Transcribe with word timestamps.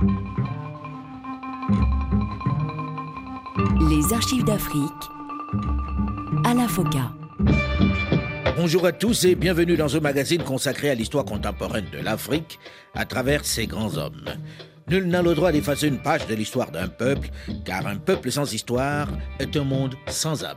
Les 0.00 0.08
archives 4.14 4.44
d'Afrique 4.44 4.90
à 6.46 6.54
la 6.54 6.66
FOCA. 6.66 7.12
Bonjour 8.56 8.86
à 8.86 8.92
tous 8.92 9.26
et 9.26 9.34
bienvenue 9.34 9.76
dans 9.76 9.94
un 9.94 10.00
magazine 10.00 10.42
consacré 10.42 10.88
à 10.88 10.94
l'histoire 10.94 11.26
contemporaine 11.26 11.84
de 11.92 11.98
l'Afrique 11.98 12.58
à 12.94 13.04
travers 13.04 13.44
ses 13.44 13.66
grands 13.66 13.98
hommes. 13.98 14.24
Nul 14.88 15.06
n'a 15.06 15.20
le 15.20 15.34
droit 15.34 15.52
d'effacer 15.52 15.88
une 15.88 16.00
page 16.00 16.26
de 16.26 16.34
l'histoire 16.34 16.70
d'un 16.70 16.88
peuple, 16.88 17.28
car 17.66 17.86
un 17.86 17.96
peuple 17.96 18.30
sans 18.30 18.50
histoire 18.54 19.06
est 19.38 19.54
un 19.54 19.64
monde 19.64 19.96
sans 20.06 20.44
âme. 20.44 20.56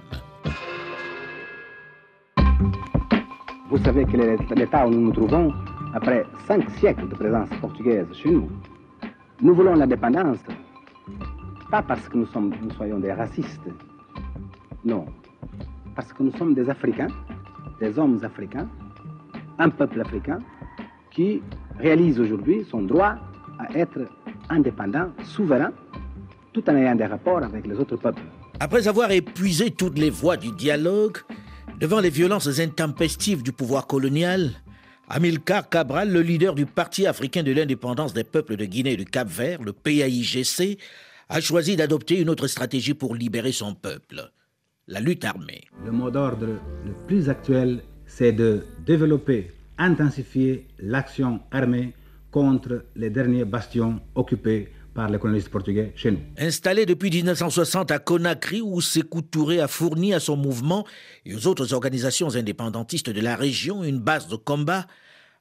Vous 3.70 3.84
savez 3.84 4.06
quel 4.10 4.22
est 4.22 4.56
l'état 4.56 4.88
où 4.88 4.92
nous 4.92 5.08
nous 5.08 5.12
trouvons? 5.12 5.52
Après 5.94 6.26
cinq 6.48 6.64
siècles 6.80 7.10
de 7.10 7.16
présence 7.16 7.50
portugaise 7.60 8.08
chez 8.14 8.32
nous. 8.32 8.50
Nous 9.44 9.54
voulons 9.54 9.74
l'indépendance, 9.76 10.38
pas 11.70 11.82
parce 11.82 12.08
que 12.08 12.18
nous, 12.18 12.28
soyons 12.78 13.00
des 13.00 13.12
racistes, 13.12 13.68
non, 14.86 15.06
parce 15.98 16.14
que 16.14 16.24
nous 16.24 16.32
sommes 16.38 16.54
des 16.54 16.70
Africains, 16.70 17.10
des 17.78 18.00
hommes 18.00 18.24
africains, 18.24 18.70
un 19.60 19.68
peuple 19.68 20.00
africain 20.00 20.40
qui 21.12 21.42
réalise 21.78 22.22
aujourd'hui 22.22 22.66
son 22.72 22.84
droit 22.84 23.16
à 23.60 23.78
être 23.78 24.08
indépendant, 24.50 25.10
souverain, 25.26 25.74
tout 26.54 26.64
en 26.70 26.78
ayant 26.78 26.96
des 26.96 27.08
rapports 27.08 27.44
avec 27.44 27.68
les 27.68 27.76
autres 27.76 27.98
peuples. 27.98 28.22
Après 28.62 28.88
avoir 28.88 29.12
épuisé 29.12 29.72
toutes 29.72 30.00
les 30.00 30.10
voies 30.10 30.38
du 30.38 30.54
dialogue, 30.54 31.18
devant 31.82 32.00
les 32.00 32.10
violences 32.10 32.62
intempestives 32.62 33.44
du 33.44 33.52
pouvoir 33.52 33.88
colonial, 33.88 34.52
Amilcar 35.10 35.68
Cabral, 35.70 36.12
le 36.12 36.22
leader 36.22 36.56
du 36.56 36.66
Parti 36.66 37.06
africain 37.06 37.44
de 37.44 37.52
l'indépendance 37.52 38.14
des 38.14 38.24
peuples 38.24 38.56
de 38.56 38.66
Guinée 38.66 38.94
et 38.94 38.98
du 38.98 39.06
Cap-Vert, 39.06 39.62
le 39.62 39.74
PAIGC, 39.74 40.80
a 41.30 41.42
choisi 41.42 41.76
d'adopter 41.76 42.20
une 42.20 42.30
autre 42.30 42.48
stratégie 42.48 42.94
pour 42.94 43.14
libérer 43.14 43.52
son 43.52 43.74
peuple, 43.76 44.32
la 44.88 45.02
lutte 45.02 45.26
armée. 45.26 45.66
Le 45.84 45.92
mot 45.92 46.10
d'ordre 46.10 46.48
le 46.86 46.94
plus 47.06 47.30
actuel, 47.30 47.84
c'est 48.06 48.32
de 48.32 48.64
développer, 48.86 49.52
intensifier 49.78 50.68
l'action 50.80 51.42
armée 51.52 51.94
contre 52.32 52.86
les 52.96 53.10
derniers 53.10 53.46
bastions 53.46 54.00
occupés 54.16 54.70
par 54.94 55.10
les 55.10 55.20
colonistes 55.20 55.50
portugais. 55.50 55.94
Installé 56.38 56.86
depuis 56.86 57.10
1960 57.10 57.92
à 57.92 58.00
Conakry, 58.00 58.62
où 58.62 58.82
Sékou 58.82 59.22
Touré 59.22 59.60
a 59.60 59.68
fourni 59.68 60.14
à 60.14 60.20
son 60.20 60.38
mouvement 60.38 60.86
et 61.26 61.36
aux 61.36 61.48
autres 61.48 61.74
organisations 61.74 62.36
indépendantistes 62.36 63.10
de 63.10 63.22
la 63.22 63.36
région 63.36 63.84
une 63.84 64.00
base 64.00 64.28
de 64.28 64.36
combat, 64.36 64.86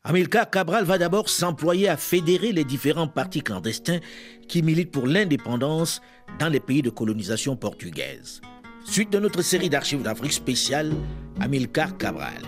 Amilcar 0.05 0.51
Cabral 0.51 0.85
va 0.85 0.99
d'abord 0.99 1.29
s'employer 1.29 1.89
à 1.89 1.97
fédérer 1.97 2.53
les 2.53 2.65
différents 2.65 3.07
partis 3.07 3.43
clandestins 3.43 4.01
qui 4.49 4.63
militent 4.63 4.91
pour 4.91 5.07
l'indépendance 5.07 6.01
dans 6.41 6.49
les 6.49 6.61
pays 6.61 6.83
de 6.83 6.91
colonisation 6.91 7.55
portugaise. 7.55 8.41
Suite 8.85 9.11
de 9.11 9.21
notre 9.21 9.43
série 9.43 9.71
d'archives 9.71 10.03
d'Afrique 10.03 10.33
spéciale, 10.33 10.93
Amilcar 11.41 11.97
Cabral. 11.99 12.43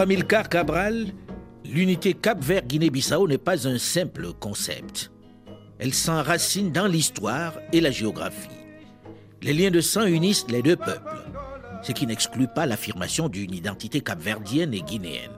Pour 0.00 0.04
Amilcar 0.04 0.48
Cabral, 0.48 1.08
l'unité 1.62 2.14
Cap-Vert-Guinée-Bissau 2.14 3.28
n'est 3.28 3.36
pas 3.36 3.68
un 3.68 3.76
simple 3.76 4.32
concept. 4.32 5.12
Elle 5.78 5.92
s'enracine 5.92 6.72
dans 6.72 6.86
l'histoire 6.86 7.58
et 7.74 7.82
la 7.82 7.90
géographie. 7.90 8.48
Les 9.42 9.52
liens 9.52 9.70
de 9.70 9.82
sang 9.82 10.06
unissent 10.06 10.46
les 10.48 10.62
deux 10.62 10.76
peuples, 10.76 11.28
ce 11.82 11.92
qui 11.92 12.06
n'exclut 12.06 12.48
pas 12.48 12.64
l'affirmation 12.64 13.28
d'une 13.28 13.52
identité 13.52 14.00
capverdienne 14.00 14.72
et 14.72 14.80
guinéenne. 14.80 15.32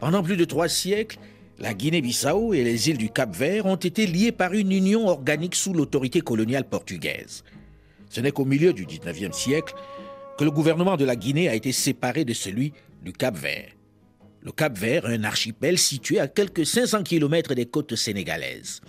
Pendant 0.00 0.22
plus 0.22 0.38
de 0.38 0.46
trois 0.46 0.68
siècles, 0.68 1.18
la 1.58 1.74
Guinée-Bissau 1.74 2.54
et 2.54 2.64
les 2.64 2.88
îles 2.88 2.96
du 2.96 3.10
Cap-Vert 3.10 3.66
ont 3.66 3.76
été 3.76 4.06
liées 4.06 4.32
par 4.32 4.54
une 4.54 4.72
union 4.72 5.06
organique 5.06 5.54
sous 5.54 5.74
l'autorité 5.74 6.22
coloniale 6.22 6.64
portugaise. 6.64 7.44
Ce 8.08 8.22
n'est 8.22 8.32
qu'au 8.32 8.46
milieu 8.46 8.72
du 8.72 8.86
19e 8.86 9.34
siècle 9.34 9.74
que 10.38 10.44
le 10.44 10.50
gouvernement 10.50 10.96
de 10.96 11.04
la 11.04 11.14
Guinée 11.14 11.50
a 11.50 11.54
été 11.54 11.72
séparé 11.72 12.24
de 12.24 12.32
celui 12.32 12.72
du 13.02 13.12
Cap-Vert. 13.12 13.72
Le 14.44 14.50
Cap-Vert, 14.50 15.06
un 15.06 15.22
archipel 15.22 15.78
situé 15.78 16.18
à 16.18 16.26
quelques 16.26 16.66
500 16.66 17.04
km 17.04 17.54
des 17.54 17.66
côtes 17.66 17.94
sénégalaises. 17.94 18.80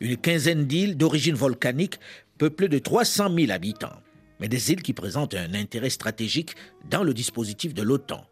Une 0.00 0.18
quinzaine 0.18 0.66
d'îles 0.66 0.98
d'origine 0.98 1.34
volcanique 1.34 1.98
peuplées 2.36 2.68
de 2.68 2.78
300 2.78 3.34
000 3.34 3.50
habitants, 3.50 4.02
mais 4.38 4.48
des 4.48 4.70
îles 4.70 4.82
qui 4.82 4.92
présentent 4.92 5.34
un 5.34 5.54
intérêt 5.54 5.88
stratégique 5.88 6.54
dans 6.90 7.02
le 7.02 7.14
dispositif 7.14 7.72
de 7.72 7.82
l'OTAN. 7.82 8.22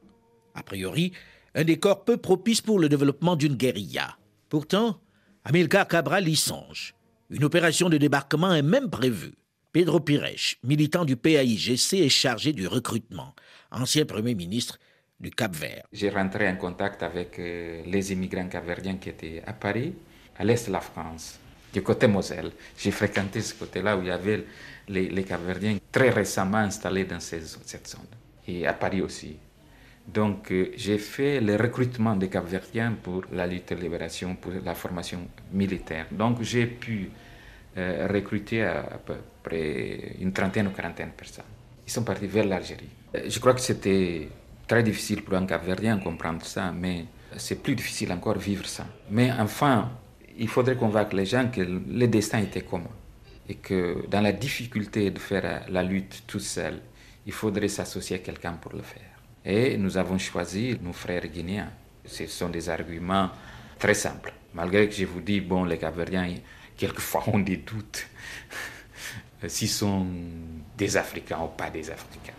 A 0.55 0.63
priori, 0.63 1.13
un 1.55 1.65
décor 1.65 2.05
peu 2.05 2.19
propice 2.19 2.61
pour 2.61 2.79
le 2.79 2.91
développement 2.91 3.37
d'une 3.37 3.57
guérilla. 3.57 4.19
Pourtant, 4.51 5.01
Amilcar 5.45 5.89
Cabral 5.89 6.29
y 6.29 6.37
songe. 6.37 6.95
Une 7.31 7.45
opération 7.45 7.89
de 7.89 7.97
débarquement 7.97 8.53
est 8.53 8.63
même 8.63 8.91
prévue. 8.91 9.33
Pedro 9.73 10.01
Pires, 10.01 10.57
militant 10.63 11.05
du 11.05 11.17
PAIGC, 11.17 11.95
est 11.95 12.09
chargé 12.09 12.53
du 12.53 12.67
recrutement. 12.67 13.35
Ancien 13.71 14.05
Premier 14.05 14.35
ministre, 14.35 14.79
du 15.19 15.31
Cap-Vert. 15.31 15.85
J'ai 15.93 16.11
rentré 16.11 16.49
en 16.49 16.57
contact 16.57 17.03
avec 17.03 17.39
euh, 17.39 17.83
les 17.87 18.13
immigrants 18.13 18.49
capverdiens 18.49 18.97
qui 18.97 19.09
étaient 19.09 19.43
à 19.47 19.53
Paris, 19.53 19.95
à 20.39 20.45
l'est 20.45 20.67
de 20.67 20.73
la 20.73 20.81
France, 20.81 21.39
du 21.73 21.83
côté 21.83 22.07
Moselle. 22.07 22.53
J'ai 22.77 22.91
fréquenté 22.91 23.41
ce 23.41 23.55
côté-là 23.55 23.97
où 23.97 24.03
il 24.03 24.09
y 24.09 24.11
avait 24.11 24.45
les, 24.89 25.09
les 25.09 25.25
Capverdiens 25.25 25.79
très 25.91 26.11
récemment 26.11 26.59
installés 26.59 27.05
dans 27.05 27.21
cette 27.21 27.47
zone, 27.89 28.07
et 28.47 28.67
à 28.67 28.75
Paris 28.75 29.01
aussi. 29.01 29.37
Donc 30.07 30.53
euh, 30.53 30.71
j'ai 30.77 30.99
fait 30.99 31.41
le 31.41 31.57
recrutement 31.57 32.15
des 32.15 32.29
Capverdiens 32.29 32.93
pour 33.03 33.25
la 33.33 33.47
lutte 33.47 33.71
de 33.71 33.81
libération, 33.81 34.37
pour 34.37 34.53
la 34.65 34.75
formation 34.75 35.27
militaire. 35.53 36.07
Donc 36.13 36.43
j'ai 36.43 36.67
pu 36.67 37.11
euh, 37.77 38.07
recruter 38.09 38.63
à, 38.63 38.81
à 38.81 38.99
peu 38.99 39.17
près 39.43 40.13
une 40.21 40.33
trentaine 40.33 40.69
ou 40.69 40.71
quarantaine 40.71 41.09
de 41.09 41.15
personnes. 41.15 41.45
Ils 41.87 41.91
sont 41.91 42.05
partis 42.05 42.27
vers 42.27 42.45
l'Algérie. 42.45 42.89
Je 43.27 43.39
crois 43.39 43.55
que 43.55 43.61
c'était 43.61 44.29
très 44.67 44.83
difficile 44.83 45.23
pour 45.23 45.35
un 45.35 45.47
Capverdien 45.47 45.99
comprendre 45.99 46.45
ça, 46.45 46.73
mais 46.73 47.07
c'est 47.37 47.63
plus 47.63 47.75
difficile 47.75 48.13
encore 48.13 48.39
vivre 48.39 48.67
ça. 48.67 48.87
Mais 49.11 49.31
enfin, 49.33 49.91
il 50.39 50.49
faudrait 50.49 50.77
convaincre 50.77 51.15
les 51.15 51.27
gens 51.27 51.49
que 51.49 51.61
le 51.61 52.07
destin 52.09 52.39
était 52.41 52.63
commun 52.63 52.91
et 53.49 53.55
que 53.55 54.07
dans 54.09 54.21
la 54.21 54.33
difficulté 54.33 55.11
de 55.11 55.19
faire 55.19 55.65
la 55.69 55.83
lutte 55.83 56.25
tout 56.27 56.41
seul, 56.41 56.81
il 57.27 57.33
faudrait 57.33 57.69
s'associer 57.69 58.17
à 58.17 58.19
quelqu'un 58.21 58.53
pour 58.53 58.73
le 58.73 58.83
faire. 58.83 59.03
Et 59.45 59.77
nous 59.77 59.97
avons 59.97 60.19
choisi 60.19 60.77
nos 60.83 60.93
frères 60.93 61.27
guinéens. 61.27 61.71
Ce 62.05 62.27
sont 62.27 62.49
des 62.49 62.69
arguments 62.69 63.31
très 63.79 63.95
simples. 63.95 64.33
Malgré 64.55 64.89
que 64.89 64.95
je 64.95 65.05
vous 65.05 65.21
dis, 65.21 65.41
bon, 65.41 65.65
les 65.65 65.79
Capverdiens, 65.79 66.35
quelquefois 66.77 67.25
ont 67.29 67.39
des 67.39 67.59
doutes 67.59 68.07
s'ils 69.47 69.69
sont 69.69 70.07
des 70.77 70.97
Africains 70.97 71.41
ou 71.43 71.49
pas 71.49 71.71
des 71.71 71.91
Africains. 71.91 72.33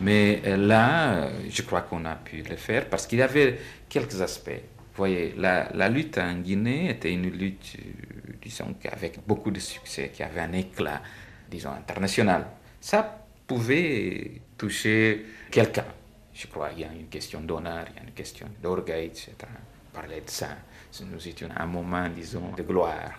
Mais 0.00 0.42
là, 0.56 1.28
je 1.48 1.62
crois 1.62 1.82
qu'on 1.82 2.04
a 2.04 2.14
pu 2.14 2.42
le 2.42 2.56
faire 2.56 2.88
parce 2.88 3.06
qu'il 3.06 3.18
y 3.18 3.22
avait 3.22 3.58
quelques 3.88 4.20
aspects. 4.20 4.50
Vous 4.50 4.96
voyez, 4.96 5.34
la, 5.38 5.70
la 5.74 5.88
lutte 5.88 6.18
en 6.18 6.34
Guinée 6.34 6.90
était 6.90 7.12
une 7.12 7.30
lutte, 7.30 7.76
euh, 7.78 8.32
disons, 8.42 8.74
avec 8.90 9.20
beaucoup 9.26 9.50
de 9.50 9.60
succès, 9.60 10.10
qui 10.12 10.22
avait 10.22 10.40
un 10.40 10.52
éclat, 10.52 11.00
disons, 11.50 11.70
international. 11.70 12.46
Ça 12.78 13.24
pouvait 13.46 14.42
toucher 14.58 15.24
quelqu'un. 15.50 15.86
Je 16.34 16.46
crois 16.46 16.70
qu'il 16.70 16.80
y 16.80 16.84
a 16.84 16.92
une 16.92 17.08
question 17.08 17.40
d'honneur, 17.40 17.86
il 17.90 17.96
y 17.96 18.00
a 18.00 18.02
une 18.02 18.12
question 18.12 18.46
d'orgueil, 18.62 19.06
etc. 19.06 19.32
Parler 19.92 20.20
de 20.20 20.30
ça. 20.30 20.48
Nous 21.00 21.26
étions 21.26 21.48
à 21.56 21.62
un 21.62 21.66
moment, 21.66 22.06
disons, 22.14 22.52
de 22.54 22.62
gloire. 22.62 23.12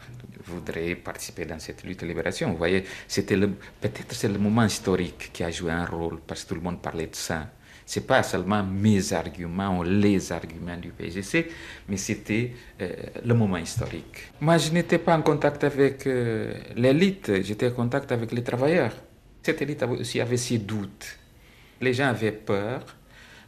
Je 0.45 0.51
voudrais 0.51 0.93
participer 0.95 1.45
dans 1.45 1.57
cette 1.57 1.83
lutte 1.83 2.01
de 2.01 2.05
libération. 2.05 2.51
Vous 2.51 2.57
voyez, 2.57 2.83
c'était 3.07 3.35
peut-être 3.35 4.13
c'est 4.13 4.27
le 4.27 4.37
moment 4.37 4.63
historique 4.63 5.31
qui 5.33 5.43
a 5.43 5.49
joué 5.49 5.71
un 5.71 5.85
rôle 5.85 6.19
parce 6.27 6.43
que 6.43 6.49
tout 6.49 6.55
le 6.55 6.61
monde 6.61 6.81
parlait 6.81 7.07
de 7.07 7.15
ça. 7.15 7.49
C'est 7.85 8.05
pas 8.05 8.21
seulement 8.21 8.63
mes 8.63 9.11
arguments 9.11 9.79
ou 9.79 9.83
les 9.83 10.31
arguments 10.31 10.77
du 10.77 10.89
PGC, 10.89 11.49
mais 11.89 11.97
c'était 11.97 12.53
euh, 12.79 12.91
le 13.25 13.33
moment 13.33 13.57
historique. 13.57 14.31
Moi, 14.39 14.57
je 14.57 14.71
n'étais 14.71 14.99
pas 14.99 15.17
en 15.17 15.21
contact 15.23 15.63
avec 15.63 16.05
euh, 16.05 16.53
l'élite, 16.75 17.41
j'étais 17.41 17.69
en 17.69 17.73
contact 17.73 18.11
avec 18.11 18.31
les 18.31 18.43
travailleurs. 18.43 18.93
Cette 19.41 19.61
élite 19.63 19.83
aussi 19.83 20.21
avait 20.21 20.37
ses 20.37 20.59
doutes. 20.59 21.17
Les 21.81 21.93
gens 21.93 22.07
avaient 22.07 22.31
peur 22.31 22.85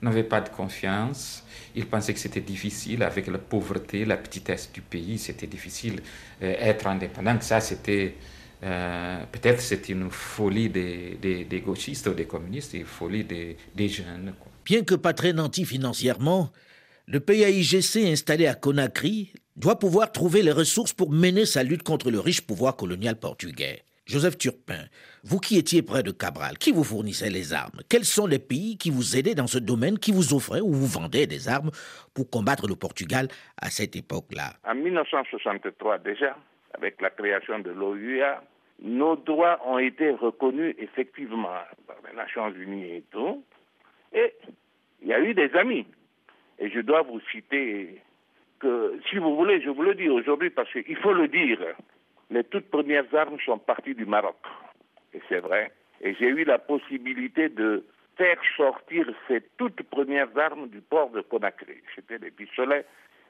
n'avaient 0.06 0.24
pas 0.24 0.42
de 0.42 0.50
confiance. 0.50 1.44
Ils 1.76 1.86
pensaient 1.86 2.14
que 2.14 2.20
c'était 2.20 2.42
difficile 2.42 3.04
avec 3.04 3.28
la 3.28 3.38
pauvreté, 3.38 4.06
la 4.06 4.18
petitesse 4.18 4.72
du 4.72 4.82
pays. 4.82 5.18
C'était 5.18 5.48
difficile 5.48 6.02
euh, 6.42 6.56
être 6.60 6.88
indépendant. 6.88 7.40
Ça, 7.42 7.60
c'était 7.60 8.16
euh, 8.64 9.24
peut-être 9.32 9.90
une 9.90 10.10
folie 10.10 10.70
des, 10.70 11.64
gauchistes 11.66 12.08
ou 12.08 12.14
des 12.14 12.26
communistes, 12.26 12.74
une 12.74 12.86
folie 12.86 13.24
des, 13.24 13.58
des 13.76 13.90
jeunes. 13.90 14.34
Bien 14.64 14.84
que 14.84 14.96
pas 14.96 15.14
très 15.14 15.34
nanti 15.34 15.66
financièrement, 15.66 16.52
le 17.08 17.20
PAIGC 17.20 17.98
installé 18.08 18.48
à 18.48 18.56
Conakry 18.56 19.34
doit 19.56 19.78
pouvoir 19.78 20.12
trouver 20.12 20.42
les 20.42 20.52
ressources 20.52 20.94
pour 20.94 21.12
mener 21.12 21.46
sa 21.46 21.64
lutte 21.64 21.84
contre 21.84 22.10
le 22.10 22.20
riche 22.20 22.42
pouvoir 22.42 22.76
colonial 22.76 23.20
portugais. 23.20 23.84
Joseph 24.06 24.38
Turpin, 24.38 24.86
vous 25.24 25.40
qui 25.40 25.58
étiez 25.58 25.82
près 25.82 26.04
de 26.04 26.12
Cabral, 26.12 26.60
qui 26.60 26.72
vous 26.72 26.84
fournissait 26.84 27.32
les 27.32 27.54
armes 27.54 27.82
Quels 27.90 28.06
sont 28.06 28.28
les 28.28 28.38
pays 28.38 28.78
qui 28.78 28.92
vous 28.92 29.18
aidaient 29.18 29.34
dans 29.34 29.48
ce 29.48 29.58
domaine, 29.58 29.98
qui 29.98 30.12
vous 30.12 30.36
offraient 30.36 30.62
ou 30.62 30.72
vous 30.72 30.86
vendaient 30.86 31.26
des 31.26 31.50
armes 31.50 31.72
pour 32.14 32.30
combattre 32.30 32.68
le 32.68 32.76
Portugal 32.76 33.28
à 33.60 33.72
cette 33.72 33.96
époque-là? 33.96 34.54
En 34.64 34.76
1963 34.76 35.98
déjà, 35.98 36.38
avec 36.76 37.02
la 37.02 37.10
création 37.10 37.58
de 37.58 37.72
l'OUA, 37.72 38.44
nos 38.84 39.16
droits 39.16 39.60
ont 39.66 39.80
été 39.80 40.12
reconnus 40.12 40.76
effectivement 40.78 41.58
par 41.88 41.98
les 42.08 42.16
Nations 42.16 42.52
Unies 42.52 42.98
et 42.98 43.04
tout. 43.10 43.44
Et 44.14 44.34
il 45.02 45.08
y 45.08 45.14
a 45.14 45.20
eu 45.20 45.34
des 45.34 45.52
amis. 45.56 45.88
Et 46.60 46.70
je 46.70 46.80
dois 46.82 47.02
vous 47.02 47.22
citer 47.32 48.02
que, 48.60 49.00
si 49.10 49.18
vous 49.18 49.36
voulez, 49.36 49.62
je 49.62 49.70
vous 49.70 49.82
le 49.82 49.96
dis 49.96 50.10
aujourd'hui 50.10 50.52
parce 50.52 50.72
qu'il 50.72 50.98
faut 50.98 51.14
le 51.14 51.28
dire, 51.28 51.58
les 52.30 52.44
toutes 52.44 52.70
premières 52.70 53.14
armes 53.14 53.38
sont 53.46 53.58
parties 53.58 53.96
du 53.96 54.06
Maroc. 54.06 54.38
Et 55.14 55.22
c'est 55.30 55.40
vrai. 55.40 55.72
Et 56.02 56.14
j'ai 56.16 56.28
eu 56.28 56.44
la 56.44 56.60
possibilité 56.60 57.50
de 57.50 57.86
faire 58.18 58.38
sortir 58.56 59.06
ces 59.28 59.42
toutes 59.58 59.82
premières 59.84 60.36
armes 60.38 60.68
du 60.68 60.82
port 60.82 61.10
de 61.10 61.22
Conakry. 61.22 61.82
C'était 61.96 62.20
des 62.20 62.32
pistolets 62.32 62.86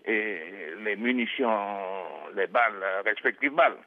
et 0.05 0.37
les 0.83 0.95
munitions, 0.95 1.49
les 2.35 2.47
balles, 2.47 2.83
respectives 3.05 3.53
balles. 3.53 3.77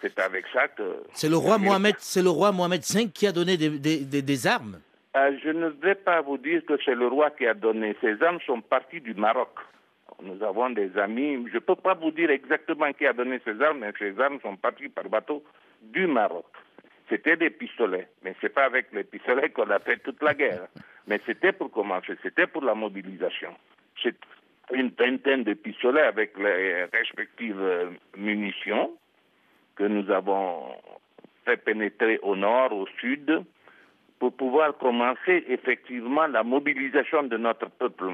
C'est 0.00 0.18
avec 0.20 0.46
ça 0.52 0.68
que. 0.68 1.02
C'est 1.12 1.28
le 1.28 1.36
roi 1.36 1.58
Mohamed, 1.58 1.96
c'est 1.98 2.22
le 2.22 2.30
roi 2.30 2.52
Mohamed 2.52 2.82
V 2.82 3.08
qui 3.12 3.26
a 3.26 3.32
donné 3.32 3.56
des, 3.56 4.46
armes. 4.46 4.80
Euh, 5.16 5.36
je 5.42 5.50
ne 5.50 5.68
vais 5.68 5.96
pas 5.96 6.20
vous 6.20 6.38
dire 6.38 6.64
que 6.66 6.74
c'est 6.84 6.94
le 6.94 7.08
roi 7.08 7.30
qui 7.30 7.46
a 7.46 7.54
donné. 7.54 7.96
Ces 8.00 8.22
armes 8.22 8.38
sont 8.46 8.60
parties 8.60 9.00
du 9.00 9.14
Maroc. 9.14 9.50
Nous 10.22 10.42
avons 10.42 10.70
des 10.70 10.96
amis. 10.98 11.46
Je 11.48 11.54
ne 11.54 11.58
peux 11.60 11.76
pas 11.76 11.94
vous 11.94 12.10
dire 12.10 12.30
exactement 12.30 12.92
qui 12.92 13.06
a 13.06 13.12
donné 13.12 13.40
ces 13.44 13.60
armes, 13.62 13.80
mais 13.80 13.92
ces 13.98 14.18
armes 14.20 14.40
sont 14.40 14.56
parties 14.56 14.88
par 14.88 15.08
bateau 15.08 15.44
du 15.82 16.06
Maroc. 16.06 16.46
C'était 17.08 17.36
des 17.36 17.50
pistolets, 17.50 18.08
mais 18.22 18.34
c'est 18.40 18.52
pas 18.52 18.64
avec 18.64 18.92
les 18.92 19.04
pistolets 19.04 19.50
qu'on 19.50 19.70
a 19.70 19.78
fait 19.78 19.98
toute 19.98 20.22
la 20.22 20.34
guerre. 20.34 20.66
Mais 21.06 21.20
c'était 21.24 21.52
pour 21.52 21.70
commencer, 21.70 22.14
c'était 22.22 22.46
pour 22.46 22.62
la 22.62 22.74
mobilisation. 22.74 23.54
C'est 24.02 24.16
une 24.72 24.90
vingtaine 24.90 25.44
de 25.44 25.54
pistolets 25.54 26.02
avec 26.02 26.36
les 26.36 26.84
respectives 26.84 27.60
euh, 27.60 27.90
munitions 28.16 28.90
que 29.76 29.84
nous 29.84 30.10
avons 30.10 30.74
fait 31.46 31.56
pénétrer 31.56 32.18
au 32.22 32.36
nord, 32.36 32.72
au 32.72 32.86
sud, 33.00 33.42
pour 34.18 34.34
pouvoir 34.34 34.76
commencer 34.76 35.44
effectivement 35.48 36.26
la 36.26 36.42
mobilisation 36.42 37.22
de 37.22 37.36
notre 37.38 37.70
peuple. 37.70 38.12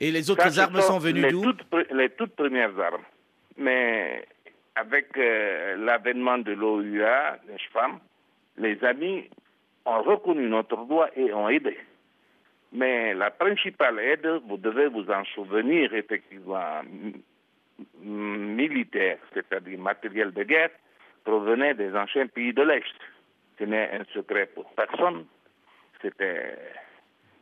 Et 0.00 0.10
les 0.10 0.30
autres 0.30 0.58
armes 0.60 0.80
sont, 0.80 0.98
venues 0.98 1.28
d'où 1.28 1.44
Les 1.92 2.10
toutes 2.10 2.36
premières 2.36 2.78
armes. 2.78 3.02
Mais 3.56 4.24
avec 4.76 5.16
euh, 5.16 5.76
l'avènement 5.76 6.38
de 6.38 6.52
l'OUA, 6.52 7.38
n'est-ce 7.48 7.72
pas, 7.72 7.90
les 8.56 8.82
amis 8.84 9.28
ont 9.84 10.02
reconnu 10.02 10.48
notre 10.48 10.76
droit 10.76 11.08
et 11.16 11.32
ont 11.32 11.48
aidé. 11.48 11.76
Mais 12.72 13.14
la 13.14 13.30
principale 13.30 13.98
aide, 13.98 14.40
vous 14.46 14.58
devez 14.58 14.86
vous 14.88 15.10
en 15.10 15.24
souvenir 15.24 15.92
effectivement, 15.94 16.82
militaire, 18.02 19.18
c'est-à-dire 19.32 19.78
matériel 19.78 20.32
de 20.32 20.42
guerre, 20.44 20.70
provenait 21.24 21.74
des 21.74 21.94
anciens 21.96 22.26
pays 22.26 22.52
de 22.52 22.62
l'Est. 22.62 22.84
Ce 23.58 23.64
n'est 23.64 23.90
un 23.92 24.04
secret 24.14 24.46
pour 24.54 24.70
personne. 24.74 25.24
C'était 26.02 26.56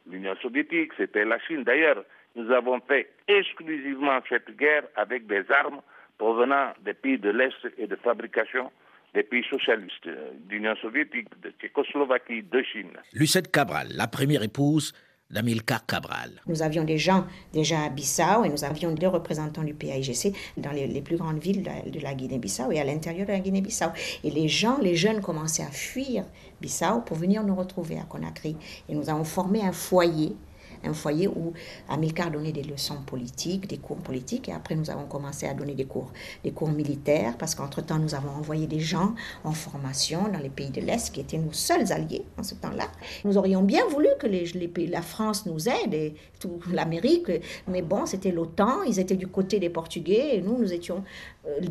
l'Union 0.08 0.36
soviétique, 0.36 0.92
c'était 0.96 1.24
la 1.24 1.38
Chine. 1.40 1.64
D'ailleurs, 1.64 2.02
nous 2.36 2.50
avons 2.52 2.80
fait 2.86 3.08
exclusivement 3.26 4.20
cette 4.28 4.56
guerre 4.56 4.84
avec 4.94 5.26
des 5.26 5.44
armes 5.50 5.80
provenant 6.18 6.72
des 6.84 6.94
pays 6.94 7.18
de 7.18 7.30
l'Est 7.30 7.56
et 7.78 7.86
de 7.86 7.96
fabrication 7.96 8.70
des 9.14 9.22
pays 9.22 9.44
socialistes, 9.48 10.08
d'Union 10.46 10.76
soviétique, 10.76 11.28
de 11.42 11.50
Tchécoslovaquie, 11.58 12.42
de 12.42 12.62
Chine. 12.62 12.92
Lucette 13.14 13.50
Cabral, 13.50 13.88
la 13.94 14.08
première 14.08 14.42
épouse 14.42 14.92
d'Amilcar 15.30 15.86
Cabral. 15.86 16.30
Nous 16.46 16.62
avions 16.62 16.84
des 16.84 16.98
gens 16.98 17.26
déjà 17.52 17.80
à 17.80 17.88
Bissau 17.88 18.44
et 18.44 18.48
nous 18.48 18.64
avions 18.64 18.92
deux 18.92 19.08
représentants 19.08 19.64
du 19.64 19.74
PAIGC 19.74 20.32
dans 20.58 20.70
les, 20.70 21.00
plus 21.00 21.16
grandes 21.16 21.38
villes 21.38 21.62
de 21.62 22.00
la, 22.00 22.14
Guinée-Bissau 22.14 22.70
et 22.70 22.78
à 22.78 22.84
l'intérieur 22.84 23.26
de 23.26 23.32
la 23.32 23.40
Guinée-Bissau. 23.40 23.86
Et 24.22 24.30
les 24.30 24.48
gens, 24.48 24.78
les 24.80 24.94
jeunes 24.94 25.20
commençaient 25.20 25.64
à 25.64 25.70
fuir 25.70 26.24
Bissau 26.60 27.00
pour 27.00 27.16
venir 27.16 27.42
nous 27.42 27.54
retrouver 27.54 27.98
à 27.98 28.04
Conakry. 28.04 28.56
Et 28.88 28.94
nous 28.94 29.10
avons 29.10 29.24
formé 29.24 29.62
un 29.62 29.72
foyer 29.72 30.36
un 30.84 30.92
foyer 30.92 31.28
où 31.28 31.52
Amilcar 31.88 32.30
donnait 32.30 32.52
des 32.52 32.62
leçons 32.62 33.02
politiques, 33.06 33.68
des 33.68 33.78
cours 33.78 33.98
politiques, 33.98 34.48
et 34.48 34.52
après 34.52 34.74
nous 34.74 34.90
avons 34.90 35.06
commencé 35.06 35.46
à 35.46 35.54
donner 35.54 35.74
des 35.74 35.84
cours, 35.84 36.12
des 36.44 36.52
cours 36.52 36.70
militaires, 36.70 37.36
parce 37.38 37.54
qu'entre-temps 37.54 37.98
nous 37.98 38.14
avons 38.14 38.30
envoyé 38.30 38.66
des 38.66 38.80
gens 38.80 39.14
en 39.44 39.52
formation 39.52 40.28
dans 40.32 40.38
les 40.38 40.48
pays 40.48 40.70
de 40.70 40.80
l'Est, 40.80 41.12
qui 41.12 41.20
étaient 41.20 41.38
nos 41.38 41.52
seuls 41.52 41.92
alliés 41.92 42.24
en 42.38 42.42
ce 42.42 42.54
temps-là. 42.54 42.88
Nous 43.24 43.36
aurions 43.38 43.62
bien 43.62 43.86
voulu 43.86 44.08
que 44.18 44.26
les, 44.26 44.46
la 44.88 45.02
France 45.02 45.46
nous 45.46 45.68
aide, 45.68 45.94
et 45.94 46.14
l'Amérique, 46.72 47.30
mais 47.66 47.82
bon, 47.82 48.06
c'était 48.06 48.30
l'OTAN, 48.30 48.82
ils 48.82 48.98
étaient 49.00 49.16
du 49.16 49.26
côté 49.26 49.58
des 49.58 49.70
Portugais, 49.70 50.36
et 50.36 50.40
nous, 50.40 50.58
nous 50.58 50.72
étions 50.72 51.02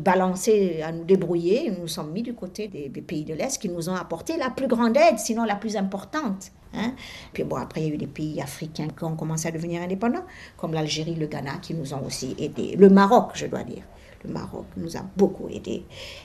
balancés 0.00 0.82
à 0.82 0.92
nous 0.92 1.04
débrouiller, 1.04 1.70
nous 1.70 1.82
nous 1.82 1.88
sommes 1.88 2.12
mis 2.12 2.22
du 2.22 2.34
côté 2.34 2.68
des 2.68 2.88
pays 3.02 3.24
de 3.24 3.34
l'Est 3.34 3.60
qui 3.60 3.68
nous 3.68 3.88
ont 3.88 3.94
apporté 3.94 4.36
la 4.36 4.50
plus 4.50 4.68
grande 4.68 4.96
aide, 4.96 5.18
sinon 5.18 5.44
la 5.44 5.56
plus 5.56 5.76
importante. 5.76 6.52
Hein. 6.74 6.94
Puis 7.32 7.44
bon, 7.44 7.56
après, 7.56 7.82
il 7.82 7.88
y 7.88 7.90
a 7.90 7.94
eu 7.94 7.98
des 7.98 8.06
pays 8.06 8.40
africains 8.40 8.88
qui 8.88 9.04
ont 9.04 9.16
commencé 9.16 9.48
à 9.48 9.50
devenir 9.50 9.82
indépendants, 9.82 10.24
comme 10.56 10.72
l'Algérie, 10.72 11.14
le 11.14 11.26
Ghana, 11.26 11.58
qui 11.62 11.74
nous 11.74 11.94
ont 11.94 12.04
aussi 12.04 12.36
aidés. 12.38 12.76
Le 12.76 12.88
Maroc, 12.88 13.32
je 13.34 13.46
dois 13.46 13.64
dire. 13.64 13.82
Le 14.24 14.32
Maroc 14.32 14.66
nous 14.76 14.96
a 14.96 15.02
beaucoup 15.16 15.48
aidés. 15.48 15.84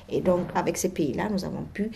Et 0.09 0.21
donc, 0.21 0.47
avec 0.55 0.77
ces 0.77 0.89
pays-là, 0.89 1.29
nous 1.29 1.45
avons 1.45 1.63
pu 1.63 1.91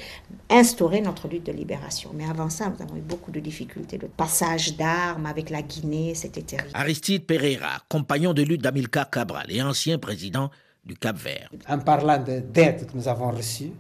instaurer 0.50 1.02
notre 1.02 1.28
lutte 1.28 1.46
de 1.46 1.52
libération. 1.52 2.12
Mais 2.14 2.26
avant 2.30 2.50
ça, 2.50 2.70
nous 2.70 2.82
avons 2.84 2.96
eu 2.98 3.02
beaucoup 3.02 3.32
de 3.32 3.40
difficultés. 3.40 3.98
Le 3.98 4.08
passage 4.08 4.78
d'armes 4.78 5.26
avec 5.26 5.50
la 5.50 5.62
Guinée, 5.62 6.14
c'était 6.14 6.44
terrible. 6.44 6.70
Aristide 6.74 7.26
Pereira, 7.26 7.82
compagnon 7.90 8.34
de 8.34 8.44
lutte 8.44 8.62
d'Amilcar 8.62 9.10
Cabral 9.10 9.48
et 9.50 9.64
ancien 9.64 9.98
président 9.98 10.52
du 10.86 10.96
Cap-Vert. 10.96 11.50
En 11.68 11.80
parlant 11.80 12.18
d'aide 12.20 12.86
que 12.86 12.96
nous 12.96 13.08
avons 13.08 13.32
reçue, 13.32 13.72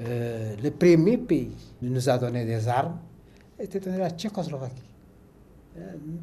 euh, 0.00 0.54
le 0.62 0.70
premier 0.70 1.18
pays 1.18 1.56
nous 1.82 2.08
a 2.08 2.18
donné 2.18 2.44
des 2.44 2.66
armes 2.68 2.98
était 3.58 3.80
la 3.96 4.10
Tchécoslovaquie, 4.10 4.82
euh, 5.78 5.80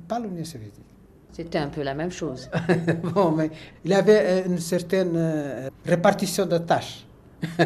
pas 0.07 0.19
l'Union 0.19 0.43
soviétique. 0.45 0.85
C'était 1.31 1.57
un 1.57 1.69
peu 1.69 1.81
la 1.81 1.95
même 1.95 2.11
chose. 2.11 2.47
bon, 3.15 3.31
mais 3.31 3.49
il 3.83 3.89
y 3.89 3.93
avait 3.95 4.43
euh, 4.43 4.45
une 4.45 4.59
certaine 4.59 5.71
répartition 5.83 6.45
de 6.45 6.59
tâches. 6.59 7.05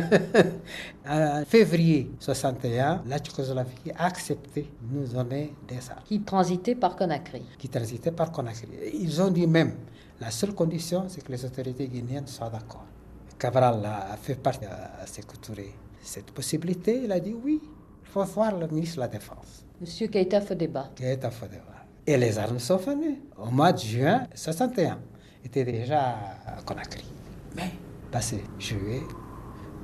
en 1.07 1.43
février 1.45 2.09
61, 2.19 3.03
la 3.07 3.19
Tchécoslovaquie 3.19 3.91
a 3.97 4.05
accepté 4.05 4.71
de 4.81 5.00
nous 5.00 5.07
donner 5.07 5.53
des 5.67 5.89
armes. 5.89 6.01
Qui 6.05 6.21
transitaient 6.21 6.75
par 6.75 6.95
Conakry. 6.95 7.43
Qui 7.57 7.67
transitaient 7.67 8.12
par 8.12 8.31
Conakry. 8.31 8.67
Ils 8.93 9.21
ont 9.21 9.29
dit 9.29 9.45
même, 9.45 9.74
la 10.19 10.31
seule 10.31 10.53
condition, 10.53 11.05
c'est 11.07 11.24
que 11.24 11.31
les 11.31 11.45
autorités 11.45 11.88
guinéennes 11.88 12.27
soient 12.27 12.50
d'accord. 12.50 12.86
Cabral 13.38 13.86
a 13.86 14.17
fait 14.17 14.36
partie 14.36 14.65
à 14.65 15.05
cette 15.05 16.31
possibilité. 16.31 17.01
Il 17.03 17.12
a 17.12 17.19
dit 17.19 17.36
oui, 17.43 17.62
il 17.63 18.07
faut 18.09 18.24
voir 18.24 18.57
le 18.57 18.67
ministre 18.67 18.95
de 18.95 19.01
la 19.01 19.07
Défense. 19.07 19.65
Monsieur 19.79 20.07
Keita 20.07 20.41
Fodeba. 20.41 20.89
Keita 20.95 21.29
Fodeba. 21.29 21.86
Et 22.05 22.17
les 22.17 22.39
armes 22.39 22.57
sont 22.57 22.77
venues. 22.77 23.21
Au 23.38 23.51
mois 23.51 23.74
de 23.74 23.79
juin 23.79 24.27
61, 24.33 24.97
était 25.43 25.63
déjà 25.63 26.15
à 26.45 26.62
Conakry. 26.65 27.05
Mais, 27.55 27.71
passé 28.12 28.43
juillet, 28.57 29.03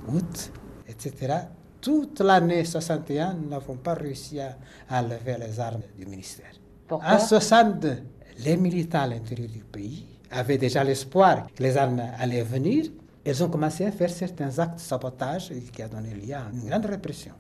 août, 0.08 0.52
etc., 0.88 1.36
toute 1.80 2.22
l'année 2.22 2.64
61, 2.64 3.34
nous 3.34 3.50
n'avons 3.50 3.76
pas 3.76 3.94
réussi 3.94 4.40
à, 4.40 5.02
lever 5.02 5.36
les 5.38 5.60
armes 5.60 5.82
du 5.98 6.06
ministère. 6.06 6.54
Pourquoi? 6.88 7.16
En 7.16 7.20
62, 7.20 7.98
les 8.40 8.56
militants 8.56 9.02
à 9.02 9.08
l'intérieur 9.08 9.50
du 9.50 9.60
pays 9.66 10.13
avaient 10.34 10.58
déjà 10.58 10.84
l'espoir 10.84 11.48
que 11.56 11.64
les 11.64 11.78
armes 11.78 12.02
allaient 12.20 12.44
venir. 12.44 12.86
Ils 13.26 13.44
ont 13.44 13.50
commencé 13.50 13.86
à 13.86 13.92
faire 13.92 14.10
certains 14.10 14.60
actes 14.60 14.76
de 14.76 14.82
sabotage 14.82 15.52
qui 15.72 15.82
a 15.82 15.88
donné 15.88 16.14
lieu 16.14 16.34
à 16.34 16.44
une 16.54 16.68
grande 16.70 16.86
répression 16.86 17.34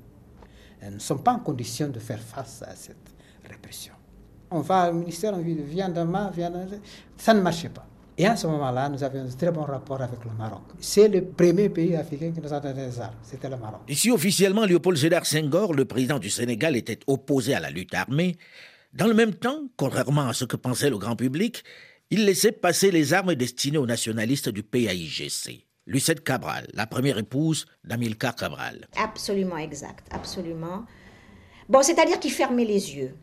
ne 0.91 0.99
sont 0.99 1.17
pas 1.17 1.33
en 1.33 1.39
condition 1.39 1.89
de 1.89 1.99
faire 1.99 2.19
face 2.21 2.63
à 2.63 2.75
cette 2.75 2.97
répression. 3.49 3.93
On 4.51 4.59
va 4.61 4.89
au 4.91 4.93
ministère, 4.93 5.33
on 5.33 5.41
dit 5.41 5.55
viens 5.65 5.89
demain, 5.89 6.31
viens 6.33 6.49
demain. 6.49 6.67
Ça 7.17 7.33
ne 7.33 7.41
marchait 7.41 7.69
pas. 7.69 7.85
Et 8.15 8.27
à 8.27 8.35
ce 8.35 8.45
moment-là, 8.45 8.89
nous 8.89 9.03
avions 9.03 9.23
un 9.23 9.29
très 9.29 9.51
bon 9.51 9.63
rapport 9.63 9.99
avec 9.99 10.23
le 10.23 10.31
Maroc. 10.37 10.61
C'est 10.79 11.07
le 11.07 11.23
premier 11.23 11.69
pays 11.69 11.95
africain 11.95 12.31
qui 12.31 12.39
nous 12.41 12.53
a 12.53 12.59
donné 12.59 12.85
des 12.87 12.99
armes. 12.99 13.15
C'était 13.23 13.49
le 13.49 13.57
Maroc. 13.57 13.81
Ici, 13.87 14.11
officiellement, 14.11 14.65
Léopold 14.65 14.97
Sédar 14.99 15.25
Senghor, 15.25 15.73
le 15.73 15.85
président 15.85 16.19
du 16.19 16.29
Sénégal, 16.29 16.75
était 16.75 16.99
opposé 17.07 17.55
à 17.55 17.59
la 17.59 17.71
lutte 17.71 17.95
armée. 17.95 18.37
Dans 18.93 19.07
le 19.07 19.15
même 19.15 19.33
temps, 19.33 19.61
contrairement 19.77 20.27
à 20.27 20.33
ce 20.33 20.45
que 20.45 20.55
pensait 20.55 20.91
le 20.91 20.99
grand 20.99 21.15
public, 21.15 21.63
il 22.09 22.25
laissait 22.25 22.51
passer 22.51 22.91
les 22.91 23.13
armes 23.13 23.35
destinées 23.35 23.77
aux 23.77 23.85
nationalistes 23.85 24.49
du 24.49 24.63
PAIGC. 24.63 25.67
Lucette 25.85 26.23
Cabral, 26.23 26.67
la 26.73 26.87
première 26.87 27.17
épouse 27.17 27.65
d'Amilcar 27.83 28.35
Cabral. 28.35 28.87
Absolument 28.95 29.57
exact, 29.57 30.07
absolument. 30.11 30.85
Bon, 31.67 31.81
c'est-à-dire 31.81 32.19
qu'il 32.19 32.31
fermait 32.31 32.65
les 32.65 32.95
yeux. 32.95 33.15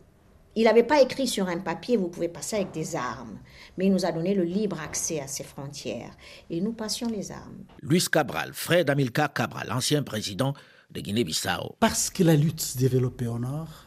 Il 0.56 0.64
n'avait 0.64 0.82
pas 0.82 1.00
écrit 1.00 1.28
sur 1.28 1.48
un 1.48 1.58
papier, 1.58 1.96
vous 1.96 2.08
pouvez 2.08 2.28
passer 2.28 2.56
avec 2.56 2.72
des 2.72 2.96
armes, 2.96 3.38
mais 3.78 3.86
il 3.86 3.92
nous 3.92 4.04
a 4.04 4.12
donné 4.12 4.34
le 4.34 4.42
libre 4.42 4.80
accès 4.80 5.20
à 5.20 5.26
ses 5.26 5.44
frontières. 5.44 6.10
Et 6.50 6.60
nous 6.60 6.72
passions 6.72 7.08
les 7.08 7.30
armes. 7.30 7.64
Luis 7.82 8.04
Cabral, 8.10 8.52
frère 8.52 8.84
d'Amilcar 8.84 9.32
Cabral, 9.32 9.70
ancien 9.70 10.02
président 10.02 10.52
de 10.90 11.00
Guinée-Bissau. 11.00 11.76
Parce 11.78 12.10
que 12.10 12.24
la 12.24 12.34
lutte 12.34 12.60
se 12.60 12.76
développait 12.78 13.28
au 13.28 13.38
nord, 13.38 13.86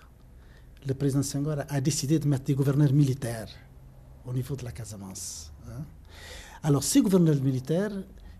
le 0.88 0.94
président 0.94 1.24
Senghor 1.24 1.58
a 1.68 1.82
décidé 1.82 2.18
de 2.18 2.28
mettre 2.28 2.46
des 2.46 2.56
gouverneurs 2.56 2.94
militaires 2.94 3.50
au 4.26 4.34
niveau 4.34 4.56
de 4.56 4.64
la 4.64 4.72
Casamance. 4.72 5.52
Hein. 5.68 5.84
Alors 6.64 6.84
ces 6.84 7.02
gouverneurs 7.02 7.42
militaires 7.42 7.92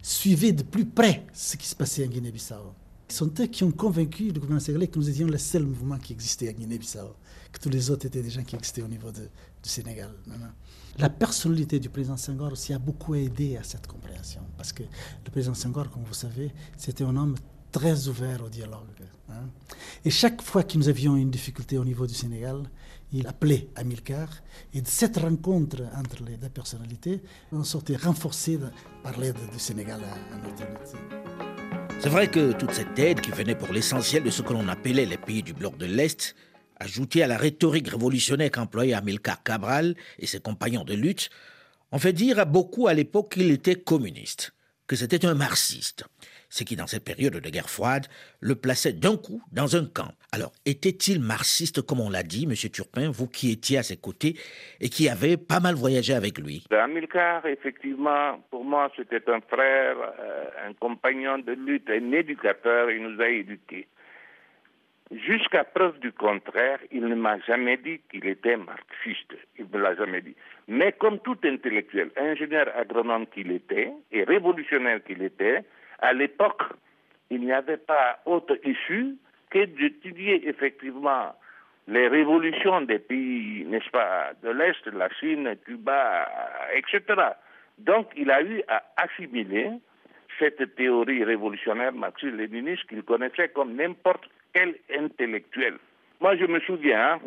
suivaient 0.02 0.52
de 0.52 0.64
plus 0.64 0.86
près 0.86 1.26
ce 1.34 1.58
qui 1.58 1.68
se 1.68 1.76
passait 1.76 2.06
en 2.06 2.10
Guinée-Bissau. 2.10 2.74
Ce 3.10 3.18
sont 3.18 3.32
eux 3.40 3.46
qui 3.48 3.64
ont 3.64 3.72
convaincu 3.72 4.28
le 4.28 4.34
gouvernement 4.34 4.60
sénégalais 4.60 4.88
que 4.88 4.98
nous 4.98 5.10
étions 5.10 5.28
le 5.28 5.38
seul 5.38 5.64
mouvement 5.64 5.98
qui 5.98 6.14
existait 6.14 6.50
à 6.50 6.54
Guinée-Bissau, 6.54 7.16
que 7.52 7.60
tous 7.60 7.70
les 7.70 7.92
autres 7.92 8.06
étaient 8.08 8.22
des 8.24 8.30
gens 8.30 8.44
qui 8.44 8.56
existaient 8.56 8.82
au 8.82 8.88
niveau 8.88 9.12
du 9.12 9.20
Sénégal. 9.62 10.12
La 10.98 11.10
personnalité 11.10 11.80
du 11.80 11.90
président 11.90 12.18
Senghor 12.18 12.52
aussi 12.52 12.74
a 12.74 12.80
beaucoup 12.80 13.14
aidé 13.16 13.58
à 13.58 13.64
cette 13.64 13.88
compréhension, 13.88 14.42
parce 14.58 14.74
que 14.74 14.84
le 14.84 15.32
président 15.32 15.54
Senghor, 15.54 15.90
comme 15.90 16.04
vous 16.04 16.14
savez, 16.14 16.52
c'était 16.78 17.04
un 17.04 17.16
homme 17.16 17.36
très 17.72 18.08
ouvert 18.08 18.44
au 18.44 18.50
dialogue. 18.50 18.88
Hein. 19.30 19.48
Et 20.06 20.10
chaque 20.10 20.42
fois 20.42 20.64
que 20.64 20.78
nous 20.78 20.88
avions 20.90 21.16
une 21.16 21.32
difficulté 21.32 21.78
au 21.78 21.86
niveau 21.86 22.08
du 22.08 22.14
Sénégal, 22.14 22.64
il 23.14 23.28
appelait 23.28 23.68
Amilcar. 23.76 24.28
Et 24.74 24.82
de 24.82 24.88
cette 24.88 25.18
rencontre 25.18 25.84
entre 25.96 26.24
les 26.24 26.38
deux 26.38 26.50
personnalités, 26.50 27.22
on 27.52 27.64
sortait 27.64 27.96
renforcé 27.96 28.60
par 29.04 29.18
l'aide 29.20 29.38
du 29.52 29.60
Sénégal 29.60 30.02
à, 30.04 30.36
notre. 30.38 30.64
C'est 32.00 32.10
vrai 32.10 32.30
que 32.30 32.52
toute 32.52 32.74
cette 32.74 32.98
aide 33.00 33.22
qui 33.22 33.32
venait 33.32 33.56
pour 33.56 33.72
l'essentiel 33.72 34.24
de 34.24 34.30
ce 34.30 34.42
que 34.42 34.52
l'on 34.52 34.68
appelait 34.68 35.06
les 35.06 35.18
pays 35.18 35.44
du 35.44 35.54
bloc 35.54 35.78
de 35.78 35.86
l'Est, 35.86 36.36
ajoutée 36.78 37.24
à 37.24 37.28
la 37.28 37.38
rhétorique 37.38 37.88
révolutionnaire 37.88 38.52
qu'employait 38.52 38.94
Amilcar 38.94 39.42
Cabral 39.44 39.96
et 40.20 40.28
ses 40.28 40.40
compagnons 40.40 40.84
de 40.84 40.96
lutte, 40.96 41.30
on 41.92 42.00
fait 42.00 42.12
dire 42.12 42.40
à 42.40 42.46
beaucoup 42.46 42.88
à 42.88 42.94
l'époque 42.94 43.34
qu'il 43.34 43.52
était 43.52 43.76
communiste, 43.76 44.54
que 44.88 44.96
c'était 44.96 45.26
un 45.26 45.36
marxiste 45.36 46.04
ce 46.54 46.64
qui, 46.64 46.76
dans 46.76 46.86
cette 46.86 47.04
période 47.04 47.34
de 47.34 47.50
guerre 47.50 47.68
froide, 47.68 48.06
le 48.40 48.54
plaçait 48.54 48.94
d'un 48.94 49.18
coup 49.18 49.42
dans 49.52 49.76
un 49.76 49.86
camp. 49.86 50.14
Alors, 50.32 50.52
était-il 50.68 51.20
marxiste, 51.20 51.82
comme 51.82 52.00
on 52.00 52.12
l'a 52.12 52.22
dit, 52.22 52.44
M. 52.44 52.54
Turpin, 52.72 53.10
vous 53.10 53.28
qui 53.28 53.52
étiez 53.52 53.80
à 53.80 53.84
ses 53.84 53.98
côtés 53.98 54.36
et 54.80 54.90
qui 54.90 55.10
avez 55.10 55.36
pas 55.36 55.60
mal 55.60 55.74
voyagé 55.74 56.14
avec 56.14 56.38
lui? 56.38 56.64
Amilcar, 56.70 57.44
effectivement, 57.48 58.40
pour 58.52 58.64
moi, 58.64 58.92
c'était 58.96 59.28
un 59.32 59.42
frère, 59.42 59.98
euh, 60.20 60.70
un 60.70 60.74
compagnon 60.74 61.40
de 61.40 61.54
lutte, 61.54 61.90
un 61.90 62.12
éducateur, 62.12 62.92
il 62.92 63.02
nous 63.02 63.20
a 63.20 63.30
éduqués. 63.30 63.88
Jusqu'à 65.12 65.64
preuve 65.64 65.98
du 66.00 66.12
contraire, 66.12 66.80
il 66.92 67.08
ne 67.08 67.16
m'a 67.16 67.40
jamais 67.40 67.78
dit 67.78 68.00
qu'il 68.12 68.28
était 68.28 68.58
marxiste. 68.58 69.34
Il 69.58 69.66
ne 69.74 69.80
l'a 69.80 69.96
jamais 69.96 70.22
dit. 70.22 70.36
Mais 70.68 70.92
comme 70.92 71.18
tout 71.20 71.38
intellectuel, 71.44 72.12
ingénieur 72.16 72.68
agronome 72.76 73.26
qu'il 73.26 73.52
était 73.52 73.92
et 74.12 74.24
révolutionnaire 74.24 75.04
qu'il 75.04 75.24
était, 75.24 75.64
à 76.04 76.14
l'époque, 76.14 76.62
il 77.30 77.42
n'y 77.42 77.54
avait 77.54 77.78
pas 77.78 78.20
autre 78.26 78.58
issue 78.64 79.16
que 79.50 79.66
d'étudier 79.66 80.48
effectivement 80.48 81.34
les 81.88 82.08
révolutions 82.08 82.82
des 82.82 83.00
pays, 83.00 83.66
n'est-ce 83.66 83.90
pas, 83.90 84.32
de 84.44 84.50
l'Est, 84.50 84.86
la 84.88 85.10
Chine, 85.10 85.56
Cuba, 85.66 86.28
etc. 86.76 87.02
Donc, 87.78 88.12
il 88.16 88.30
a 88.32 88.42
eu 88.42 88.62
à 88.68 88.84
assimiler 88.98 89.70
cette 90.40 90.76
théorie 90.76 91.24
révolutionnaire 91.24 91.94
marxiste-léniniste 91.94 92.88
qu'il 92.88 93.04
connaissait 93.04 93.50
comme 93.50 93.76
n'importe 93.76 94.30
quel 94.54 94.76
intellectuel. 94.94 95.76
Moi, 96.20 96.36
je 96.36 96.46
me 96.46 96.60
souviens, 96.62 97.14
hein, 97.14 97.20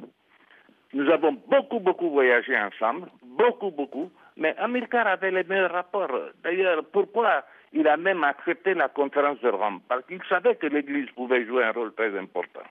nous 0.93 1.09
avons 1.11 1.33
beaucoup, 1.33 1.81
beaucoup 1.81 2.11
voyagé 2.11 2.57
ensemble, 2.59 3.09
beaucoup, 3.23 3.71
beaucoup, 3.71 4.11
mais 4.37 4.55
Amilcar 4.59 5.07
avait 5.07 5.31
les 5.31 5.45
meilleurs 5.45 5.73
rapports. 5.73 6.19
D'ailleurs, 6.43 6.85
pourquoi 6.93 7.45
il 7.73 7.87
a 7.89 7.97
même 7.97 8.25
accepté 8.25 8.75
la 8.75 8.89
conférence 8.89 9.41
de 9.41 9.49
Rome 9.49 9.81
parce 9.89 10.05
qu'il 10.07 10.21
savait 10.29 10.57
que 10.57 10.67
l'Église 10.67 11.11
pouvait 11.11 11.45
jouer 11.47 11.65
un 11.65 11.73
rôle 11.73 11.93
très 11.95 12.17
important. 12.19 12.63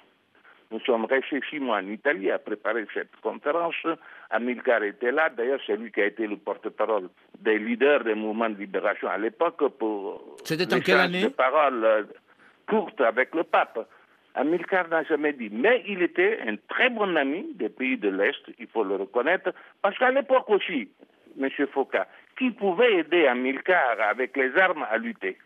Nous 0.71 0.79
sommes 0.79 1.05
restés 1.05 1.41
six 1.49 1.59
mois 1.59 1.77
en 1.77 1.87
Italie 1.87 2.31
à 2.31 2.39
préparer 2.39 2.85
cette 2.93 3.15
conférence. 3.21 3.75
Amilcar 4.31 4.83
était 4.83 5.11
là. 5.11 5.29
D'ailleurs, 5.29 5.59
c'est 5.65 5.77
lui 5.77 5.91
qui 5.91 6.01
a 6.01 6.05
été 6.05 6.25
le 6.25 6.37
porte-parole 6.37 7.09
des 7.39 7.59
leaders 7.59 8.03
des 8.03 8.15
mouvements 8.15 8.49
de 8.49 8.57
libération 8.57 9.07
à 9.07 9.17
l'époque 9.17 9.63
pour 9.77 10.37
C'était 10.43 10.73
en 10.73 10.79
quelle 10.79 10.99
année 10.99 11.23
de 11.23 11.27
parole 11.29 11.83
euh, 11.85 12.03
courte 12.67 12.99
avec 13.01 13.35
le 13.35 13.43
pape. 13.43 13.87
Amilcar 14.33 14.89
n'a 14.89 15.03
jamais 15.03 15.33
dit. 15.33 15.49
Mais 15.51 15.83
il 15.87 16.01
était 16.01 16.39
un 16.45 16.55
très 16.67 16.89
bon 16.89 17.15
ami 17.15 17.45
des 17.55 17.69
pays 17.69 17.97
de 17.97 18.09
l'Est, 18.09 18.41
il 18.59 18.67
faut 18.67 18.83
le 18.83 18.95
reconnaître, 18.95 19.51
parce 19.81 19.97
qu'à 19.97 20.11
l'époque 20.11 20.49
aussi, 20.49 20.89
M. 21.39 21.49
Foucault, 21.71 21.99
qui 22.37 22.51
pouvait 22.51 22.99
aider 22.99 23.27
Amilcar 23.27 23.97
avec 24.09 24.35
les 24.35 24.55
armes 24.57 24.85
à 24.89 24.97
lutter 24.97 25.37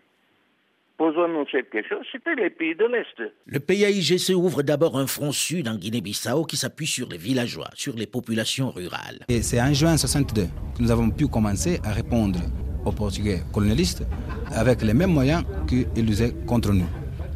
Posons-nous 0.97 1.45
cette 1.49 1.69
question, 1.69 1.95
c'était 2.11 2.35
les 2.35 2.49
pays 2.49 2.75
de 2.75 2.83
l'Est. 2.83 3.31
Le 3.45 3.59
PAIGC 3.61 4.35
ouvre 4.35 4.63
d'abord 4.63 4.97
un 4.97 5.07
front 5.07 5.31
sud 5.31 5.69
en 5.69 5.75
Guinée-Bissau 5.75 6.43
qui 6.43 6.57
s'appuie 6.57 6.87
sur 6.87 7.07
les 7.07 7.17
villageois, 7.17 7.69
sur 7.73 7.95
les 7.95 8.05
populations 8.05 8.69
rurales. 8.69 9.19
Et 9.29 9.41
c'est 9.41 9.61
en 9.61 9.73
juin 9.73 9.95
62 9.95 10.41
que 10.41 10.81
nous 10.81 10.91
avons 10.91 11.09
pu 11.09 11.27
commencer 11.29 11.79
à 11.85 11.93
répondre 11.93 12.39
aux 12.85 12.91
Portugais 12.91 13.39
colonialistes 13.53 14.03
avec 14.51 14.81
les 14.81 14.93
mêmes 14.93 15.13
moyens 15.13 15.45
qu'ils 15.69 16.09
usaient 16.09 16.33
contre 16.45 16.73
nous. 16.73 16.89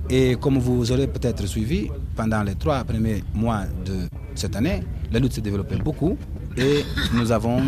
Et 0.10 0.36
comme 0.36 0.58
vous 0.58 0.92
aurez 0.92 1.08
peut-être 1.08 1.46
suivi, 1.48 1.90
pendant 2.18 2.44
les 2.44 2.56
trois 2.56 2.84
premiers 2.84 3.24
mois 3.34 3.62
de 3.86 4.10
cette 4.36 4.58
année, 4.58 4.82
la 5.10 5.20
lutte 5.20 5.32
s'est 5.32 5.42
développée 5.42 5.78
beaucoup 5.78 6.18
et 6.58 6.82
nous 7.14 7.32
avons 7.32 7.62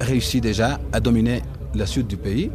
réussi 0.00 0.40
déjà 0.40 0.78
à 0.92 1.00
dominer 1.00 1.42
le 1.74 1.84
sud 1.86 2.06
du 2.06 2.16
pays 2.16 2.50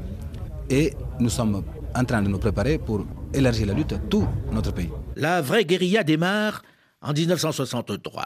et 0.70 0.94
nous 1.20 1.30
sommes 1.30 1.64
en 1.96 2.04
train 2.06 2.22
de 2.22 2.28
nous 2.28 2.40
préparer 2.40 2.78
pour 2.78 3.06
élargir 3.34 3.68
la 3.68 3.74
lutte 3.74 3.94
à 3.94 3.98
tout 3.98 4.28
notre 4.52 4.74
pays. 4.74 4.90
La 5.16 5.42
vraie 5.42 5.66
guérilla 5.66 6.04
démarre 6.04 6.64
en 7.02 7.14
1963. 7.14 8.26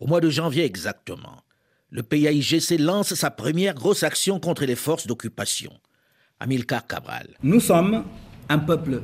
Au 0.00 0.06
mois 0.06 0.20
de 0.20 0.30
janvier 0.30 0.64
exactement, 0.64 1.42
le 1.90 2.02
PAIGC 2.02 2.78
lance 2.78 3.14
sa 3.14 3.30
première 3.30 3.74
grosse 3.74 4.02
action 4.02 4.40
contre 4.40 4.64
les 4.64 4.76
forces 4.76 5.06
d'occupation. 5.06 5.72
Amilcar 6.38 6.86
Cabral. 6.86 7.28
Nous 7.42 7.60
sommes 7.60 8.04
un 8.48 8.58
peuple 8.58 9.02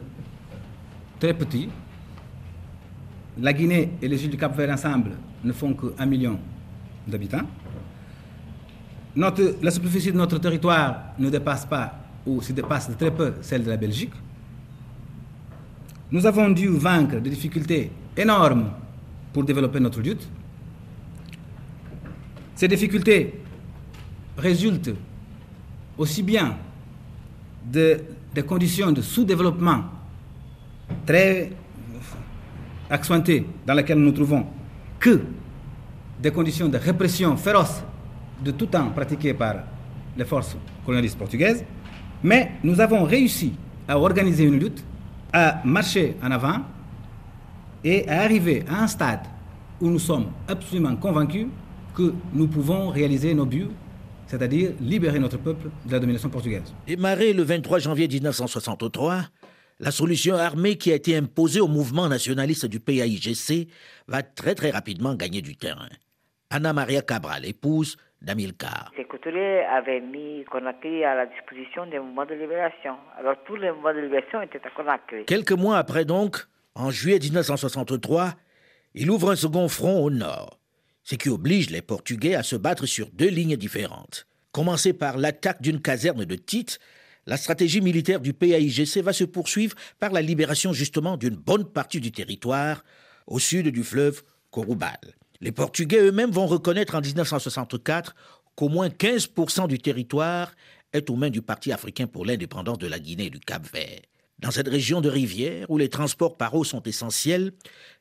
très 1.20 1.34
petit. 1.34 1.68
La 3.38 3.52
Guinée 3.52 3.90
et 4.00 4.08
les 4.08 4.24
îles 4.24 4.30
du 4.30 4.38
Cap-Vert 4.38 4.70
ensemble 4.70 5.12
ne 5.44 5.52
font 5.52 5.74
qu'un 5.74 6.06
million 6.06 6.38
d'habitants 7.06 7.46
la 9.16 9.70
superficie 9.70 10.12
de 10.12 10.16
notre 10.18 10.38
territoire 10.38 11.14
ne 11.18 11.30
dépasse 11.30 11.64
pas, 11.64 11.94
ou 12.26 12.42
se 12.42 12.52
dépasse 12.52 12.90
de 12.90 12.94
très 12.94 13.10
peu, 13.10 13.34
celle 13.40 13.64
de 13.64 13.70
la 13.70 13.76
Belgique. 13.76 14.12
Nous 16.10 16.24
avons 16.26 16.50
dû 16.50 16.68
vaincre 16.68 17.16
des 17.20 17.30
difficultés 17.30 17.90
énormes 18.16 18.70
pour 19.32 19.42
développer 19.44 19.80
notre 19.80 20.00
lutte. 20.00 20.28
Ces 22.54 22.68
difficultés 22.68 23.40
résultent 24.36 24.94
aussi 25.98 26.22
bien 26.22 26.56
de, 27.70 28.00
des 28.34 28.42
conditions 28.42 28.92
de 28.92 29.00
sous-développement 29.00 29.84
très 31.06 31.52
accentuées 32.90 33.46
dans 33.66 33.74
lesquelles 33.74 33.98
nous 33.98 34.06
nous 34.06 34.12
trouvons 34.12 34.46
que 35.00 35.20
des 36.22 36.30
conditions 36.30 36.68
de 36.68 36.78
répression 36.78 37.36
féroce 37.36 37.82
de 38.42 38.50
tout 38.50 38.66
temps 38.66 38.90
pratiqué 38.90 39.34
par 39.34 39.56
les 40.16 40.24
forces 40.24 40.56
colonialistes 40.84 41.18
portugaises, 41.18 41.64
mais 42.22 42.52
nous 42.62 42.80
avons 42.80 43.04
réussi 43.04 43.52
à 43.88 43.98
organiser 43.98 44.44
une 44.44 44.58
lutte, 44.58 44.82
à 45.32 45.60
marcher 45.64 46.16
en 46.22 46.30
avant 46.30 46.60
et 47.84 48.08
à 48.08 48.22
arriver 48.22 48.64
à 48.68 48.82
un 48.82 48.86
stade 48.86 49.26
où 49.80 49.88
nous 49.88 49.98
sommes 49.98 50.26
absolument 50.48 50.96
convaincus 50.96 51.46
que 51.94 52.14
nous 52.32 52.48
pouvons 52.48 52.88
réaliser 52.88 53.34
nos 53.34 53.46
buts, 53.46 53.68
c'est-à-dire 54.26 54.72
libérer 54.80 55.18
notre 55.18 55.38
peuple 55.38 55.70
de 55.84 55.92
la 55.92 55.98
domination 55.98 56.28
portugaise. 56.28 56.74
Démarré 56.86 57.32
le 57.32 57.42
23 57.42 57.78
janvier 57.78 58.08
1963, 58.08 59.24
la 59.78 59.90
solution 59.90 60.36
armée 60.36 60.76
qui 60.76 60.90
a 60.90 60.94
été 60.94 61.16
imposée 61.16 61.60
au 61.60 61.68
mouvement 61.68 62.08
nationaliste 62.08 62.66
du 62.66 62.80
PAIGC 62.80 63.68
va 64.08 64.22
très 64.22 64.54
très 64.54 64.70
rapidement 64.70 65.14
gagner 65.14 65.42
du 65.42 65.56
terrain. 65.56 65.88
Anna 66.50 66.72
Maria 66.72 67.02
Cabral, 67.02 67.44
épouse 67.44 67.96
d'Amilcar. 68.22 68.92
Avaient 69.70 70.00
mis 70.00 70.44
Conakry 70.44 71.04
à 71.04 71.14
la 71.14 71.26
disposition 71.26 71.86
des 71.86 71.98
mouvements 71.98 72.26
de 72.26 72.34
libération. 72.34 72.96
Alors 73.18 73.36
tous 73.46 73.56
les 73.56 73.70
mouvements 73.70 73.94
de 73.94 74.00
libération 74.00 74.42
étaient 74.42 74.60
à 74.64 74.70
Conakry. 74.70 75.24
Quelques 75.26 75.52
mois 75.52 75.78
après 75.78 76.04
donc, 76.04 76.38
en 76.74 76.90
juillet 76.90 77.18
1963, 77.18 78.34
il 78.94 79.10
ouvre 79.10 79.30
un 79.32 79.36
second 79.36 79.68
front 79.68 80.02
au 80.02 80.10
nord. 80.10 80.58
ce 81.06 81.14
qui 81.14 81.28
oblige 81.28 81.70
les 81.70 81.82
Portugais 81.82 82.34
à 82.34 82.42
se 82.42 82.56
battre 82.56 82.84
sur 82.84 83.08
deux 83.12 83.28
lignes 83.28 83.56
différentes. 83.56 84.26
Commencé 84.50 84.92
par 84.92 85.18
l'attaque 85.18 85.62
d'une 85.62 85.80
caserne 85.80 86.24
de 86.24 86.34
Tite, 86.34 86.80
la 87.26 87.36
stratégie 87.36 87.80
militaire 87.80 88.18
du 88.18 88.32
PAIGC 88.32 89.02
va 89.02 89.12
se 89.12 89.22
poursuivre 89.22 89.76
par 90.00 90.10
la 90.10 90.20
libération 90.20 90.72
justement 90.72 91.16
d'une 91.16 91.36
bonne 91.36 91.64
partie 91.64 92.00
du 92.00 92.10
territoire 92.10 92.82
au 93.28 93.38
sud 93.38 93.68
du 93.68 93.84
fleuve 93.84 94.24
Corubal. 94.50 94.98
Les 95.40 95.52
Portugais 95.52 96.00
eux-mêmes 96.00 96.30
vont 96.30 96.46
reconnaître 96.46 96.94
en 96.94 97.00
1964 97.00 98.14
qu'au 98.54 98.68
moins 98.68 98.88
15% 98.88 99.68
du 99.68 99.78
territoire 99.78 100.52
est 100.92 101.10
aux 101.10 101.16
mains 101.16 101.30
du 101.30 101.42
Parti 101.42 101.72
africain 101.72 102.06
pour 102.06 102.24
l'indépendance 102.24 102.78
de 102.78 102.86
la 102.86 102.98
Guinée 102.98 103.26
et 103.26 103.30
du 103.30 103.40
Cap-Vert. 103.40 104.00
Dans 104.38 104.50
cette 104.50 104.68
région 104.68 105.00
de 105.00 105.08
rivière 105.08 105.70
où 105.70 105.78
les 105.78 105.88
transports 105.88 106.36
par 106.36 106.54
eau 106.54 106.64
sont 106.64 106.82
essentiels, 106.82 107.52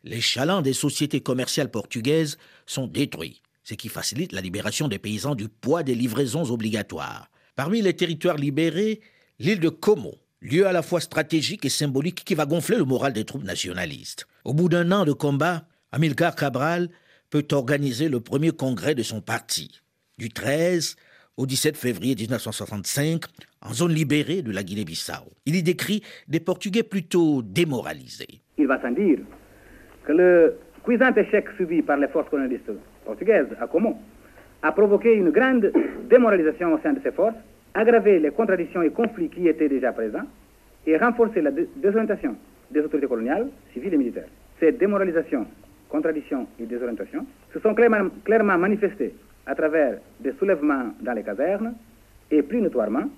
les 0.04 0.22
chalands 0.22 0.62
des 0.62 0.74
sociétés 0.74 1.22
commerciales 1.22 1.72
portugaises 1.72 2.38
sont 2.66 2.88
détruits, 2.88 3.42
ce 3.64 3.74
qui 3.74 3.90
facilite 3.90 4.34
la 4.34 4.42
libération 4.42 4.88
des 4.88 5.00
paysans 5.00 5.36
du 5.36 5.48
poids 5.48 5.84
des 5.84 5.96
livraisons 5.96 6.52
obligatoires. 6.52 7.30
Parmi 7.56 7.82
les 7.82 7.96
territoires 7.96 8.38
libérés, 8.38 9.00
l'île 9.40 9.62
de 9.62 9.70
Como, 9.70 10.16
lieu 10.42 10.68
à 10.68 10.74
la 10.74 10.82
fois 10.82 11.00
stratégique 11.00 11.66
et 11.66 11.70
symbolique 11.70 12.24
qui 12.26 12.36
va 12.36 12.46
gonfler 12.46 12.78
le 12.78 12.84
moral 12.84 13.14
des 13.14 13.26
troupes 13.26 13.46
nationalistes. 13.46 14.28
Au 14.44 14.54
bout 14.54 14.68
d'un 14.68 14.92
an 14.92 15.06
de 15.06 15.14
combat, 15.14 15.66
Amilcar 15.94 16.36
Cabral 16.36 16.90
peut 17.36 17.54
organiser 17.54 18.08
le 18.08 18.22
premier 18.22 18.52
congrès 18.52 18.96
de 18.96 19.04
son 19.04 19.20
parti. 19.20 19.82
Du 20.18 20.30
13 20.30 20.96
au 21.36 21.46
17 21.46 21.76
février 21.76 22.16
1965, 22.16 23.24
en 23.62 23.74
zone 23.74 23.92
libérée 23.92 24.42
de 24.42 24.54
la 24.54 24.64
Guinée-Bissau. 24.64 25.34
Il 25.46 25.58
y 25.58 25.62
décrit 25.62 26.02
des 26.30 26.40
Portugais 26.40 26.84
plutôt 26.84 27.42
démoralisés. 27.42 28.40
Il 28.58 28.68
va 28.68 28.82
sans 28.82 28.92
dire 28.92 29.20
que 30.06 30.14
le 30.14 30.56
cuisant 30.86 31.14
échec 31.14 31.48
subi 31.58 31.82
par 31.82 31.98
les 31.98 32.08
forces 32.08 32.30
colonialistes 32.30 32.72
portugaises 33.04 33.48
à 33.60 33.68
Como 33.68 34.00
a 34.62 34.72
provoqué 34.72 35.14
une 35.14 35.32
grande 35.32 35.74
démoralisation 36.10 36.74
au 36.74 36.80
sein 36.80 36.94
de 36.94 37.02
ces 37.04 37.12
forces, 37.12 37.36
aggravé 37.74 38.20
les 38.20 38.32
contradictions 38.32 38.82
et 38.82 38.92
conflits 38.92 39.30
qui 39.30 39.50
étaient 39.50 39.68
déjà 39.68 39.92
présents 39.92 40.28
et 40.88 40.96
renforcé 40.96 41.42
la 41.42 41.52
désorientation 41.52 42.38
des 42.72 42.80
autorités 42.80 43.08
coloniales, 43.08 43.50
civiles 43.74 43.94
et 43.94 43.98
militaires. 43.98 44.30
Ces 44.62 44.72
démoralisations, 44.72 45.46
contradictions 45.90 46.48
et 46.60 46.66
désorientations 46.66 47.26
se 47.54 47.60
sont 47.60 47.74
clairement, 47.74 48.58
manifestées 48.58 49.14
à 49.46 49.56
travers 49.56 50.00
des 50.20 50.34
soulèvements 50.34 50.94
dans 51.02 51.14
les 51.14 51.24
casernes 51.24 51.74
et 52.32 52.42
plus 52.42 52.62
notoirement 52.62 53.10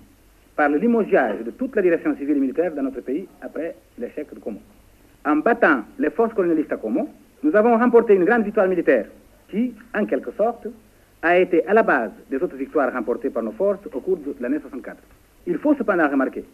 par 0.56 0.68
le 0.68 0.78
limogeage 0.78 1.44
de 1.44 1.50
toute 1.52 1.74
la 1.76 1.82
direction 1.82 2.16
civile 2.16 2.36
et 2.36 2.40
militaire 2.40 2.74
dans 2.74 2.82
notre 2.82 3.00
pays 3.00 3.26
après 3.40 3.76
l'échec 3.98 4.32
de 4.34 4.40
Como. 4.40 4.58
En 5.24 5.36
battant 5.36 5.84
les 5.98 6.10
forces 6.10 6.34
colonialistes 6.34 6.72
à 6.72 6.76
Como, 6.76 7.08
nous 7.42 7.54
avons 7.54 7.78
remporté 7.78 8.14
une 8.14 8.24
grande 8.24 8.44
victoire 8.44 8.68
militaire 8.68 9.06
qui, 9.48 9.74
en 9.94 10.04
quelque 10.04 10.32
sorte, 10.32 10.66
a 11.22 11.38
été 11.38 11.66
à 11.66 11.74
la 11.74 11.82
base 11.82 12.10
des 12.30 12.36
autres 12.42 12.56
victoires 12.56 12.92
remportées 12.92 13.30
par 13.30 13.42
nos 13.42 13.52
forces 13.52 13.86
au 13.86 14.00
cours 14.00 14.18
de 14.18 14.34
l'année 14.40 14.58
64. 14.60 14.96
Il 15.46 15.58
faut 15.58 15.74
cependant 15.74 16.08
remarquer 16.08 16.44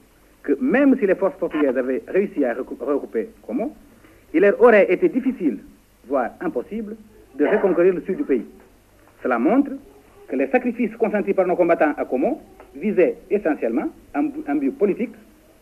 que 0.43 0.53
même 0.61 0.97
si 0.99 1.07
les 1.07 1.15
forces 1.15 1.37
portugaises 1.37 1.77
avaient 1.77 2.03
réussi 2.07 2.45
à 2.45 2.55
regrouper 2.55 3.31
Como, 3.43 3.75
il 4.33 4.41
leur 4.41 4.61
aurait 4.61 4.93
été 4.93 5.09
difficile, 5.09 5.59
voire 6.07 6.31
impossible, 6.41 6.97
de 7.37 7.47
reconquérir 7.47 7.95
le 7.95 8.03
sud 8.03 8.17
du 8.17 8.25
pays. 8.25 8.45
Cela 9.23 9.39
montre 9.39 9.73
que 10.29 10.37
les 10.37 10.49
sacrifices 10.49 10.95
consentis 10.97 11.35
par 11.35 11.47
nos 11.47 11.57
combattants 11.57 11.95
à 11.97 12.05
Como 12.05 12.43
visaient 12.75 13.17
essentiellement 13.31 13.89
un, 14.15 14.57
but 14.57 14.73
politique, 14.73 15.13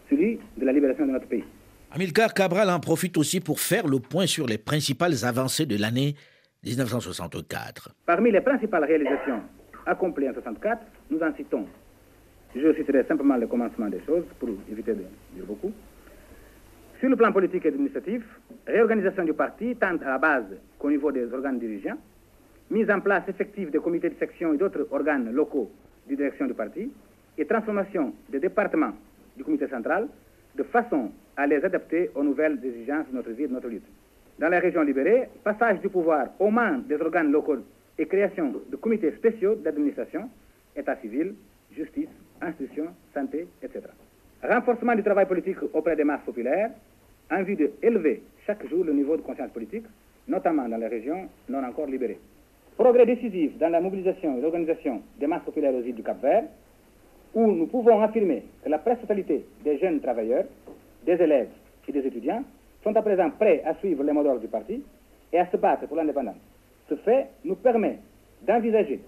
celui 0.09 0.39
de 0.57 0.65
la 0.65 0.73
libération 0.73 1.07
de 1.07 1.13
notre 1.13 1.27
pays. 1.27 1.45
Amilcar 1.91 2.33
Cabral 2.33 2.71
en 2.71 2.81
profite 2.81 3.17
aussi 3.19 3.41
pour 3.41 3.61
faire 3.61 3.87
le 3.87 3.99
point 3.99 4.27
sur 4.27 4.47
les 4.47 4.59
principales 4.59 5.25
avancées 5.25 5.67
de 5.67 5.77
l'année 5.79 6.15
1964. 6.65 7.95
Parmi 8.07 8.31
les 8.31 8.41
principales 8.41 8.85
réalisations 8.85 9.41
accomplies 9.85 10.27
en 10.27 10.33
1964, 10.33 10.83
nous 11.11 11.21
en 11.21 11.35
citons. 11.37 11.67
Je 12.55 12.75
citerai 12.75 13.05
simplement 13.05 13.37
le 13.37 13.47
commencement 13.47 13.89
des 13.89 14.01
choses 14.07 14.25
pour 14.39 14.51
éviter 14.71 14.93
de 14.93 15.05
dire 15.35 15.45
beaucoup. 15.47 15.73
Sur 17.03 17.11
le 17.11 17.17
plan 17.17 17.33
politique 17.33 17.65
et 17.65 17.69
administratif, 17.69 18.23
réorganisation 18.65 19.25
du 19.25 19.33
parti 19.33 19.75
tant 19.75 19.97
à 19.97 20.09
la 20.09 20.19
base 20.19 20.45
qu'au 20.79 20.89
niveau 20.89 21.11
des 21.11 21.33
organes 21.35 21.59
dirigeants, 21.59 21.99
mise 22.71 22.89
en 22.93 23.01
place 23.01 23.25
effective 23.27 23.73
des 23.73 23.81
comités 23.81 24.09
de 24.09 24.15
section 24.21 24.55
et 24.55 24.57
d'autres 24.57 24.87
organes 24.93 25.33
locaux 25.33 25.69
de 26.09 26.15
direction 26.15 26.47
du 26.47 26.55
parti, 26.55 26.93
et 27.37 27.45
transformation 27.45 28.15
des 28.29 28.39
départements 28.39 28.93
du 29.37 29.43
comité 29.43 29.67
central 29.67 30.07
de 30.55 30.63
façon 30.63 31.11
à 31.37 31.45
les 31.49 31.65
adapter 31.65 32.09
aux 32.15 32.23
nouvelles 32.23 32.61
exigences 32.65 33.09
de 33.11 33.17
notre 33.17 33.31
vie 33.31 33.43
et 33.43 33.49
de 33.49 33.53
notre 33.55 33.67
lutte. 33.67 33.89
Dans 34.39 34.49
les 34.49 34.61
régions 34.61 34.83
libérées, 34.83 35.29
passage 35.43 35.81
du 35.81 35.89
pouvoir 35.89 36.29
aux 36.39 36.53
mains 36.53 36.79
des 36.87 37.01
organes 37.01 37.33
locaux 37.33 37.65
et 37.99 38.07
création 38.07 38.55
de 38.71 38.77
comités 38.77 39.11
spéciaux 39.17 39.57
d'administration, 39.57 40.31
état 40.77 40.95
civil, 40.99 41.35
justice, 41.73 42.11
institutions, 42.41 42.95
santé, 43.13 43.49
etc. 43.61 43.87
Renforcement 44.41 44.95
du 44.95 45.03
travail 45.03 45.27
politique 45.27 45.59
auprès 45.73 45.97
des 45.97 46.05
masses 46.05 46.23
populaires 46.25 46.71
en 47.33 47.43
vue 47.43 47.57
d'élever 47.57 48.23
chaque 48.47 48.67
jour 48.69 48.85
le 48.85 48.93
niveau 48.93 49.17
de 49.17 49.23
conscience 49.23 49.51
politique, 49.51 49.85
notamment 50.29 50.69
dans 50.69 50.77
les 50.77 50.87
régions 50.89 51.29
non 51.49 51.65
encore 51.65 51.87
libérées. 51.87 52.19
Progrès 52.77 53.07
décisif 53.07 53.57
dans 53.59 53.69
la 53.69 53.81
mobilisation 53.81 54.39
et 54.39 54.41
l'organisation 54.41 55.03
des 55.19 55.27
masses 55.27 55.45
populaires 55.45 55.75
aux 55.75 55.83
îles 55.83 55.95
du 55.95 56.03
Cap-Vert, 56.03 56.45
où 57.35 57.51
nous 57.51 57.67
pouvons 57.67 58.01
affirmer 58.03 58.43
que 58.65 58.69
la 58.69 58.79
presque 58.79 59.03
totalité 59.03 59.45
des 59.65 59.79
jeunes 59.79 60.01
travailleurs, 60.01 60.45
des 61.05 61.13
élèves 61.13 61.49
et 61.89 61.93
des 61.93 62.07
étudiants 62.07 62.45
sont 62.83 62.95
à 62.97 63.03
présent 63.03 63.31
prêts 63.31 63.63
à 63.65 63.75
suivre 63.77 64.03
les 64.03 64.13
modèles 64.13 64.41
du 64.41 64.49
parti 64.49 64.83
et 65.33 65.39
à 65.39 65.51
se 65.51 65.57
battre 65.57 65.87
pour 65.87 65.97
l'indépendance. 65.97 66.37
Ce 66.89 66.95
fait 66.97 67.29
nous 67.45 67.55
permet 67.57 67.99
d'envisager, 68.47 69.01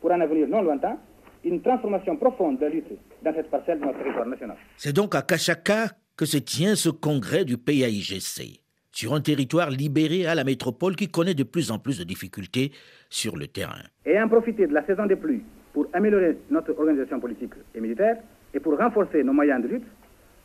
pour 0.00 0.12
un 0.12 0.20
avenir 0.20 0.46
non 0.48 0.62
lointain, 0.62 0.98
une 1.44 1.60
transformation 1.60 2.16
profonde 2.16 2.58
de 2.58 2.64
la 2.66 2.70
lutte 2.70 2.92
dans 3.22 3.34
cette 3.34 3.50
parcelle 3.50 3.80
de 3.80 3.84
notre 3.86 3.98
territoire 3.98 4.26
national. 4.26 4.56
C'est 4.76 4.92
donc 4.94 5.14
à 5.14 5.22
Kachaka 5.22 5.86
que 6.16 6.26
se 6.26 6.38
tient 6.38 6.74
ce 6.74 6.88
congrès 6.90 7.44
du 7.44 7.56
PAIGC 7.56 8.60
sur 8.92 9.14
un 9.14 9.20
territoire 9.20 9.70
libéré 9.70 10.26
à 10.26 10.34
la 10.34 10.44
métropole 10.44 10.96
qui 10.96 11.08
connaît 11.08 11.34
de 11.34 11.44
plus 11.44 11.70
en 11.70 11.78
plus 11.78 11.98
de 11.98 12.04
difficultés 12.04 12.72
sur 13.08 13.36
le 13.36 13.46
terrain. 13.46 13.80
Et 14.04 14.20
en 14.20 14.28
profiter 14.28 14.66
de 14.66 14.74
la 14.74 14.84
saison 14.84 15.06
des 15.06 15.16
pluies 15.16 15.42
pour 15.72 15.86
améliorer 15.94 16.36
notre 16.50 16.78
organisation 16.78 17.18
politique 17.18 17.54
et 17.74 17.80
militaire 17.80 18.18
et 18.52 18.60
pour 18.60 18.76
renforcer 18.76 19.24
nos 19.24 19.32
moyens 19.32 19.62
de 19.62 19.68
lutte, 19.68 19.86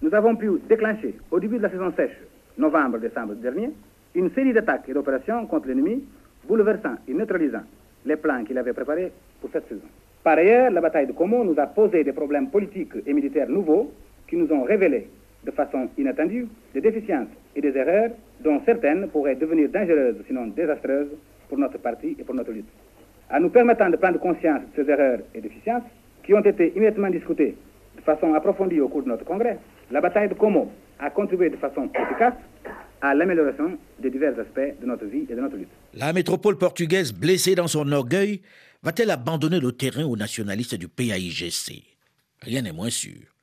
nous 0.02 0.14
avons 0.14 0.36
pu 0.36 0.50
déclencher 0.70 1.16
au 1.32 1.40
début 1.40 1.58
de 1.58 1.64
la 1.64 1.70
saison 1.70 1.92
sèche, 1.96 2.18
novembre-décembre 2.58 3.36
dernier, 3.36 3.72
une 4.16 4.32
série 4.34 4.54
d'attaques 4.54 4.88
et 4.88 4.94
d'opérations 4.94 5.46
contre 5.48 5.68
l'ennemi, 5.68 6.04
bouleversant 6.48 6.96
et 7.08 7.14
neutralisant 7.14 7.64
les 8.06 8.16
plans 8.16 8.46
qu'il 8.46 8.58
avait 8.58 8.74
préparés 8.74 9.12
pour 9.42 9.50
cette 9.52 9.68
saison. 9.68 9.82
Par 10.24 10.38
ailleurs, 10.38 10.72
la 10.72 10.80
bataille 10.80 11.08
de 11.08 11.12
Como 11.12 11.44
nous 11.44 11.60
a 11.60 11.68
posé 11.68 12.04
des 12.04 12.14
problèmes 12.14 12.50
politiques 12.50 12.94
et 13.06 13.14
militaires 13.14 13.50
nouveaux 13.50 13.92
qui 14.28 14.38
nous 14.38 14.50
ont 14.52 14.64
révélé 14.64 15.10
de 15.48 15.52
façon 15.52 15.88
inattendue 15.98 16.48
des 16.74 16.82
déficiences 16.82 17.30
et 17.56 17.62
des 17.62 17.76
erreurs 17.76 18.12
dont 18.44 18.62
certaines 18.66 19.08
pourraient 19.08 19.36
devenir 19.36 19.70
dangereuses, 19.70 20.18
sinon 20.28 20.48
désastreuses, 20.48 21.08
pour 21.48 21.58
notre 21.58 21.80
parti 21.80 22.16
et 22.20 22.24
pour 22.24 22.36
notre 22.36 22.52
lutte. 22.52 22.68
En 23.32 23.40
nous 23.40 23.50
permettant 23.50 23.90
de 23.90 23.96
prendre 23.96 24.20
conscience 24.20 24.62
de 24.76 24.84
ces 24.84 24.92
erreurs 24.92 25.20
et 25.34 25.40
déficiences, 25.42 25.84
qui 26.24 26.34
ont 26.34 26.42
été 26.44 26.74
immédiatement 26.76 27.10
discutées 27.10 27.56
de 27.96 28.02
façon 28.02 28.34
approfondie 28.34 28.82
au 28.82 28.90
cours 28.90 29.04
de 29.04 29.08
notre 29.08 29.24
congrès, 29.24 29.58
la 29.90 30.02
bataille 30.02 30.28
de 30.28 30.34
Como 30.34 30.70
a 31.00 31.10
contribué 31.10 31.50
de 31.50 31.56
façon 31.56 31.90
efficace 31.96 32.34
à 33.02 33.16
l'amélioration 33.16 33.78
des 34.00 34.10
divers 34.10 34.38
aspects 34.38 34.82
de 34.82 34.86
notre 34.86 35.06
vie 35.06 35.26
et 35.30 35.36
de 35.36 35.40
notre 35.40 35.56
lutte. 35.56 35.70
La 35.94 36.12
métropole 36.12 36.58
portugaise, 36.58 37.14
blessée 37.14 37.56
dans 37.56 37.68
son 37.68 37.90
orgueil, 37.94 38.42
va-t-elle 38.84 39.12
abandonner 39.12 39.62
le 39.62 39.72
terrain 39.72 40.04
aux 40.04 40.18
nationalistes 40.18 40.76
du 40.76 40.90
PAIGC 40.90 41.84
Rien 42.42 42.62
n'est 42.64 42.74
moins 42.74 42.90
sûr. 42.90 43.37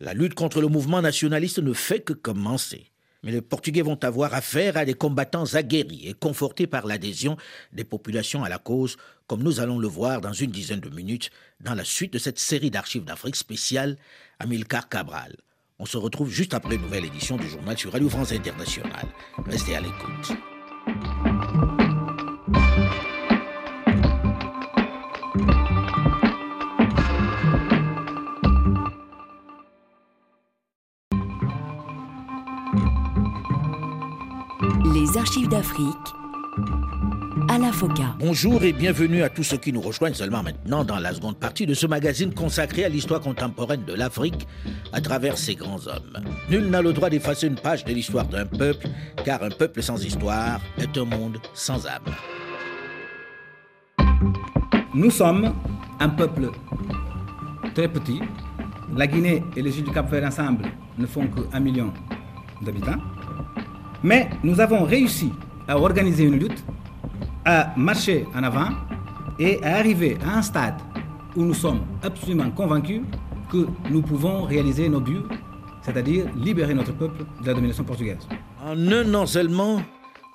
La 0.00 0.14
lutte 0.14 0.34
contre 0.34 0.60
le 0.60 0.68
mouvement 0.68 1.02
nationaliste 1.02 1.58
ne 1.58 1.72
fait 1.72 2.00
que 2.00 2.12
commencer. 2.12 2.86
Mais 3.24 3.32
les 3.32 3.42
Portugais 3.42 3.82
vont 3.82 3.98
avoir 4.04 4.32
affaire 4.32 4.76
à 4.76 4.84
des 4.84 4.94
combattants 4.94 5.54
aguerris 5.54 6.06
et 6.06 6.14
confortés 6.14 6.68
par 6.68 6.86
l'adhésion 6.86 7.36
des 7.72 7.82
populations 7.82 8.44
à 8.44 8.48
la 8.48 8.58
cause, 8.58 8.96
comme 9.26 9.42
nous 9.42 9.58
allons 9.58 9.78
le 9.78 9.88
voir 9.88 10.20
dans 10.20 10.32
une 10.32 10.52
dizaine 10.52 10.78
de 10.78 10.88
minutes 10.88 11.30
dans 11.60 11.74
la 11.74 11.84
suite 11.84 12.12
de 12.12 12.18
cette 12.18 12.38
série 12.38 12.70
d'archives 12.70 13.04
d'Afrique 13.04 13.36
spéciale 13.36 13.96
Amilcar 14.38 14.88
Cabral. 14.88 15.34
On 15.80 15.86
se 15.86 15.96
retrouve 15.96 16.30
juste 16.30 16.54
après 16.54 16.76
une 16.76 16.82
nouvelle 16.82 17.04
édition 17.04 17.36
du 17.36 17.48
journal 17.48 17.76
sur 17.76 17.92
Radio 17.92 18.08
France 18.08 18.32
Internationale. 18.32 19.08
Restez 19.46 19.74
à 19.74 19.80
l'écoute. 19.80 20.32
Les 34.94 35.18
archives 35.18 35.48
d'Afrique 35.48 35.86
à 37.48 37.58
la 37.58 37.72
FOCA. 37.72 38.16
Bonjour 38.18 38.62
et 38.62 38.72
bienvenue 38.72 39.22
à 39.22 39.28
tous 39.28 39.42
ceux 39.42 39.56
qui 39.56 39.72
nous 39.72 39.80
rejoignent 39.80 40.14
seulement 40.14 40.42
maintenant 40.42 40.84
dans 40.84 40.98
la 40.98 41.12
seconde 41.12 41.38
partie 41.38 41.66
de 41.66 41.74
ce 41.74 41.86
magazine 41.86 42.32
consacré 42.32 42.84
à 42.84 42.88
l'histoire 42.88 43.20
contemporaine 43.20 43.84
de 43.84 43.94
l'Afrique 43.94 44.46
à 44.92 45.00
travers 45.00 45.36
ses 45.36 45.54
grands 45.54 45.86
hommes. 45.86 46.18
Nul 46.50 46.70
n'a 46.70 46.80
le 46.82 46.92
droit 46.92 47.10
d'effacer 47.10 47.46
une 47.46 47.56
page 47.56 47.84
de 47.84 47.92
l'histoire 47.92 48.26
d'un 48.26 48.46
peuple, 48.46 48.88
car 49.24 49.42
un 49.42 49.50
peuple 49.50 49.82
sans 49.82 50.02
histoire 50.04 50.60
est 50.78 50.96
un 50.96 51.04
monde 51.04 51.38
sans 51.54 51.86
âme. 51.86 52.14
Nous 54.94 55.10
sommes 55.10 55.54
un 56.00 56.08
peuple 56.08 56.50
très 57.74 57.88
petit. 57.88 58.20
La 58.96 59.06
Guinée 59.06 59.42
et 59.56 59.62
les 59.62 59.78
îles 59.78 59.84
du 59.84 59.92
Cap-Vert 59.92 60.24
ensemble 60.24 60.64
ne 60.96 61.06
font 61.06 61.26
qu'un 61.26 61.60
million 61.60 61.92
d'habitants. 62.62 62.98
Mais 64.02 64.30
nous 64.42 64.60
avons 64.60 64.84
réussi 64.84 65.32
à 65.66 65.78
organiser 65.78 66.24
une 66.24 66.38
lutte, 66.38 66.64
à 67.44 67.72
marcher 67.76 68.26
en 68.34 68.42
avant 68.42 68.68
et 69.38 69.62
à 69.62 69.76
arriver 69.76 70.18
à 70.24 70.38
un 70.38 70.42
stade 70.42 70.76
où 71.36 71.42
nous 71.42 71.54
sommes 71.54 71.80
absolument 72.02 72.50
convaincus 72.50 73.02
que 73.50 73.66
nous 73.90 74.02
pouvons 74.02 74.42
réaliser 74.42 74.88
nos 74.88 75.00
buts, 75.00 75.22
c'est-à-dire 75.82 76.26
libérer 76.36 76.74
notre 76.74 76.92
peuple 76.92 77.24
de 77.40 77.46
la 77.46 77.54
domination 77.54 77.84
portugaise. 77.84 78.28
En 78.64 78.76
un 78.92 79.14
an 79.14 79.26
seulement, 79.26 79.82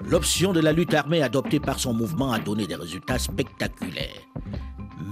l'option 0.01 0.53
de 0.53 0.59
la 0.59 0.71
lutte 0.71 0.93
armée 0.93 1.21
adoptée 1.21 1.59
par 1.59 1.79
son 1.79 1.93
mouvement 1.93 2.31
a 2.31 2.39
donné 2.39 2.67
des 2.67 2.75
résultats 2.75 3.19
spectaculaires. 3.19 4.27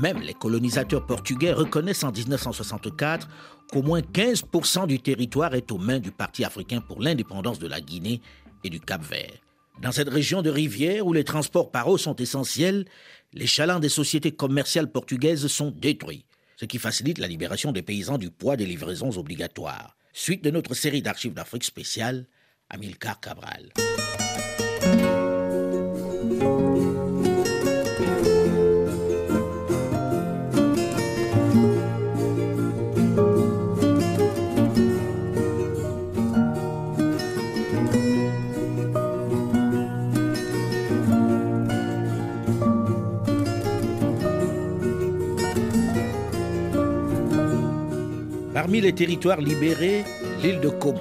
Même 0.02 0.20
les 0.22 0.34
colonisateurs 0.34 1.06
portugais 1.06 1.54
reconnaissent 1.54 2.04
en 2.04 2.12
1964 2.12 3.28
qu'au 3.72 3.84
moins 3.84 4.00
15% 4.02 4.88
du 4.88 5.00
territoire 5.00 5.54
est 5.54 5.72
aux 5.72 5.78
mains 5.78 6.00
du 6.00 6.12
Parti 6.12 6.44
africain 6.44 6.82
pour 6.82 7.02
l'indépendance 7.02 7.60
de 7.60 7.68
la 7.68 7.82
Guinée 7.82 8.22
et 8.63 8.69
du 8.69 8.80
Cap-Vert. 8.80 9.39
Dans 9.82 9.91
cette 9.91 10.10
région 10.10 10.41
de 10.41 10.50
rivière 10.50 11.08
où 11.08 11.13
les 11.13 11.24
transports 11.24 11.71
par 11.71 11.88
eau 11.88 11.97
sont 11.97 12.15
essentiels, 12.15 12.86
les 13.34 13.47
chalands 13.47 13.80
des 13.80 13.89
sociétés 13.89 14.32
commerciales 14.32 14.91
portugaises 14.91 15.47
sont 15.47 15.71
détruits, 15.71 16.26
ce 16.58 16.65
qui 16.65 16.78
facilite 16.78 17.17
la 17.17 17.28
libération 17.28 17.71
des 17.71 17.82
paysans 17.82 18.17
du 18.17 18.30
poids 18.30 18.58
des 18.58 18.65
livraisons 18.65 19.17
obligatoires. 19.17 19.95
Suite 20.13 20.43
de 20.43 20.52
notre 20.52 20.74
série 20.74 21.02
d'archives 21.02 21.34
d'Afrique 21.34 21.63
spéciale, 21.63 22.28
Amilcar 22.69 23.19
Cabral. 23.19 23.71
Parmi 48.62 48.80
les 48.80 48.93
territoires 48.93 49.41
libérés, 49.41 50.04
l'île 50.43 50.60
de 50.60 50.69
Como, 50.69 51.00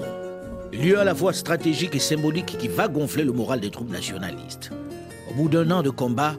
lieu 0.73 0.99
à 0.99 1.05
la 1.05 1.14
fois 1.14 1.35
stratégique 1.35 1.94
et 1.94 1.99
symbolique 1.99 2.57
qui 2.59 2.68
va 2.68 2.88
gonfler 2.88 3.23
le 3.23 3.33
moral 3.33 3.61
des 3.61 3.68
troupes 3.68 3.92
nationalistes. 3.92 4.70
Au 5.31 5.35
bout 5.35 5.51
d'un 5.51 5.70
an 5.70 5.83
de 5.83 5.90
combat, 5.90 6.37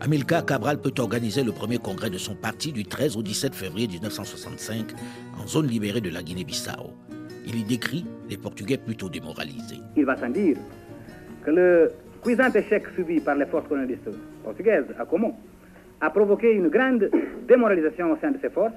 Amilcar 0.00 0.44
Cabral 0.44 0.80
peut 0.80 0.92
organiser 0.98 1.44
le 1.44 1.52
premier 1.52 1.78
congrès 1.78 2.10
de 2.10 2.18
son 2.18 2.34
parti 2.34 2.72
du 2.72 2.82
13 2.82 3.16
au 3.16 3.22
17 3.22 3.54
février 3.54 3.86
1965 3.86 4.86
en 5.40 5.46
zone 5.46 5.68
libérée 5.68 6.00
de 6.00 6.10
la 6.10 6.24
Guinée-Bissau. 6.24 6.90
Il 7.46 7.54
y 7.54 7.62
décrit 7.62 8.04
les 8.28 8.36
Portugais 8.36 8.76
plutôt 8.76 9.08
démoralisés. 9.08 9.78
Il 9.96 10.04
va 10.04 10.16
sans 10.16 10.30
dire 10.30 10.56
que 11.44 11.52
le 11.52 11.92
cuisant 12.20 12.50
échec 12.52 12.82
subi 12.96 13.20
par 13.20 13.36
les 13.36 13.46
forces 13.46 13.68
colonialistes 13.68 14.10
portugaises 14.42 14.86
à 14.98 15.04
Como 15.04 15.38
a 16.00 16.10
provoqué 16.10 16.50
une 16.50 16.66
grande 16.66 17.08
démoralisation 17.46 18.10
au 18.10 18.16
sein 18.16 18.32
de 18.32 18.38
ces 18.42 18.50
forces 18.50 18.74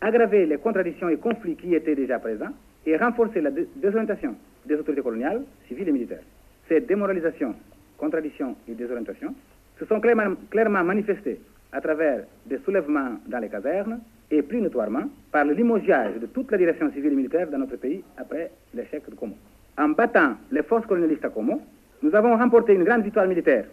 aggraver 0.00 0.46
les 0.46 0.58
contradictions 0.58 1.08
et 1.08 1.16
conflits 1.16 1.56
qui 1.56 1.74
étaient 1.74 1.94
déjà 1.94 2.18
présents 2.18 2.52
et 2.86 2.96
renforcer 2.96 3.40
la 3.40 3.50
désorientation 3.50 4.34
des 4.66 4.74
autorités 4.76 5.02
coloniales, 5.02 5.42
civiles 5.68 5.88
et 5.88 5.92
militaires. 5.92 6.22
Ces 6.68 6.80
démoralisations, 6.80 7.54
contradictions 7.98 8.56
et 8.68 8.74
désorientations 8.74 9.34
se 9.78 9.84
sont 9.84 10.00
clairement, 10.00 10.84
manifestées 10.84 11.40
à 11.72 11.80
travers 11.80 12.24
des 12.46 12.58
soulèvements 12.58 13.18
dans 13.26 13.38
les 13.38 13.48
casernes 13.48 14.00
et 14.30 14.42
plus 14.42 14.60
notoirement 14.60 15.04
par 15.32 15.44
le 15.44 15.52
limogeage 15.52 16.14
de 16.20 16.26
toute 16.26 16.50
la 16.50 16.58
direction 16.58 16.90
civile 16.92 17.12
et 17.12 17.16
militaire 17.16 17.48
dans 17.50 17.58
notre 17.58 17.76
pays 17.76 18.02
après 18.16 18.50
l'échec 18.74 19.02
de 19.08 19.14
Como. 19.14 19.34
En 19.78 19.90
battant 19.90 20.36
les 20.50 20.62
forces 20.62 20.86
colonialistes 20.86 21.24
à 21.24 21.30
Como, 21.30 21.62
nous 22.02 22.14
avons 22.14 22.36
remporté 22.36 22.74
une 22.74 22.84
grande 22.84 23.02
victoire 23.02 23.26
militaire 23.26 23.64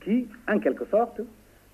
qui, 0.00 0.28
en 0.48 0.58
quelque 0.58 0.84
sorte, 0.86 1.20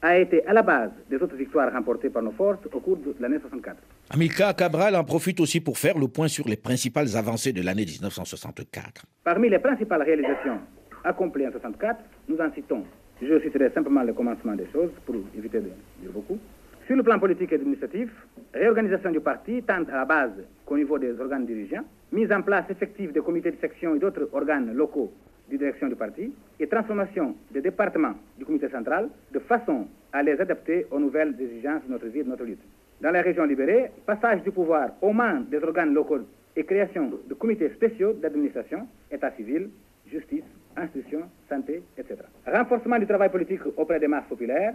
a 0.04 0.18
été 0.18 0.44
à 0.46 0.52
la 0.52 0.62
base 0.62 0.90
des 1.08 1.16
autres 1.16 1.34
victoires 1.34 1.72
remportées 1.72 2.10
par 2.10 2.22
nos 2.22 2.32
forces 2.32 2.58
au 2.70 2.80
cours 2.80 2.98
de 2.98 3.14
l'année 3.20 3.38
64. 3.40 3.76
Amilcar 4.10 4.54
Cabral 4.54 4.94
en 4.96 5.02
profite 5.02 5.40
aussi 5.40 5.60
pour 5.60 5.78
faire 5.78 5.96
le 5.98 6.08
point 6.08 6.28
sur 6.28 6.46
les 6.46 6.56
principales 6.56 7.16
avancées 7.16 7.54
de 7.54 7.62
l'année 7.62 7.86
1964. 7.86 9.06
Parmi 9.24 9.48
les 9.48 9.58
principales 9.58 10.02
réalisations 10.02 10.58
accomplies 11.04 11.46
en 11.46 11.52
64, 11.52 12.00
nous 12.28 12.36
en 12.36 12.52
citons, 12.52 12.84
je 13.22 13.40
citerai 13.40 13.70
simplement 13.70 14.02
le 14.02 14.12
commencement 14.12 14.54
des 14.54 14.66
choses 14.70 14.90
pour 15.06 15.14
éviter 15.36 15.60
de 15.60 15.70
dire 16.02 16.12
beaucoup. 16.12 16.38
Sur 16.86 16.96
le 16.96 17.02
plan 17.02 17.18
politique 17.18 17.52
et 17.52 17.54
administratif, 17.54 18.10
réorganisation 18.52 19.10
du 19.10 19.20
parti 19.20 19.62
tant 19.62 19.84
à 19.90 19.96
la 19.96 20.04
base 20.04 20.32
qu'au 20.66 20.76
niveau 20.76 20.98
des 20.98 21.18
organes 21.18 21.46
dirigeants, 21.46 21.84
mise 22.12 22.30
en 22.30 22.42
place 22.42 22.66
effective 22.68 23.12
des 23.12 23.20
comités 23.20 23.52
de 23.52 23.56
section 23.58 23.94
et 23.94 23.98
d'autres 23.98 24.28
organes 24.34 24.70
locaux 24.74 25.14
de 25.54 25.58
direction 25.64 25.88
du 25.88 25.96
parti 25.96 26.32
et 26.58 26.66
transformation 26.66 27.34
des 27.50 27.60
départements 27.60 28.14
du 28.38 28.44
comité 28.44 28.68
central 28.68 29.08
de 29.32 29.38
façon 29.40 29.86
à 30.12 30.22
les 30.22 30.40
adapter 30.40 30.86
aux 30.90 30.98
nouvelles 30.98 31.34
exigences 31.40 31.84
de 31.86 31.92
notre 31.92 32.06
vie 32.06 32.20
et 32.20 32.24
de 32.24 32.28
notre 32.28 32.44
lutte. 32.44 32.62
Dans 33.00 33.10
les 33.10 33.20
régions 33.20 33.44
libérées, 33.44 33.90
passage 34.06 34.42
du 34.42 34.50
pouvoir 34.50 34.90
aux 35.02 35.12
mains 35.12 35.40
des 35.50 35.62
organes 35.62 35.92
locaux 35.92 36.20
et 36.56 36.64
création 36.64 37.10
de 37.28 37.34
comités 37.34 37.68
spéciaux 37.70 38.12
d'administration, 38.14 38.86
état 39.10 39.32
civil, 39.32 39.68
justice, 40.10 40.44
institution, 40.76 41.22
santé, 41.48 41.82
etc. 41.98 42.20
Renforcement 42.46 42.98
du 42.98 43.06
travail 43.06 43.30
politique 43.30 43.60
auprès 43.76 43.98
des 44.00 44.08
masses 44.08 44.26
populaires 44.28 44.74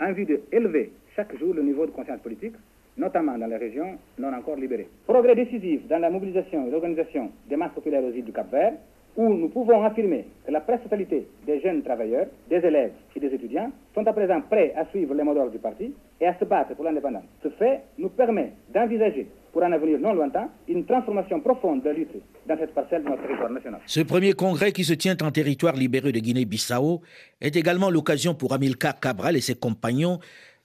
en 0.00 0.12
vue 0.12 0.24
d'élever 0.24 0.92
chaque 1.14 1.36
jour 1.38 1.54
le 1.54 1.62
niveau 1.62 1.86
de 1.86 1.90
conscience 1.90 2.20
politique, 2.20 2.54
notamment 2.96 3.36
dans 3.36 3.46
les 3.46 3.56
régions 3.56 3.98
non 4.18 4.32
encore 4.32 4.56
libérées. 4.56 4.88
Progrès 5.06 5.34
décisif 5.34 5.86
dans 5.88 5.98
la 5.98 6.10
mobilisation 6.10 6.66
et 6.66 6.70
l'organisation 6.70 7.30
des 7.48 7.56
masses 7.56 7.72
populaires 7.72 8.02
aux 8.02 8.10
îles 8.12 8.24
du 8.24 8.32
Cap-Vert, 8.32 8.74
où 9.16 9.28
nous 9.28 9.48
pouvons 9.48 9.82
affirmer 9.84 10.26
que 10.46 10.52
la 10.52 10.60
presque 10.60 10.84
totalité 10.84 11.26
des 11.46 11.60
jeunes 11.60 11.82
travailleurs, 11.82 12.26
des 12.48 12.56
élèves 12.56 12.92
et 13.14 13.20
des 13.20 13.34
étudiants 13.34 13.70
sont 13.94 14.06
à 14.06 14.12
présent 14.12 14.40
prêts 14.40 14.72
à 14.76 14.86
suivre 14.86 15.14
les 15.14 15.22
mots 15.22 15.34
d'ordre 15.34 15.50
du 15.50 15.58
parti 15.58 15.92
et 16.20 16.26
à 16.26 16.38
se 16.38 16.44
battre 16.44 16.74
pour 16.74 16.84
l'indépendance. 16.84 17.24
Ce 17.42 17.48
fait 17.50 17.80
nous 17.98 18.08
permet 18.08 18.52
d'envisager, 18.72 19.26
pour 19.52 19.62
un 19.62 19.72
avenir 19.72 19.98
non 19.98 20.12
lointain, 20.12 20.48
une 20.68 20.84
transformation 20.84 21.40
profonde 21.40 21.82
de 21.82 21.90
lutte 21.90 22.22
dans 22.46 22.56
cette 22.56 22.72
parcelle 22.72 23.02
de 23.02 23.08
notre 23.08 23.22
territoire 23.22 23.50
national. 23.50 23.80
Ce 23.86 24.00
premier 24.00 24.32
congrès 24.32 24.72
qui 24.72 24.84
se 24.84 24.94
tient 24.94 25.16
en 25.22 25.30
territoire 25.30 25.74
libéré 25.74 26.12
de 26.12 26.20
Guinée-Bissau 26.20 27.00
est 27.40 27.56
également 27.56 27.90
l'occasion 27.90 28.34
pour 28.34 28.52
Amilcar 28.52 29.00
Cabral 29.00 29.36
et 29.36 29.40
ses 29.40 29.54
compagnons 29.56 30.20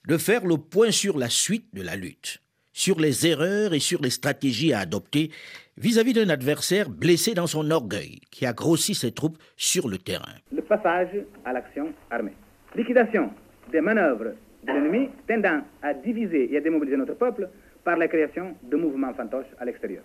de 0.06 0.16
faire 0.18 0.46
le 0.46 0.56
point 0.56 0.92
sur 0.92 1.18
la 1.18 1.28
suite 1.28 1.66
de 1.74 1.82
la 1.82 1.96
lutte, 1.96 2.40
sur 2.72 3.00
les 3.00 3.26
erreurs 3.26 3.74
et 3.74 3.80
sur 3.80 4.00
les 4.02 4.10
stratégies 4.10 4.72
à 4.72 4.80
adopter 4.80 5.30
vis-à-vis 5.78 6.14
d'un 6.14 6.28
adversaire 6.30 6.88
blessé 6.88 7.34
dans 7.34 7.46
son 7.46 7.70
orgueil, 7.70 8.20
qui 8.30 8.46
a 8.46 8.52
grossi 8.52 8.94
ses 8.94 9.12
troupes 9.12 9.38
sur 9.56 9.88
le 9.88 9.98
terrain. 9.98 10.32
Le 10.52 10.62
passage 10.62 11.10
à 11.44 11.52
l'action 11.52 11.92
armée. 12.10 12.32
Liquidation 12.74 13.30
des 13.70 13.80
manœuvres 13.80 14.32
de 14.66 14.72
l'ennemi 14.72 15.08
tendant 15.28 15.60
à 15.82 15.94
diviser 15.94 16.52
et 16.52 16.56
à 16.56 16.60
démobiliser 16.60 16.96
notre 16.96 17.14
peuple 17.14 17.48
par 17.84 17.96
la 17.96 18.08
création 18.08 18.54
de 18.62 18.76
mouvements 18.76 19.12
fantoches 19.14 19.52
à 19.58 19.64
l'extérieur. 19.64 20.02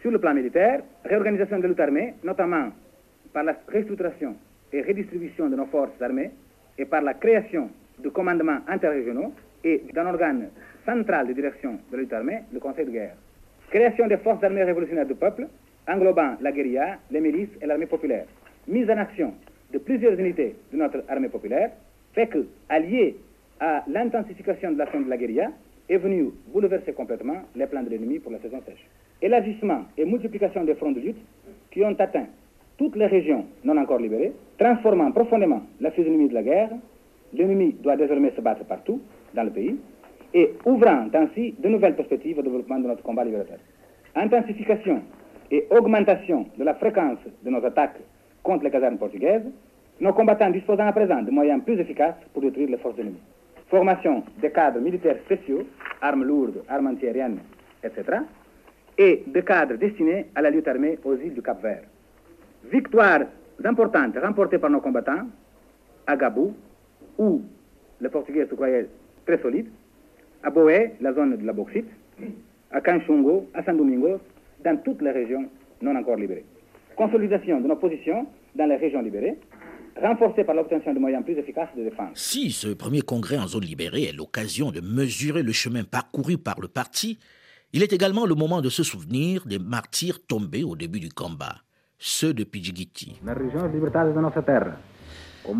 Sur 0.00 0.10
le 0.10 0.18
plan 0.18 0.34
militaire, 0.34 0.82
réorganisation 1.04 1.58
de 1.58 1.62
la 1.62 1.68
lutte 1.68 1.80
armée, 1.80 2.14
notamment 2.24 2.70
par 3.32 3.44
la 3.44 3.54
restructuration 3.68 4.34
et 4.72 4.82
redistribution 4.82 5.48
de 5.48 5.56
nos 5.56 5.66
forces 5.66 6.00
armées 6.00 6.30
et 6.78 6.86
par 6.86 7.02
la 7.02 7.14
création 7.14 7.70
de 8.02 8.08
commandements 8.08 8.60
interrégionaux 8.66 9.34
et 9.62 9.82
d'un 9.92 10.06
organe 10.06 10.48
central 10.86 11.28
de 11.28 11.34
direction 11.34 11.78
de 11.90 11.96
la 11.96 11.98
lutte 11.98 12.12
armée, 12.12 12.40
le 12.52 12.58
Conseil 12.58 12.86
de 12.86 12.90
guerre. 12.90 13.14
Création 13.70 14.08
des 14.08 14.16
forces 14.16 14.42
armées 14.42 14.64
révolutionnaires 14.64 15.06
du 15.06 15.14
peuple, 15.14 15.46
englobant 15.86 16.34
la 16.40 16.50
guérilla, 16.50 16.98
les 17.10 17.20
milices 17.20 17.56
et 17.62 17.66
l'armée 17.66 17.86
populaire. 17.86 18.26
Mise 18.66 18.90
en 18.90 18.98
action 18.98 19.32
de 19.72 19.78
plusieurs 19.78 20.18
unités 20.18 20.56
de 20.72 20.76
notre 20.76 21.04
armée 21.08 21.28
populaire, 21.28 21.70
fait 22.12 22.26
que, 22.26 22.46
allié 22.68 23.16
à 23.60 23.84
l'intensification 23.86 24.72
de 24.72 24.78
l'action 24.78 25.00
de 25.02 25.08
la 25.08 25.16
guérilla, 25.16 25.52
est 25.88 25.98
venu 25.98 26.30
bouleverser 26.52 26.92
complètement 26.92 27.42
les 27.54 27.66
plans 27.66 27.84
de 27.84 27.90
l'ennemi 27.90 28.18
pour 28.18 28.32
la 28.32 28.40
saison 28.40 28.60
sèche. 28.66 28.84
Élargissement 29.22 29.82
et 29.96 30.04
multiplication 30.04 30.64
des 30.64 30.74
fronts 30.74 30.92
de 30.92 31.00
lutte 31.00 31.20
qui 31.70 31.84
ont 31.84 31.94
atteint 31.98 32.26
toutes 32.76 32.96
les 32.96 33.06
régions 33.06 33.44
non 33.62 33.76
encore 33.76 33.98
libérées, 34.00 34.32
transformant 34.58 35.12
profondément 35.12 35.62
la 35.80 35.92
physionomie 35.92 36.28
de 36.28 36.34
la 36.34 36.42
guerre. 36.42 36.70
L'ennemi 37.34 37.76
doit 37.80 37.96
désormais 37.96 38.32
se 38.34 38.40
battre 38.40 38.64
partout 38.64 39.00
dans 39.32 39.44
le 39.44 39.50
pays 39.50 39.76
et 40.34 40.54
ouvrant 40.64 41.08
ainsi 41.12 41.54
de 41.58 41.68
nouvelles 41.68 41.96
perspectives 41.96 42.38
au 42.38 42.42
développement 42.42 42.78
de 42.78 42.86
notre 42.86 43.02
combat 43.02 43.24
libérateur. 43.24 43.58
Intensification 44.14 45.02
et 45.50 45.66
augmentation 45.70 46.46
de 46.56 46.64
la 46.64 46.74
fréquence 46.74 47.18
de 47.42 47.50
nos 47.50 47.64
attaques 47.64 48.00
contre 48.42 48.64
les 48.64 48.70
casernes 48.70 48.98
portugaises, 48.98 49.42
nos 50.00 50.12
combattants 50.12 50.50
disposant 50.50 50.86
à 50.86 50.92
présent 50.92 51.22
de 51.22 51.30
moyens 51.30 51.62
plus 51.62 51.78
efficaces 51.78 52.14
pour 52.32 52.42
détruire 52.42 52.70
les 52.70 52.78
forces 52.78 52.98
ennemies. 52.98 53.20
Formation 53.68 54.24
des 54.40 54.50
cadres 54.50 54.80
militaires 54.80 55.18
spéciaux, 55.24 55.64
armes 56.00 56.24
lourdes, 56.24 56.62
armes 56.68 56.88
antiaériennes, 56.88 57.38
etc. 57.84 58.18
et 58.98 59.22
de 59.26 59.40
cadres 59.40 59.76
destinés 59.76 60.26
à 60.34 60.42
la 60.42 60.50
lutte 60.50 60.68
armée 60.68 60.98
aux 61.04 61.14
îles 61.14 61.34
du 61.34 61.42
Cap-Vert. 61.42 61.82
Victoires 62.70 63.22
importantes 63.64 64.16
remportées 64.22 64.58
par 64.58 64.70
nos 64.70 64.80
combattants 64.80 65.26
à 66.06 66.16
Gabou, 66.16 66.54
où 67.18 67.42
les 68.00 68.08
Portugais 68.08 68.46
se 68.46 68.54
croyaient 68.54 68.86
très 69.26 69.38
solides. 69.38 69.68
À 70.42 70.50
Boé, 70.50 70.94
la 71.00 71.12
zone 71.12 71.36
de 71.36 71.44
la 71.44 71.52
bauxite, 71.52 71.88
à 72.70 72.80
Canchungo, 72.80 73.48
à 73.52 73.62
San 73.62 73.76
Domingo, 73.76 74.20
dans 74.64 74.76
toutes 74.82 75.02
les 75.02 75.10
régions 75.10 75.48
non 75.82 75.94
encore 75.96 76.16
libérées. 76.16 76.44
Consolidation 76.96 77.60
de 77.60 77.68
nos 77.68 77.76
positions 77.76 78.26
dans 78.54 78.66
les 78.66 78.76
régions 78.76 79.02
libérées, 79.02 79.38
renforcée 80.00 80.44
par 80.44 80.54
l'obtention 80.54 80.94
de 80.94 80.98
moyens 80.98 81.24
plus 81.24 81.36
efficaces 81.38 81.68
de 81.76 81.84
défense. 81.84 82.10
Si 82.14 82.50
ce 82.50 82.68
premier 82.68 83.02
congrès 83.02 83.38
en 83.38 83.46
zone 83.46 83.64
libérée 83.64 84.04
est 84.04 84.16
l'occasion 84.16 84.70
de 84.70 84.80
mesurer 84.80 85.42
le 85.42 85.52
chemin 85.52 85.84
parcouru 85.84 86.38
par 86.38 86.60
le 86.60 86.68
parti, 86.68 87.18
il 87.72 87.82
est 87.82 87.92
également 87.92 88.26
le 88.26 88.34
moment 88.34 88.60
de 88.60 88.68
se 88.68 88.82
souvenir 88.82 89.46
des 89.46 89.58
martyrs 89.58 90.24
tombés 90.26 90.64
au 90.64 90.74
début 90.74 91.00
du 91.00 91.10
combat, 91.10 91.56
ceux 91.98 92.34
de 92.34 92.44
Pidjigiti. 92.44 93.20
Les 93.24 93.32
régions 93.32 93.66
libérales 93.68 94.14
de 94.14 94.20
notre 94.20 94.42
terre. 94.42 94.76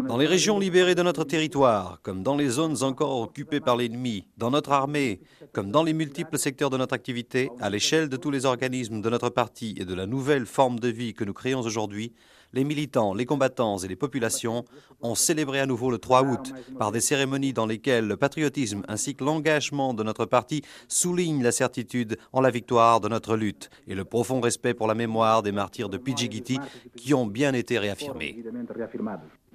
Dans 0.08 0.18
les 0.18 0.26
régions 0.26 0.58
libérées 0.58 0.94
de 0.94 1.02
notre 1.02 1.24
territoire, 1.24 2.00
comme 2.02 2.22
dans 2.22 2.36
les 2.36 2.48
zones 2.48 2.82
encore 2.82 3.20
occupées 3.20 3.60
par 3.60 3.76
l'ennemi, 3.76 4.26
dans 4.36 4.50
notre 4.50 4.72
armée, 4.72 5.20
comme 5.52 5.70
dans 5.70 5.82
les 5.82 5.92
multiples 5.92 6.38
secteurs 6.38 6.70
de 6.70 6.76
notre 6.76 6.94
activité, 6.94 7.50
à 7.60 7.70
l'échelle 7.70 8.08
de 8.08 8.16
tous 8.16 8.30
les 8.30 8.44
organismes 8.44 9.00
de 9.00 9.10
notre 9.10 9.30
parti 9.30 9.74
et 9.78 9.84
de 9.84 9.94
la 9.94 10.06
nouvelle 10.06 10.46
forme 10.46 10.78
de 10.78 10.88
vie 10.88 11.14
que 11.14 11.24
nous 11.24 11.32
créons 11.32 11.60
aujourd'hui, 11.60 12.12
les 12.52 12.64
militants, 12.64 13.14
les 13.14 13.26
combattants 13.26 13.78
et 13.78 13.88
les 13.88 13.96
populations 13.96 14.64
ont 15.02 15.14
célébré 15.14 15.60
à 15.60 15.66
nouveau 15.66 15.90
le 15.90 15.98
3 15.98 16.24
août 16.24 16.52
par 16.78 16.90
des 16.90 17.00
cérémonies 17.00 17.52
dans 17.52 17.66
lesquelles 17.66 18.06
le 18.06 18.16
patriotisme 18.16 18.82
ainsi 18.88 19.14
que 19.14 19.24
l'engagement 19.24 19.94
de 19.94 20.02
notre 20.02 20.24
parti 20.26 20.62
soulignent 20.88 21.42
la 21.42 21.52
certitude 21.52 22.18
en 22.32 22.40
la 22.40 22.50
victoire 22.50 23.00
de 23.00 23.08
notre 23.08 23.36
lutte 23.36 23.70
et 23.86 23.94
le 23.94 24.04
profond 24.04 24.40
respect 24.40 24.74
pour 24.74 24.88
la 24.88 24.94
mémoire 24.94 25.42
des 25.42 25.52
martyrs 25.52 25.88
de 25.88 25.96
Pidjigiti 25.96 26.58
qui 26.96 27.14
ont 27.14 27.26
bien 27.26 27.54
été 27.54 27.78
réaffirmés. 27.78 28.42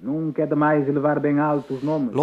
L'on 0.02 0.32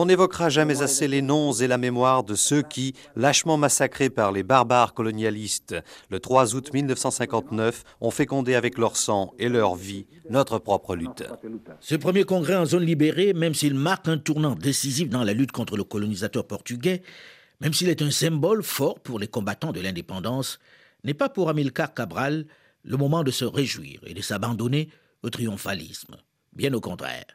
n'évoquera 0.05 0.49
jamais 0.49 0.83
assez 0.83 1.07
les 1.07 1.23
noms 1.23 1.53
et 1.53 1.65
la 1.65 1.79
mémoire 1.79 2.23
de 2.23 2.35
ceux 2.35 2.61
qui, 2.61 2.93
lâchement 3.15 3.57
massacrés 3.57 4.11
par 4.11 4.31
les 4.31 4.43
barbares 4.43 4.93
colonialistes, 4.93 5.75
le 6.09 6.19
3 6.19 6.55
août 6.55 6.71
1959, 6.71 7.83
ont 7.99 8.11
fécondé 8.11 8.53
avec 8.53 8.77
leur 8.77 8.95
sang 8.95 9.33
et 9.39 9.49
leur 9.49 9.73
vie 9.75 10.05
notre 10.29 10.59
propre 10.59 10.95
lutte. 10.95 11.23
Ce 11.79 11.95
premier 11.95 12.25
congrès 12.25 12.55
en 12.55 12.65
zone 12.65 12.83
libérée, 12.83 13.33
même 13.33 13.55
s'il 13.55 13.73
marque 13.73 14.07
un 14.07 14.19
tournant 14.19 14.53
décisif 14.53 15.09
dans 15.09 15.23
la 15.23 15.33
lutte 15.33 15.51
contre 15.51 15.75
le 15.75 15.83
colonisateur 15.83 16.45
portugais, 16.45 17.01
même 17.59 17.73
s'il 17.73 17.89
est 17.89 18.03
un 18.03 18.11
symbole 18.11 18.61
fort 18.61 18.99
pour 18.99 19.17
les 19.17 19.27
combattants 19.27 19.71
de 19.71 19.81
l'indépendance, 19.81 20.59
n'est 21.03 21.15
pas 21.15 21.29
pour 21.29 21.49
Amilcar 21.49 21.93
Cabral 21.95 22.45
le 22.83 22.97
moment 22.97 23.23
de 23.23 23.31
se 23.31 23.45
réjouir 23.45 23.99
et 24.05 24.13
de 24.13 24.21
s'abandonner 24.21 24.89
au 25.23 25.31
triomphalisme. 25.31 26.17
Bien 26.55 26.71
au 26.73 26.81
contraire. 26.81 27.25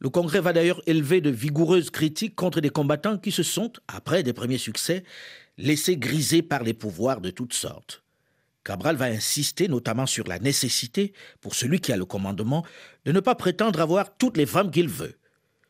Le 0.00 0.10
Congrès 0.10 0.40
va 0.40 0.52
d'ailleurs 0.52 0.82
élever 0.86 1.20
de 1.20 1.30
vigoureuses 1.30 1.90
critiques 1.90 2.36
contre 2.36 2.60
des 2.60 2.70
combattants 2.70 3.18
qui 3.18 3.32
se 3.32 3.42
sont, 3.42 3.72
après 3.88 4.22
des 4.22 4.32
premiers 4.32 4.58
succès, 4.58 5.02
laissés 5.56 5.96
griser 5.96 6.42
par 6.42 6.62
les 6.62 6.74
pouvoirs 6.74 7.20
de 7.20 7.30
toutes 7.30 7.54
sortes. 7.54 8.02
Cabral 8.62 8.96
va 8.96 9.06
insister 9.06 9.66
notamment 9.66 10.06
sur 10.06 10.26
la 10.28 10.38
nécessité, 10.38 11.12
pour 11.40 11.54
celui 11.54 11.80
qui 11.80 11.92
a 11.92 11.96
le 11.96 12.04
commandement, 12.04 12.64
de 13.06 13.12
ne 13.12 13.20
pas 13.20 13.34
prétendre 13.34 13.80
avoir 13.80 14.16
toutes 14.16 14.36
les 14.36 14.46
femmes 14.46 14.70
qu'il 14.70 14.88
veut, 14.88 15.16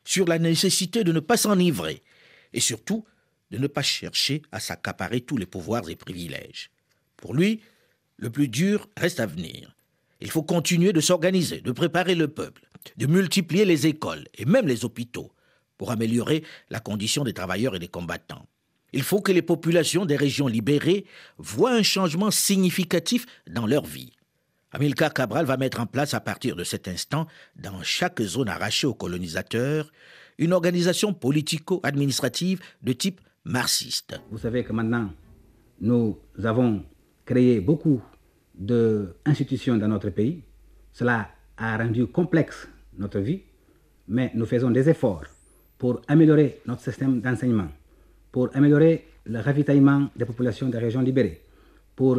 sur 0.05 0.27
la 0.27 0.39
nécessité 0.39 1.05
de 1.05 1.13
ne 1.13 1.21
pas 1.21 1.37
s'enivrer, 1.37 2.03
et 2.53 2.61
surtout 2.61 3.07
de 3.51 3.57
ne 3.59 3.67
pas 3.67 3.83
chercher 3.83 4.43
à 4.53 4.61
s'accaparer 4.61 5.23
tous 5.23 5.39
les 5.39 5.47
pouvoirs 5.47 5.89
et 5.89 5.97
privilèges. 5.97 6.71
Pour 7.17 7.35
lui, 7.35 7.63
le 8.17 8.31
plus 8.31 8.49
dur 8.49 8.89
reste 8.97 9.21
à 9.21 9.27
venir. 9.27 9.75
Il 10.21 10.31
faut 10.31 10.43
continuer 10.43 10.93
de 10.93 11.01
s'organiser, 11.01 11.61
de 11.61 11.73
préparer 11.73 12.15
le 12.15 12.29
peuple, 12.29 12.68
de 12.97 13.07
multiplier 13.07 13.65
les 13.65 13.87
écoles 13.87 14.25
et 14.37 14.45
même 14.45 14.67
les 14.67 14.85
hôpitaux 14.85 15.33
pour 15.77 15.91
améliorer 15.91 16.45
la 16.71 16.81
condition 16.81 17.25
des 17.25 17.33
travailleurs 17.33 17.77
et 17.77 17.79
des 17.79 17.89
combattants. 17.89 18.47
Il 18.93 19.03
faut 19.03 19.21
que 19.21 19.33
les 19.33 19.43
populations 19.43 20.07
des 20.07 20.17
régions 20.17 20.49
libérées 20.49 21.05
voient 21.37 21.75
un 21.75 21.83
changement 21.83 22.31
significatif 22.31 23.27
dans 23.49 23.67
leur 23.67 23.85
vie. 23.85 24.13
Amilcar 24.73 25.15
Cabral 25.15 25.47
va 25.47 25.57
mettre 25.57 25.81
en 25.81 25.87
place 25.87 26.15
à 26.15 26.21
partir 26.21 26.57
de 26.57 26.65
cet 26.65 26.89
instant, 26.89 27.27
dans 27.57 27.83
chaque 27.83 28.21
zone 28.21 28.49
arrachée 28.49 28.87
aux 28.87 28.95
colonisateurs, 28.95 29.91
une 30.37 30.53
organisation 30.53 31.15
politico-administrative 31.15 32.61
de 32.83 32.93
type 32.93 33.21
marxiste. 33.45 34.21
Vous 34.31 34.39
savez 34.39 34.65
que 34.65 34.73
maintenant, 34.73 35.11
nous 35.81 36.19
avons 36.43 36.85
créé 37.25 37.61
beaucoup 37.61 38.03
d'institutions 38.55 39.77
dans 39.77 39.89
notre 39.89 40.11
pays. 40.11 40.43
Cela 40.93 41.31
a 41.59 41.77
rendu 41.77 42.07
complexe 42.07 42.69
notre 42.97 43.19
vie, 43.19 43.43
mais 44.09 44.31
nous 44.35 44.47
faisons 44.47 44.71
des 44.71 44.89
efforts 44.89 45.25
pour 45.77 46.01
améliorer 46.09 46.61
notre 46.67 46.83
système 46.83 47.21
d'enseignement, 47.21 47.69
pour 48.33 48.51
améliorer 48.55 49.07
le 49.27 49.41
ravitaillement 49.41 50.09
des 50.17 50.25
populations 50.25 50.69
des 50.69 50.79
régions 50.79 51.01
libérées, 51.03 51.43
pour 51.95 52.19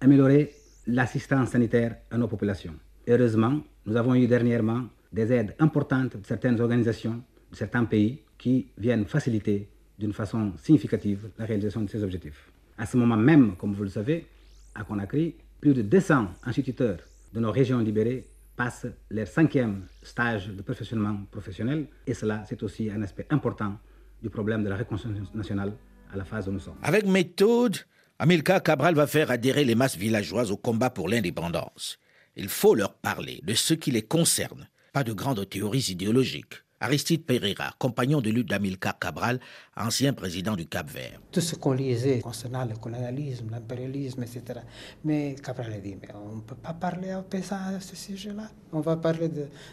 améliorer 0.00 0.52
l'assistance 0.86 1.50
sanitaire 1.50 1.96
à 2.10 2.18
nos 2.18 2.28
populations. 2.28 2.74
Heureusement, 3.06 3.60
nous 3.86 3.96
avons 3.96 4.14
eu 4.14 4.26
dernièrement 4.26 4.84
des 5.12 5.32
aides 5.32 5.54
importantes 5.58 6.16
de 6.16 6.26
certaines 6.26 6.60
organisations, 6.60 7.22
de 7.50 7.56
certains 7.56 7.84
pays, 7.84 8.20
qui 8.36 8.68
viennent 8.76 9.04
faciliter 9.04 9.68
d'une 9.98 10.12
façon 10.12 10.52
significative 10.56 11.30
la 11.38 11.44
réalisation 11.44 11.80
de 11.82 11.90
ces 11.90 12.02
objectifs. 12.02 12.50
À 12.76 12.86
ce 12.86 12.96
moment 12.96 13.16
même, 13.16 13.56
comme 13.56 13.72
vous 13.74 13.82
le 13.82 13.88
savez, 13.88 14.26
à 14.74 14.84
Conakry, 14.84 15.34
plus 15.60 15.74
de 15.74 15.82
200 15.82 16.28
instituteurs 16.44 16.98
de 17.32 17.40
nos 17.40 17.50
régions 17.50 17.80
libérées 17.80 18.24
passent 18.58 18.88
leur 19.08 19.28
cinquième 19.28 19.86
stage 20.02 20.48
de 20.48 20.62
perfectionnement 20.62 21.16
professionnel. 21.30 21.86
Et 22.06 22.12
cela, 22.12 22.44
c'est 22.48 22.62
aussi 22.64 22.90
un 22.90 23.00
aspect 23.02 23.26
important 23.30 23.78
du 24.20 24.28
problème 24.28 24.64
de 24.64 24.68
la 24.68 24.76
réconciliation 24.76 25.24
nationale 25.32 25.72
à 26.12 26.16
la 26.16 26.24
phase 26.24 26.48
où 26.48 26.52
nous 26.52 26.58
sommes. 26.58 26.76
Avec 26.82 27.06
méthode, 27.06 27.76
Amilcar 28.18 28.60
Cabral 28.62 28.96
va 28.96 29.06
faire 29.06 29.30
adhérer 29.30 29.64
les 29.64 29.76
masses 29.76 29.96
villageoises 29.96 30.50
au 30.50 30.56
combat 30.56 30.90
pour 30.90 31.08
l'indépendance. 31.08 31.98
Il 32.34 32.48
faut 32.48 32.74
leur 32.74 32.94
parler 32.94 33.40
de 33.44 33.54
ce 33.54 33.74
qui 33.74 33.92
les 33.92 34.02
concerne, 34.02 34.68
pas 34.92 35.04
de 35.04 35.12
grandes 35.12 35.48
théories 35.48 35.86
idéologiques. 35.90 36.64
Aristide 36.80 37.24
Pereira, 37.24 37.74
compagnon 37.78 38.20
de 38.20 38.30
lutte 38.30 38.48
d'Amilcar 38.48 38.98
Cabral, 38.98 39.40
ancien 39.76 40.12
président 40.12 40.54
du 40.54 40.66
Cap-Vert. 40.66 41.20
Tout 41.32 41.40
ce 41.40 41.56
qu'on 41.56 41.72
lisait 41.72 42.20
concernant 42.20 42.64
le 42.64 42.76
colonialisme, 42.76 43.50
l'impérialisme, 43.50 44.22
etc. 44.22 44.60
Mais 45.04 45.34
Cabral 45.42 45.72
a 45.72 45.78
dit, 45.78 45.96
mais 46.00 46.08
on 46.14 46.36
ne 46.36 46.40
peut 46.40 46.54
pas 46.54 46.72
parler 46.74 47.14
aux 47.16 47.22
paysans 47.22 47.56
à 47.56 47.80
ce 47.80 47.96
sujet-là. 47.96 48.48
On 48.72 48.80
va 48.80 48.96
parler 48.96 49.28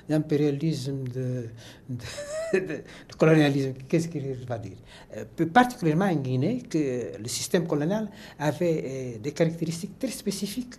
d'impérialisme, 0.10 1.08
de, 1.08 1.50
de, 1.90 2.82
colonialisme. 3.16 3.74
Qu'est-ce 3.88 4.08
qu'il 4.08 4.24
va 4.48 4.58
dire? 4.58 4.78
Euh, 5.16 5.46
Particulièrement 5.46 6.06
en 6.06 6.16
Guinée, 6.16 6.64
que 6.68 7.18
le 7.22 7.28
système 7.28 7.68
colonial 7.68 8.10
avait 8.40 8.84
euh, 9.16 9.20
des 9.20 9.32
caractéristiques 9.32 10.00
très 10.00 10.10
spécifiques. 10.10 10.74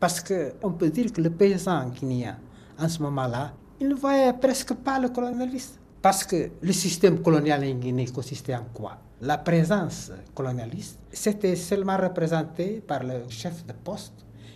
Parce 0.00 0.20
qu'on 0.22 0.72
peut 0.72 0.88
dire 0.88 1.12
que 1.12 1.20
le 1.20 1.30
paysan 1.30 1.90
guinéen, 1.90 2.38
en 2.78 2.88
ce 2.88 3.02
moment-là, 3.02 3.54
il 3.80 3.88
ne 3.88 3.94
voyait 3.94 4.32
presque 4.32 4.74
pas 4.74 4.98
le 4.98 5.08
colonialiste. 5.08 5.78
Parce 6.02 6.24
que 6.24 6.50
le 6.60 6.72
système 6.72 7.20
colonial 7.20 7.64
en 7.64 7.74
Guinée 7.74 8.06
consistait 8.06 8.54
en 8.54 8.64
quoi? 8.72 8.98
La 9.20 9.38
présence 9.38 10.12
colonialiste, 10.34 10.98
c'était 11.10 11.56
seulement 11.56 11.96
représenté 11.96 12.82
par 12.86 13.02
le 13.02 13.22
chef 13.28 13.64
de 13.66 13.72
poste 13.72 14.12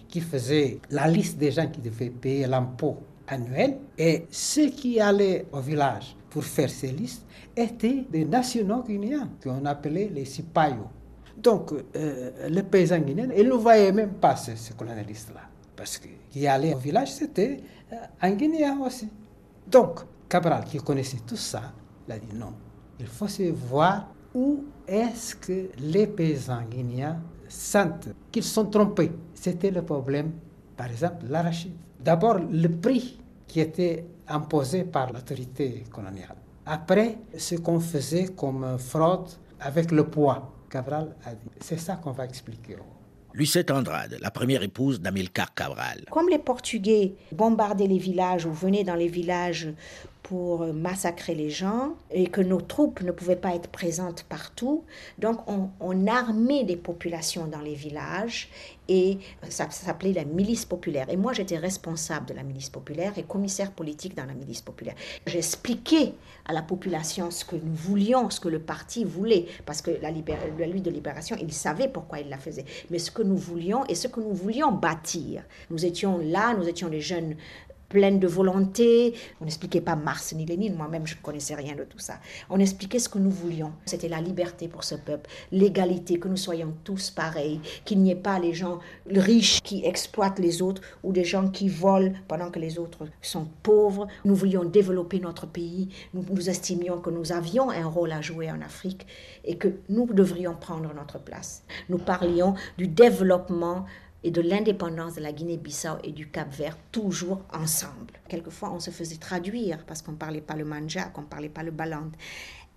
qui 0.09 0.21
faisait 0.21 0.79
la 0.91 1.09
liste 1.09 1.39
des 1.39 1.51
gens 1.51 1.67
qui 1.69 1.81
devaient 1.81 2.11
payer 2.11 2.47
l'impôt 2.47 2.99
annuel. 3.27 3.79
Et 3.97 4.27
ceux 4.31 4.71
qui 4.71 5.01
allaient 5.01 5.47
au 5.53 5.61
village 5.61 6.15
pour 6.29 6.45
faire 6.45 6.71
ces 6.71 6.93
listes 6.93 7.25
étaient 7.57 8.05
des 8.11 8.25
nationaux 8.25 8.83
guinéens, 8.83 9.31
qu'on 9.43 9.65
appelait 9.65 10.11
les 10.13 10.25
cipayos. 10.25 10.89
Donc, 11.37 11.73
euh, 11.73 12.49
les 12.49 12.63
paysans 12.63 12.99
guinéens, 12.99 13.31
ils 13.37 13.49
ne 13.49 13.55
voyaient 13.55 13.93
même 13.93 14.13
pas 14.13 14.37
ces, 14.37 14.57
ces 14.57 14.75
colonialistes-là. 14.75 15.41
Parce 15.75 15.97
que 15.97 16.09
qui 16.31 16.47
allait 16.47 16.75
au 16.75 16.79
village, 16.79 17.13
c'était 17.13 17.63
un 18.21 18.31
Guinéen 18.33 18.79
aussi. 18.81 19.09
Donc, 19.67 20.01
Cabral, 20.29 20.65
qui 20.65 20.79
connaissait 20.79 21.21
tout 21.27 21.37
ça, 21.37 21.73
il 22.07 22.13
a 22.13 22.19
dit 22.19 22.35
non, 22.35 22.53
il 22.99 23.07
faut 23.07 23.29
se 23.29 23.51
voir 23.51 24.09
où 24.35 24.65
est-ce 24.87 25.37
que 25.37 25.71
les 25.79 26.07
paysans 26.07 26.63
guinéens 26.71 27.21
sentent 27.49 28.09
qu'ils 28.31 28.45
sont 28.45 28.67
trompés. 28.67 29.11
C'était 29.35 29.71
le 29.71 29.83
problème, 29.83 30.33
par 30.77 30.89
exemple, 30.91 31.27
l'arachide. 31.29 31.75
D'abord, 31.99 32.39
le 32.39 32.69
prix 32.69 33.21
qui 33.47 33.61
était 33.61 34.07
imposé 34.29 34.85
par 34.85 35.13
l'autorité 35.13 35.85
coloniale. 35.91 36.37
Après, 36.65 37.19
ce 37.37 37.57
qu'on 37.57 37.81
faisait 37.81 38.27
comme 38.29 38.79
fraude 38.79 39.29
avec 39.59 39.91
le 39.91 40.05
poids. 40.05 40.53
Cabral 40.71 41.17
a 41.25 41.35
dit, 41.35 41.49
c'est 41.61 41.79
ça 41.79 41.97
qu'on 41.97 42.13
va 42.13 42.25
expliquer. 42.25 42.77
Lucette 43.33 43.71
Andrade, 43.71 44.19
la 44.21 44.31
première 44.31 44.63
épouse 44.63 45.01
d'Amilcar 45.01 45.55
Cabral. 45.55 46.05
Comme 46.11 46.29
les 46.29 46.39
Portugais 46.39 47.15
bombardaient 47.31 47.87
les 47.87 47.99
villages 47.99 48.45
ou 48.45 48.53
venaient 48.53 48.83
dans 48.83 48.97
les 48.97 49.09
villages 49.09 49.69
pour 50.23 50.67
massacrer 50.73 51.35
les 51.35 51.51
gens 51.51 51.95
et 52.11 52.27
que 52.27 52.41
nos 52.41 52.61
troupes 52.61 53.01
ne 53.03 53.11
pouvaient 53.11 53.37
pas 53.37 53.55
être 53.55 53.69
présentes 53.69 54.25
partout. 54.25 54.85
Donc 55.19 55.41
on, 55.49 56.07
armait 56.07 56.65
des 56.65 56.77
populations 56.77 57.47
dans 57.47 57.61
les 57.61 57.75
villages 57.75 58.49
et 58.89 59.19
ça, 59.49 59.71
s'appelait 59.71 60.13
la 60.13 60.25
milice 60.25 60.65
populaire. 60.65 61.09
Et 61.11 61.17
moi, 61.17 61.33
j'étais 61.33 61.59
responsable 61.59 62.27
de 62.27 62.35
la 62.35 62.43
milice 62.43 62.71
populaire 62.71 63.13
et 63.17 63.23
commissaire 63.23 63.71
politique 63.71 64.17
dans 64.17 64.25
la 64.25 64.35
milice 64.35 64.63
populaire. 64.63 64.95
J'expliquais 65.27 66.15
à 66.47 66.53
la 66.53 66.63
population 66.63 67.31
ce 67.31 67.45
que 67.45 67.57
nous 67.57 67.75
voulions, 67.75 68.31
ce 68.31 68.41
que 68.41 68.49
le 68.49 68.59
parti 68.59 69.05
voulait, 69.05 69.47
parce 69.67 69.83
que 69.83 69.91
la, 69.91 70.11
la 70.11 70.67
lutte 70.67 70.83
de 70.83 70.91
libération, 70.91 71.37
il 71.41 71.53
savait 71.53 71.89
pourquoi 71.89 72.21
il 72.21 72.29
la 72.29 72.39
faisait, 72.39 72.65
mais 72.91 72.99
ce 72.99 73.11
que 73.11 73.23
nous 73.23 73.37
voulions 73.37 73.85
et 73.87 73.95
ce 73.95 74.09
que 74.09 74.21
nous 74.21 74.35
voulions 74.35 74.73
bâtir. 74.73 75.45
Nous 75.71 75.85
étions 75.85 76.19
là, 76.19 76.55
nous 76.55 76.69
étions 76.69 76.89
des 76.89 77.01
jeunes 77.01 77.37
pleine 77.91 78.19
de 78.19 78.27
volonté. 78.27 79.13
On 79.43 79.45
n'expliquait 79.45 79.83
pas 79.83 79.97
Mars 79.97 80.33
ni 80.33 80.47
Lénine, 80.47 80.75
moi-même 80.75 81.07
je 81.07 81.17
ne 81.17 81.21
connaissais 81.21 81.55
rien 81.55 81.77
de 81.77 81.85
tout 81.85 81.99
ça. 81.99 82.15
On 82.49 82.59
expliquait 82.59 82.99
ce 82.99 83.11
que 83.11 83.19
nous 83.19 83.31
voulions. 83.31 83.73
C'était 83.85 84.09
la 84.09 84.23
liberté 84.23 84.69
pour 84.69 84.85
ce 84.85 84.95
peuple, 84.95 85.29
l'égalité, 85.53 86.19
que 86.19 86.29
nous 86.29 86.39
soyons 86.39 86.73
tous 86.85 87.11
pareils, 87.11 87.61
qu'il 87.85 88.01
n'y 88.01 88.13
ait 88.13 88.17
pas 88.17 88.39
les 88.39 88.55
gens 88.55 88.79
riches 89.11 89.61
qui 89.63 89.85
exploitent 89.85 90.39
les 90.39 90.63
autres 90.63 90.81
ou 91.03 91.13
des 91.13 91.25
gens 91.25 91.49
qui 91.49 91.69
volent 91.69 92.13
pendant 92.29 92.51
que 92.51 92.61
les 92.61 92.79
autres 92.79 93.07
sont 93.21 93.49
pauvres. 93.63 94.07
Nous 94.25 94.35
voulions 94.35 94.65
développer 94.65 95.19
notre 95.19 95.47
pays. 95.47 95.89
Nous, 96.15 96.25
nous 96.31 96.49
estimions 96.49 97.01
que 97.01 97.11
nous 97.11 97.33
avions 97.33 97.71
un 97.71 97.87
rôle 97.87 98.13
à 98.13 98.21
jouer 98.21 98.51
en 98.51 98.61
Afrique 98.61 99.07
et 99.45 99.57
que 99.57 99.69
nous 99.89 100.07
devrions 100.07 100.55
prendre 100.55 100.95
notre 100.95 101.19
place. 101.19 101.65
Nous 101.89 101.99
parlions 101.99 102.55
du 102.79 102.87
développement 102.87 103.85
et 104.23 104.31
de 104.31 104.41
l'indépendance 104.41 105.15
de 105.15 105.21
la 105.21 105.33
Guinée-Bissau 105.33 105.99
et 106.05 106.13
du 106.13 106.29
Cap-Vert, 106.29 106.77
toujours 106.93 107.43
ensemble. 107.53 108.13
Quelquefois, 108.29 108.71
on 108.73 108.81
se 108.81 108.91
faisait 108.91 109.17
traduire 109.17 109.85
parce 109.87 110.03
qu'on 110.03 110.13
ne 110.13 110.17
parlait 110.17 110.41
pas 110.41 110.57
le 110.57 110.65
manja, 110.65 111.05
qu'on 111.05 111.23
ne 111.23 111.27
parlait 111.27 111.49
pas 111.49 111.63
le 111.63 111.71
baland. 111.71 112.11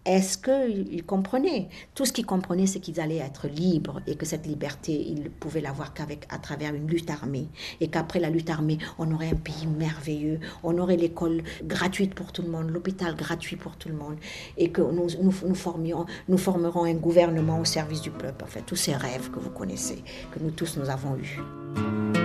Est-ce 0.05 0.37
qu'ils 0.37 1.05
comprenaient 1.05 1.69
Tout 1.95 2.05
ce 2.05 2.11
qu'ils 2.11 2.25
comprenaient, 2.25 2.67
c'est 2.67 2.81
qu'ils 2.81 2.99
allaient 2.99 3.17
être 3.17 3.47
libres 3.47 4.01
et 4.05 4.15
que 4.15 4.25
cette 4.25 4.45
liberté, 4.45 4.93
ils 4.93 5.29
pouvaient 5.29 5.61
l'avoir 5.61 5.93
qu'avec 5.93 6.25
à 6.29 6.39
travers 6.39 6.75
une 6.75 6.87
lutte 6.87 7.09
armée. 7.09 7.47
Et 7.79 7.87
qu'après 7.87 8.19
la 8.19 8.29
lutte 8.29 8.49
armée, 8.49 8.79
on 8.99 9.09
aurait 9.13 9.29
un 9.29 9.35
pays 9.35 9.65
merveilleux, 9.65 10.41
on 10.61 10.77
aurait 10.77 10.97
l'école 10.97 11.43
gratuite 11.63 12.15
pour 12.15 12.33
tout 12.33 12.41
le 12.41 12.49
monde, 12.49 12.69
l'hôpital 12.69 13.15
gratuit 13.15 13.55
pour 13.55 13.77
tout 13.77 13.87
le 13.87 13.95
monde, 13.95 14.17
et 14.57 14.71
que 14.71 14.81
nous, 14.81 15.07
nous, 15.21 15.33
nous, 15.45 15.55
formions, 15.55 16.05
nous 16.27 16.37
formerons 16.37 16.83
un 16.83 16.95
gouvernement 16.95 17.59
au 17.59 17.65
service 17.65 18.01
du 18.01 18.11
peuple. 18.11 18.43
En 18.43 18.47
fait, 18.47 18.61
tous 18.61 18.75
ces 18.75 18.95
rêves 18.95 19.31
que 19.31 19.39
vous 19.39 19.51
connaissez, 19.51 20.03
que 20.31 20.39
nous 20.39 20.51
tous 20.51 20.77
nous 20.77 20.89
avons 20.89 21.15
eus. 21.15 22.22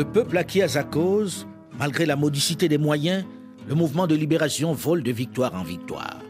Le 0.00 0.06
peuple 0.06 0.38
acquiert 0.38 0.70
sa 0.70 0.82
cause, 0.82 1.46
malgré 1.78 2.06
la 2.06 2.16
modicité 2.16 2.70
des 2.70 2.78
moyens, 2.78 3.22
le 3.68 3.74
mouvement 3.74 4.06
de 4.06 4.14
libération 4.14 4.72
vole 4.72 5.02
de 5.02 5.12
victoire 5.12 5.54
en 5.54 5.62
victoire. 5.62 6.22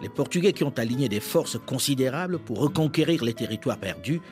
Les 0.00 0.08
Portugais 0.08 0.54
qui 0.54 0.64
ont 0.64 0.72
aligné 0.78 1.10
des 1.10 1.20
forces 1.20 1.58
considérables 1.58 2.38
pour 2.38 2.58
reconquérir 2.58 3.22
les 3.22 3.34
territoires 3.34 3.76
perdus 3.76 4.22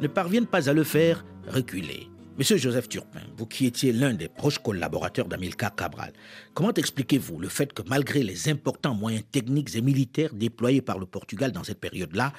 ne 0.00 0.06
parviennent 0.08 0.46
pas 0.46 0.70
à 0.70 0.72
le 0.72 0.82
faire 0.82 1.26
reculer. 1.46 2.08
Monsieur 2.38 2.56
Joseph 2.56 2.88
Turpin, 2.88 3.20
vous 3.36 3.44
qui 3.44 3.66
étiez 3.66 3.92
l'un 3.92 4.14
des 4.14 4.28
proches 4.28 4.60
collaborateurs 4.60 5.28
d'Amilcar 5.28 5.74
Cabral, 5.74 6.14
comment 6.54 6.72
expliquez-vous 6.72 7.38
le 7.38 7.48
fait 7.48 7.74
que 7.74 7.82
malgré 7.86 8.22
les 8.22 8.48
importants 8.48 8.94
moyens 8.94 9.24
techniques 9.30 9.76
et 9.76 9.82
militaires 9.82 10.32
déployés 10.32 10.80
par 10.80 10.98
le 10.98 11.04
Portugal 11.04 11.52
dans 11.52 11.64
cette 11.64 11.80
période-là, 11.80 12.32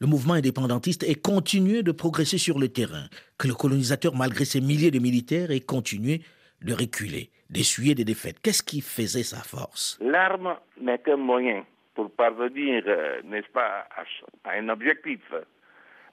le 0.00 0.06
mouvement 0.06 0.34
indépendantiste 0.34 1.02
ait 1.02 1.14
continué 1.14 1.82
de 1.82 1.92
progresser 1.92 2.38
sur 2.38 2.58
le 2.58 2.68
terrain, 2.68 3.06
que 3.38 3.48
le 3.48 3.54
colonisateur, 3.54 4.14
malgré 4.14 4.44
ses 4.44 4.60
milliers 4.60 4.90
de 4.90 4.98
militaires, 4.98 5.50
ait 5.50 5.60
continué 5.60 6.22
de 6.62 6.72
reculer, 6.72 7.30
d'essuyer 7.50 7.94
des 7.94 8.04
défaites. 8.04 8.40
Qu'est-ce 8.40 8.62
qui 8.62 8.80
faisait 8.80 9.24
sa 9.24 9.42
force? 9.42 9.98
L'arme 10.00 10.56
n'est 10.80 10.98
qu'un 10.98 11.16
moyen 11.16 11.64
pour 11.94 12.10
parvenir, 12.12 12.84
euh, 12.86 13.20
n'est-ce 13.24 13.48
pas, 13.48 13.88
à, 13.96 14.04
à 14.48 14.52
un 14.54 14.68
objectif. 14.68 15.20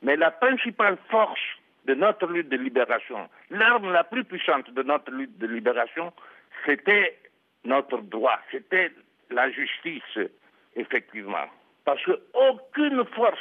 Mais 0.02 0.16
la 0.16 0.32
principale 0.32 0.98
force 1.10 1.40
de 1.86 1.94
notre 1.94 2.26
lutte 2.26 2.50
de 2.50 2.58
libération, 2.58 3.30
l'arme 3.52 3.92
la 3.92 4.04
plus 4.04 4.24
puissante 4.24 4.72
de 4.74 4.82
notre 4.82 5.12
lutte 5.12 5.38
de 5.38 5.46
libération, 5.46 6.12
c'était 6.66 7.18
notre 7.64 8.02
droit, 8.02 8.40
c'était 8.52 8.92
la 9.30 9.52
justice, 9.52 10.18
effectivement. 10.76 11.48
Parce 11.84 12.04
qu'aucune 12.04 13.04
force 13.16 13.40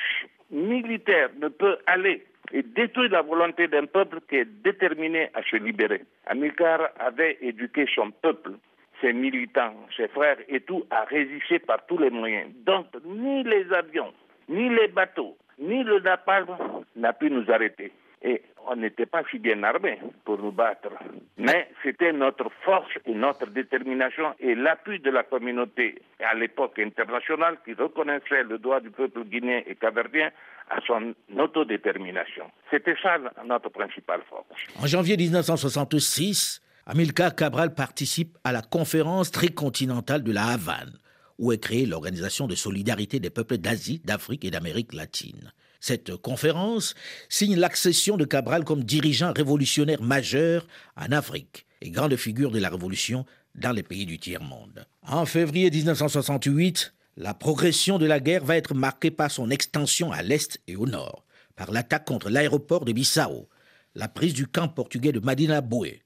militaire 0.50 1.30
ne 1.40 1.48
peut 1.48 1.78
aller 1.86 2.24
et 2.52 2.62
détruire 2.62 3.10
la 3.10 3.22
volonté 3.22 3.68
d'un 3.68 3.86
peuple 3.86 4.18
qui 4.28 4.36
est 4.36 4.62
déterminé 4.62 5.30
à 5.34 5.42
se 5.42 5.56
libérer. 5.56 6.04
Amilcar 6.26 6.90
avait 6.98 7.38
éduqué 7.40 7.86
son 7.94 8.10
peuple, 8.10 8.52
ses 9.00 9.12
militants, 9.12 9.74
ses 9.96 10.08
frères 10.08 10.38
et 10.48 10.60
tout, 10.60 10.84
à 10.90 11.04
résister 11.04 11.58
par 11.58 11.84
tous 11.86 11.98
les 11.98 12.10
moyens. 12.10 12.50
Donc, 12.64 12.86
ni 13.04 13.42
les 13.42 13.72
avions, 13.72 14.12
ni 14.48 14.68
les 14.68 14.88
bateaux, 14.88 15.36
ni 15.58 15.82
le 15.82 16.00
napalm 16.00 16.48
n'a 16.96 17.12
pu 17.12 17.30
nous 17.30 17.50
arrêter. 17.50 17.92
Et 18.24 18.42
on 18.66 18.76
n'était 18.76 19.06
pas 19.06 19.22
si 19.30 19.38
bien 19.38 19.62
armés 19.62 19.98
pour 20.24 20.38
nous 20.38 20.50
battre. 20.50 20.88
Mais 21.36 21.68
c'était 21.82 22.12
notre 22.12 22.50
force 22.64 22.90
et 23.04 23.14
notre 23.14 23.46
détermination 23.46 24.34
et 24.40 24.54
l'appui 24.54 24.98
de 25.00 25.10
la 25.10 25.22
communauté 25.22 26.00
à 26.20 26.34
l'époque 26.34 26.78
internationale 26.78 27.58
qui 27.64 27.74
reconnaissait 27.74 28.42
le 28.42 28.58
droit 28.58 28.80
du 28.80 28.90
peuple 28.90 29.24
guinéen 29.24 29.60
et 29.66 29.74
capverdien 29.74 30.30
à 30.70 30.80
son 30.86 31.14
autodétermination. 31.38 32.46
C'était 32.70 32.96
ça 33.02 33.18
notre 33.44 33.68
principale 33.68 34.22
force. 34.30 34.46
En 34.82 34.86
janvier 34.86 35.18
1966, 35.18 36.62
Amilcar 36.86 37.34
Cabral 37.34 37.74
participe 37.74 38.38
à 38.44 38.52
la 38.52 38.62
conférence 38.62 39.30
tricontinentale 39.30 40.22
de 40.22 40.32
la 40.32 40.46
Havane, 40.46 40.98
où 41.38 41.52
est 41.52 41.62
créée 41.62 41.84
l'Organisation 41.84 42.46
de 42.46 42.54
solidarité 42.54 43.20
des 43.20 43.30
peuples 43.30 43.58
d'Asie, 43.58 44.00
d'Afrique 44.04 44.44
et 44.46 44.50
d'Amérique 44.50 44.94
latine. 44.94 45.52
Cette 45.86 46.16
conférence 46.16 46.94
signe 47.28 47.56
l'accession 47.56 48.16
de 48.16 48.24
Cabral 48.24 48.64
comme 48.64 48.84
dirigeant 48.84 49.34
révolutionnaire 49.34 50.00
majeur 50.00 50.66
en 50.96 51.12
Afrique 51.12 51.66
et 51.82 51.90
grande 51.90 52.16
figure 52.16 52.50
de 52.50 52.58
la 52.58 52.70
révolution 52.70 53.26
dans 53.54 53.72
les 53.72 53.82
pays 53.82 54.06
du 54.06 54.18
tiers-monde. 54.18 54.86
En 55.06 55.26
février 55.26 55.70
1968, 55.70 56.94
la 57.18 57.34
progression 57.34 57.98
de 57.98 58.06
la 58.06 58.18
guerre 58.18 58.46
va 58.46 58.56
être 58.56 58.72
marquée 58.72 59.10
par 59.10 59.30
son 59.30 59.50
extension 59.50 60.10
à 60.10 60.22
l'est 60.22 60.58
et 60.66 60.76
au 60.76 60.86
nord, 60.86 61.26
par 61.54 61.70
l'attaque 61.70 62.06
contre 62.06 62.30
l'aéroport 62.30 62.86
de 62.86 62.92
Bissau, 62.92 63.50
la 63.94 64.08
prise 64.08 64.32
du 64.32 64.46
camp 64.46 64.68
portugais 64.68 65.12
de 65.12 65.20
Madina 65.20 65.60
Boué, 65.60 66.03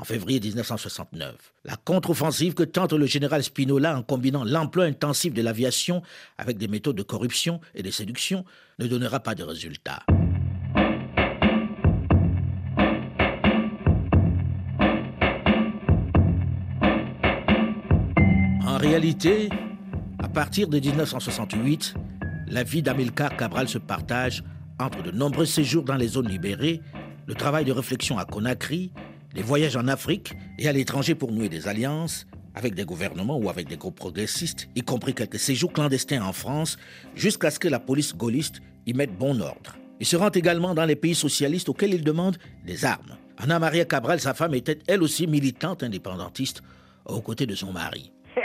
en 0.00 0.04
février 0.04 0.40
1969. 0.40 1.34
La 1.66 1.76
contre-offensive 1.76 2.54
que 2.54 2.62
tente 2.62 2.94
le 2.94 3.04
général 3.04 3.42
Spinola 3.42 3.98
en 3.98 4.02
combinant 4.02 4.44
l'emploi 4.44 4.84
intensif 4.84 5.34
de 5.34 5.42
l'aviation 5.42 6.02
avec 6.38 6.56
des 6.56 6.68
méthodes 6.68 6.96
de 6.96 7.02
corruption 7.02 7.60
et 7.74 7.82
de 7.82 7.90
séduction 7.90 8.46
ne 8.78 8.86
donnera 8.86 9.20
pas 9.20 9.34
de 9.34 9.42
résultat. 9.42 10.02
En 18.66 18.78
réalité, 18.78 19.50
à 20.18 20.28
partir 20.28 20.68
de 20.68 20.80
1968, 20.80 21.94
la 22.46 22.62
vie 22.62 22.82
d'Amilcar 22.82 23.36
Cabral 23.36 23.68
se 23.68 23.76
partage 23.76 24.42
entre 24.78 25.02
de 25.02 25.10
nombreux 25.10 25.44
séjours 25.44 25.84
dans 25.84 25.96
les 25.96 26.08
zones 26.08 26.28
libérées, 26.28 26.80
le 27.26 27.34
travail 27.34 27.66
de 27.66 27.72
réflexion 27.72 28.16
à 28.16 28.24
Conakry 28.24 28.92
des 29.34 29.42
voyages 29.42 29.76
en 29.76 29.88
Afrique 29.88 30.34
et 30.58 30.68
à 30.68 30.72
l'étranger 30.72 31.14
pour 31.14 31.32
nouer 31.32 31.48
des 31.48 31.68
alliances 31.68 32.26
avec 32.54 32.74
des 32.74 32.84
gouvernements 32.84 33.38
ou 33.38 33.48
avec 33.48 33.68
des 33.68 33.76
groupes 33.76 33.96
progressistes, 33.96 34.68
y 34.74 34.82
compris 34.82 35.14
quelques 35.14 35.38
séjours 35.38 35.72
clandestins 35.72 36.22
en 36.22 36.32
France, 36.32 36.78
jusqu'à 37.14 37.50
ce 37.50 37.58
que 37.58 37.68
la 37.68 37.78
police 37.78 38.16
gaulliste 38.16 38.60
y 38.86 38.92
mette 38.92 39.16
bon 39.16 39.40
ordre. 39.40 39.76
Il 40.00 40.06
se 40.06 40.16
rend 40.16 40.30
également 40.30 40.74
dans 40.74 40.84
les 40.84 40.96
pays 40.96 41.14
socialistes 41.14 41.68
auxquels 41.68 41.94
il 41.94 42.02
demande 42.02 42.38
des 42.64 42.84
armes. 42.84 43.16
Anna 43.38 43.58
Maria 43.58 43.84
Cabral, 43.84 44.20
sa 44.20 44.34
femme, 44.34 44.54
était 44.54 44.78
elle 44.88 45.02
aussi 45.02 45.26
militante 45.26 45.82
indépendantiste 45.82 46.62
aux 47.04 47.20
côtés 47.20 47.46
de 47.46 47.54
son 47.54 47.72
mari. 47.72 48.12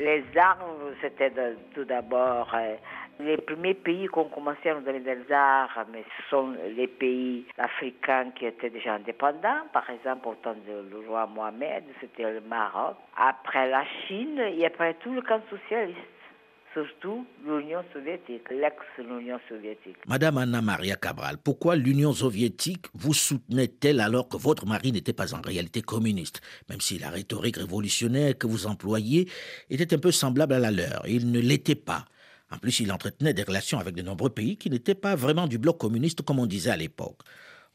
Les 0.00 0.24
armes, 0.36 0.94
c'était 1.00 1.32
tout 1.74 1.84
d'abord 1.84 2.50
euh, 2.54 2.74
les 3.20 3.36
premiers 3.36 3.74
pays 3.74 4.08
qui 4.08 4.18
ont 4.18 4.28
commencé 4.28 4.68
à 4.70 4.74
nous 4.74 4.80
donner 4.80 5.00
des 5.00 5.32
armes, 5.32 5.94
ce 5.94 6.30
sont 6.30 6.54
les 6.76 6.86
pays 6.86 7.44
africains 7.58 8.30
qui 8.36 8.46
étaient 8.46 8.70
déjà 8.70 8.94
indépendants. 8.94 9.66
Par 9.72 9.88
exemple, 9.90 10.28
au 10.28 10.34
temps 10.34 10.54
du 10.54 11.06
roi 11.06 11.26
Mohamed, 11.26 11.84
c'était 12.00 12.30
le 12.30 12.40
Maroc. 12.40 12.96
Après 13.16 13.68
la 13.68 13.84
Chine 14.06 14.38
et 14.38 14.64
après 14.64 14.94
tout 14.94 15.12
le 15.12 15.22
camp 15.22 15.40
socialiste. 15.50 15.98
surtout 16.72 17.26
l'Union 17.44 17.82
soviétique, 17.92 18.48
l'ex-Union 18.50 19.40
soviétique. 19.48 19.96
Madame 20.06 20.38
Anna 20.38 20.62
Maria 20.62 20.96
Cabral, 20.96 21.36
pourquoi 21.42 21.74
l'Union 21.74 22.12
soviétique 22.12 22.86
vous 22.94 23.12
soutenait-elle 23.12 24.00
alors 24.00 24.28
que 24.28 24.36
votre 24.36 24.66
mari 24.66 24.92
n'était 24.92 25.12
pas 25.12 25.34
en 25.34 25.40
réalité 25.40 25.82
communiste, 25.82 26.40
même 26.68 26.80
si 26.80 26.98
la 26.98 27.10
rhétorique 27.10 27.56
révolutionnaire 27.56 28.38
que 28.38 28.46
vous 28.46 28.66
employiez 28.66 29.28
était 29.68 29.92
un 29.94 29.98
peu 29.98 30.12
semblable 30.12 30.54
à 30.54 30.58
la 30.60 30.70
leur 30.70 31.02
Il 31.08 31.32
ne 31.32 31.40
l'était 31.40 31.74
pas. 31.74 32.04
En 32.52 32.58
plus, 32.58 32.80
il 32.80 32.92
entretenait 32.92 33.34
des 33.34 33.44
relations 33.44 33.78
avec 33.78 33.94
de 33.94 34.02
nombreux 34.02 34.30
pays 34.30 34.56
qui 34.56 34.70
n'étaient 34.70 34.94
pas 34.94 35.14
vraiment 35.14 35.46
du 35.46 35.58
bloc 35.58 35.78
communiste 35.78 36.22
comme 36.22 36.38
on 36.38 36.46
disait 36.46 36.70
à 36.70 36.76
l'époque. 36.76 37.20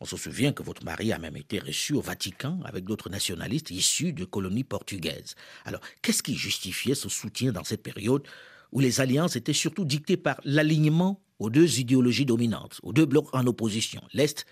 On 0.02 0.06
se 0.06 0.18
souvient 0.18 0.52
que 0.52 0.64
votre 0.64 0.84
mari 0.84 1.14
a 1.14 1.18
même 1.18 1.38
été 1.38 1.60
reçu 1.60 1.94
au 1.94 2.02
Vatican 2.02 2.60
avec 2.66 2.84
d'autres 2.84 3.10
nationalistes 3.10 3.72
issus 3.72 4.12
de 4.12 4.26
colonies 4.26 4.66
portugaises. 4.66 5.36
Alors, 5.64 5.80
qu'est-ce 6.02 6.22
qui 6.22 6.36
justifiait 6.36 6.96
ce 6.96 7.08
soutien 7.08 7.54
dans 7.54 7.64
cette 7.64 7.82
période 7.84 8.28
où 8.74 8.82
les 8.82 9.00
alliances 9.00 9.38
étaient 9.38 9.54
surtout 9.54 9.86
dictées 9.86 10.18
par 10.18 10.42
l'alignement 10.44 11.22
aux 11.40 11.50
deux 11.50 11.80
idéologies 11.80 12.26
dominantes, 12.26 12.80
aux 12.84 12.92
deux 12.92 13.06
blocs 13.06 13.34
en 13.34 13.48
opposition, 13.48 14.02
l'Est 14.14 14.46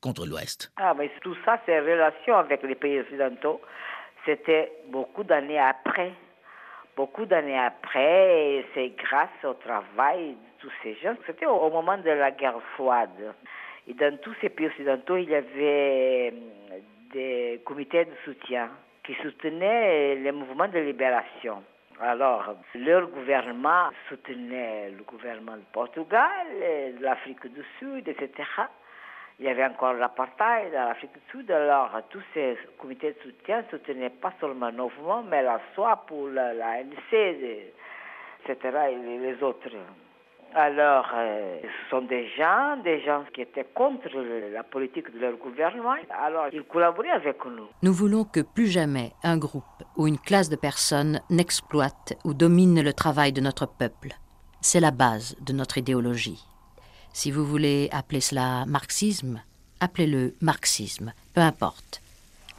contre 0.00 0.26
l'Ouest? 0.26 0.72
Ah, 0.76 0.94
mais 0.96 1.10
tout 1.20 1.36
ça, 1.44 1.60
ces 1.66 1.78
relations 1.78 2.36
avec 2.36 2.62
les 2.62 2.74
pays 2.74 3.00
occidentaux, 3.00 3.60
c'était 4.24 4.72
beaucoup 4.90 5.24
d'années 5.24 5.58
après. 5.58 6.12
Beaucoup 6.96 7.26
d'années 7.26 7.58
après, 7.58 8.64
c'est 8.72 8.88
grâce 8.96 9.44
au 9.44 9.52
travail 9.52 10.30
de 10.30 10.36
tous 10.60 10.72
ces 10.82 10.94
gens. 10.94 11.14
C'était 11.26 11.44
au 11.44 11.68
moment 11.68 11.98
de 11.98 12.08
la 12.08 12.30
guerre 12.30 12.58
froide. 12.74 13.34
Et 13.86 13.92
dans 13.92 14.16
tous 14.18 14.34
ces 14.40 14.48
pays 14.48 14.68
occidentaux, 14.68 15.18
il 15.18 15.28
y 15.28 15.34
avait 15.34 16.32
euh, 16.32 16.78
des 17.12 17.60
comités 17.66 18.06
de 18.06 18.14
soutien 18.24 18.70
qui 19.04 19.14
soutenaient 19.16 20.14
les 20.14 20.32
mouvements 20.32 20.68
de 20.68 20.78
libération. 20.78 21.62
Alors, 22.00 22.56
leur 22.74 23.08
gouvernement 23.08 23.90
soutenait 24.08 24.90
le 24.90 25.02
gouvernement 25.04 25.56
du 25.56 25.66
Portugal, 25.72 26.46
de 26.98 27.02
l'Afrique 27.02 27.46
du 27.46 27.62
Sud, 27.78 28.08
etc. 28.08 28.30
Il 29.38 29.44
y 29.44 29.48
avait 29.48 29.66
encore 29.66 29.92
l'apartheid 29.92 30.72
dans 30.72 30.88
l'Afrique 30.88 31.12
du 31.12 31.20
Sud, 31.30 31.50
alors 31.50 31.90
tous 32.08 32.22
ces 32.32 32.56
comités 32.78 33.12
de 33.12 33.18
soutien 33.22 33.64
soutenaient 33.70 34.08
pas 34.08 34.32
seulement 34.40 34.72
nos 34.72 34.90
mouvements, 34.96 35.22
mais 35.22 35.42
la 35.42 35.60
SOA 35.74 36.04
pour 36.06 36.28
la, 36.28 36.54
la 36.54 36.80
etc. 36.80 36.96
et 38.90 39.18
les 39.18 39.42
autres. 39.42 39.68
Alors, 40.54 41.10
euh, 41.14 41.60
ce 41.60 41.90
sont 41.90 42.02
des 42.02 42.28
gens, 42.30 42.78
des 42.82 43.04
gens 43.04 43.24
qui 43.34 43.42
étaient 43.42 43.66
contre 43.74 44.08
la 44.52 44.62
politique 44.62 45.12
de 45.12 45.18
leur 45.18 45.36
gouvernement. 45.36 45.96
Alors, 46.10 46.46
ils 46.50 46.62
collaboraient 46.62 47.10
avec 47.10 47.44
nous. 47.44 47.66
Nous 47.82 47.92
voulons 47.92 48.24
que 48.24 48.40
plus 48.40 48.68
jamais 48.68 49.12
un 49.22 49.36
groupe 49.36 49.64
ou 49.98 50.06
une 50.06 50.18
classe 50.18 50.48
de 50.48 50.56
personnes 50.56 51.20
n'exploite 51.28 52.14
ou 52.24 52.32
domine 52.32 52.82
le 52.82 52.92
travail 52.94 53.34
de 53.34 53.42
notre 53.42 53.66
peuple. 53.66 54.12
C'est 54.62 54.80
la 54.80 54.92
base 54.92 55.36
de 55.42 55.52
notre 55.52 55.76
idéologie. 55.76 56.42
Si 57.16 57.30
vous 57.30 57.46
voulez 57.46 57.88
appeler 57.92 58.20
cela 58.20 58.66
marxisme, 58.66 59.40
appelez-le 59.80 60.34
marxisme, 60.42 61.14
peu 61.32 61.40
importe. 61.40 62.02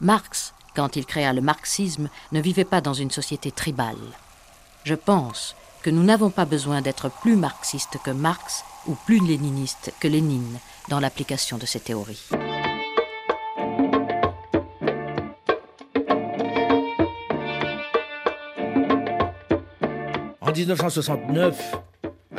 Marx, 0.00 0.52
quand 0.74 0.96
il 0.96 1.06
créa 1.06 1.32
le 1.32 1.40
marxisme, 1.40 2.08
ne 2.32 2.40
vivait 2.40 2.64
pas 2.64 2.80
dans 2.80 2.92
une 2.92 3.12
société 3.12 3.52
tribale. 3.52 3.94
Je 4.82 4.96
pense 4.96 5.54
que 5.82 5.90
nous 5.90 6.02
n'avons 6.02 6.30
pas 6.30 6.44
besoin 6.44 6.82
d'être 6.82 7.08
plus 7.08 7.36
marxistes 7.36 7.98
que 8.04 8.10
Marx 8.10 8.64
ou 8.88 8.96
plus 9.06 9.24
léninistes 9.24 9.92
que 10.00 10.08
Lénine 10.08 10.58
dans 10.88 10.98
l'application 10.98 11.56
de 11.56 11.64
ces 11.64 11.78
théories. 11.78 12.26
En 20.40 20.50
1969, 20.50 21.76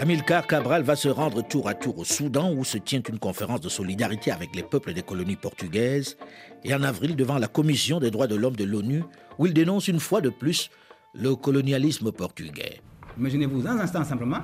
Amilcar 0.01 0.47
Cabral 0.47 0.81
va 0.83 0.95
se 0.95 1.09
rendre 1.09 1.41
tour 1.45 1.67
à 1.67 1.73
tour 1.73 1.97
au 1.97 2.05
Soudan 2.05 2.53
où 2.53 2.63
se 2.63 2.77
tient 2.77 3.01
une 3.09 3.19
conférence 3.19 3.59
de 3.59 3.67
solidarité 3.67 4.31
avec 4.31 4.55
les 4.55 4.63
peuples 4.63 4.93
des 4.93 5.01
colonies 5.01 5.35
portugaises 5.35 6.15
et 6.63 6.73
en 6.73 6.83
avril 6.83 7.17
devant 7.17 7.37
la 7.37 7.49
Commission 7.49 7.99
des 7.99 8.09
droits 8.09 8.25
de 8.27 8.35
l'homme 8.35 8.55
de 8.55 8.63
l'ONU 8.63 9.03
où 9.37 9.45
il 9.45 9.53
dénonce 9.53 9.89
une 9.89 9.99
fois 9.99 10.21
de 10.21 10.29
plus 10.29 10.69
le 11.13 11.35
colonialisme 11.35 12.13
portugais. 12.13 12.79
Imaginez-vous 13.17 13.67
un 13.67 13.77
instant 13.77 14.05
simplement, 14.05 14.39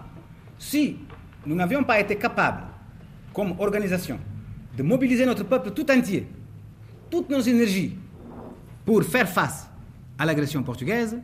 si 0.59 0.97
nous 1.45 1.55
n'avions 1.55 1.85
pas 1.85 2.01
été 2.01 2.17
capables, 2.17 2.63
comme 3.33 3.57
organisation, 3.57 4.19
de 4.75 4.83
mobiliser 4.83 5.25
notre 5.25 5.45
peuple 5.45 5.71
tout 5.71 5.89
entier, 5.89 6.27
toutes 7.09 7.29
nos 7.29 7.39
énergies, 7.39 7.95
pour 8.85 9.01
faire 9.05 9.29
face 9.29 9.69
à 10.19 10.25
l'agression 10.25 10.61
portugaise, 10.63 11.17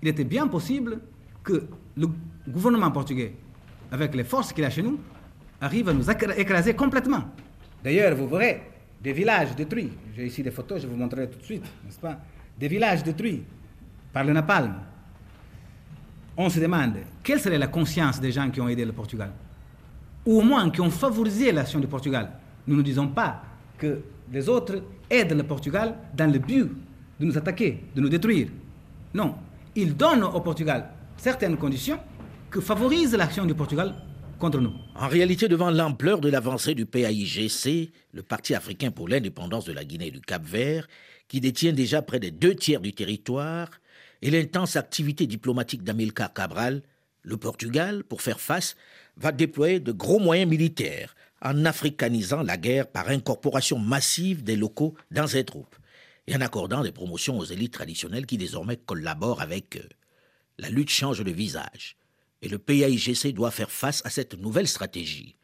il 0.00 0.06
était 0.06 0.22
bien 0.22 0.46
possible 0.46 1.00
que 1.42 1.66
le 1.96 2.06
gouvernement 2.46 2.92
portugais, 2.92 3.34
avec 3.90 4.14
les 4.14 4.24
forces 4.24 4.52
qu'il 4.52 4.64
a 4.64 4.70
chez 4.70 4.82
nous, 4.82 4.98
arrive 5.60 5.88
à 5.88 5.92
nous 5.92 6.10
écraser 6.10 6.74
complètement. 6.74 7.24
D'ailleurs, 7.82 8.14
vous 8.14 8.28
verrez 8.28 8.62
des 9.00 9.12
villages 9.12 9.54
détruits. 9.54 9.92
J'ai 10.14 10.26
ici 10.26 10.42
des 10.42 10.50
photos, 10.50 10.82
je 10.82 10.86
vous 10.86 10.96
montrerai 10.96 11.28
tout 11.30 11.38
de 11.38 11.44
suite, 11.44 11.64
n'est-ce 11.84 12.00
pas? 12.00 12.18
Des 12.58 12.68
villages 12.68 13.02
détruits 13.02 13.42
par 14.12 14.24
le 14.24 14.32
napalm, 14.32 14.74
on 16.36 16.48
se 16.48 16.60
demande 16.60 16.96
quelle 17.22 17.40
serait 17.40 17.58
la 17.58 17.68
conscience 17.68 18.20
des 18.20 18.32
gens 18.32 18.50
qui 18.50 18.60
ont 18.60 18.68
aidé 18.68 18.84
le 18.84 18.92
Portugal, 18.92 19.30
ou 20.24 20.40
au 20.40 20.42
moins 20.42 20.68
qui 20.70 20.80
ont 20.80 20.90
favorisé 20.90 21.52
l'action 21.52 21.80
du 21.80 21.86
Portugal? 21.86 22.30
Nous 22.66 22.76
ne 22.76 22.82
disons 22.82 23.08
pas 23.08 23.42
que 23.78 24.00
les 24.32 24.48
autres 24.48 24.82
aident 25.08 25.36
le 25.36 25.44
Portugal 25.44 25.94
dans 26.14 26.30
le 26.30 26.38
but 26.38 26.68
de 27.20 27.24
nous 27.24 27.38
attaquer, 27.38 27.84
de 27.94 28.00
nous 28.00 28.08
détruire. 28.08 28.48
Non, 29.14 29.36
ils 29.74 29.96
donnent 29.96 30.24
au 30.24 30.40
Portugal 30.40 30.90
certaines 31.16 31.56
conditions 31.56 31.98
que 32.50 32.60
favorisent 32.60 33.14
l'action 33.14 33.46
du 33.46 33.54
Portugal 33.54 33.94
contre 34.38 34.60
nous. 34.60 34.72
En 34.94 35.08
réalité, 35.08 35.48
devant 35.48 35.70
l'ampleur 35.70 36.20
de 36.20 36.28
l'avancée 36.28 36.74
du 36.74 36.86
PAIGC, 36.86 37.90
le 38.12 38.22
Parti 38.22 38.54
africain 38.54 38.90
pour 38.90 39.08
l'indépendance 39.08 39.64
de 39.64 39.72
la 39.72 39.84
Guinée 39.84 40.08
et 40.08 40.10
du 40.10 40.20
Cap-Vert, 40.20 40.86
qui 41.28 41.40
détient 41.40 41.72
déjà 41.72 42.02
près 42.02 42.20
des 42.20 42.30
deux 42.30 42.54
tiers 42.54 42.80
du 42.80 42.92
territoire, 42.92 43.70
et 44.22 44.30
l'intense 44.30 44.76
activité 44.76 45.26
diplomatique 45.26 45.82
d'Amilcar 45.82 46.32
Cabral, 46.32 46.82
le 47.22 47.36
Portugal, 47.36 48.04
pour 48.04 48.22
faire 48.22 48.40
face, 48.40 48.76
va 49.16 49.32
déployer 49.32 49.80
de 49.80 49.92
gros 49.92 50.18
moyens 50.18 50.48
militaires 50.48 51.14
en 51.42 51.64
africanisant 51.64 52.42
la 52.42 52.56
guerre 52.56 52.86
par 52.86 53.08
incorporation 53.08 53.78
massive 53.78 54.42
des 54.44 54.56
locaux 54.56 54.94
dans 55.10 55.26
ses 55.26 55.44
troupes 55.44 55.76
et 56.26 56.36
en 56.36 56.40
accordant 56.40 56.82
des 56.82 56.92
promotions 56.92 57.38
aux 57.38 57.44
élites 57.44 57.72
traditionnelles 57.72 58.26
qui 58.26 58.38
désormais 58.38 58.76
collaborent 58.76 59.42
avec 59.42 59.76
eux. 59.76 59.88
La 60.58 60.70
lutte 60.70 60.90
change 60.90 61.22
de 61.22 61.30
visage 61.30 61.96
et 62.46 62.48
le 62.48 62.58
PAIGC 62.58 63.34
doit 63.34 63.50
faire 63.50 63.72
face 63.72 64.02
à 64.04 64.10
cette 64.10 64.40
nouvelle 64.40 64.68
stratégie. 64.68 65.34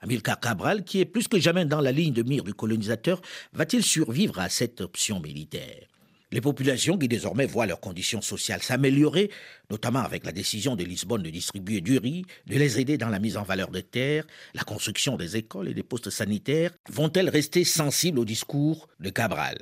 Amilcar 0.00 0.40
Cabral, 0.40 0.82
qui 0.82 1.00
est 1.00 1.04
plus 1.04 1.28
que 1.28 1.38
jamais 1.38 1.66
dans 1.66 1.82
la 1.82 1.92
ligne 1.92 2.14
de 2.14 2.22
mire 2.22 2.42
du 2.42 2.54
colonisateur, 2.54 3.20
va-t-il 3.52 3.82
survivre 3.82 4.38
à 4.38 4.48
cette 4.48 4.80
option 4.80 5.20
militaire? 5.20 5.86
Les 6.30 6.40
populations 6.40 6.96
qui 6.96 7.06
désormais 7.06 7.44
voient 7.44 7.66
leurs 7.66 7.80
conditions 7.80 8.22
sociales 8.22 8.62
s'améliorer, 8.62 9.30
notamment 9.70 10.00
avec 10.00 10.24
la 10.24 10.32
décision 10.32 10.74
de 10.74 10.84
Lisbonne 10.84 11.22
de 11.22 11.30
distribuer 11.30 11.82
du 11.82 11.98
riz, 11.98 12.24
de 12.46 12.56
les 12.56 12.80
aider 12.80 12.96
dans 12.96 13.08
la 13.10 13.18
mise 13.18 13.36
en 13.36 13.42
valeur 13.42 13.70
des 13.70 13.82
terres, 13.82 14.26
la 14.54 14.62
construction 14.62 15.16
des 15.16 15.36
écoles 15.36 15.68
et 15.68 15.74
des 15.74 15.82
postes 15.82 16.10
sanitaires, 16.10 16.70
vont-elles 16.88 17.28
rester 17.28 17.64
sensibles 17.64 18.20
au 18.20 18.24
discours 18.24 18.88
de 19.00 19.10
Cabral? 19.10 19.58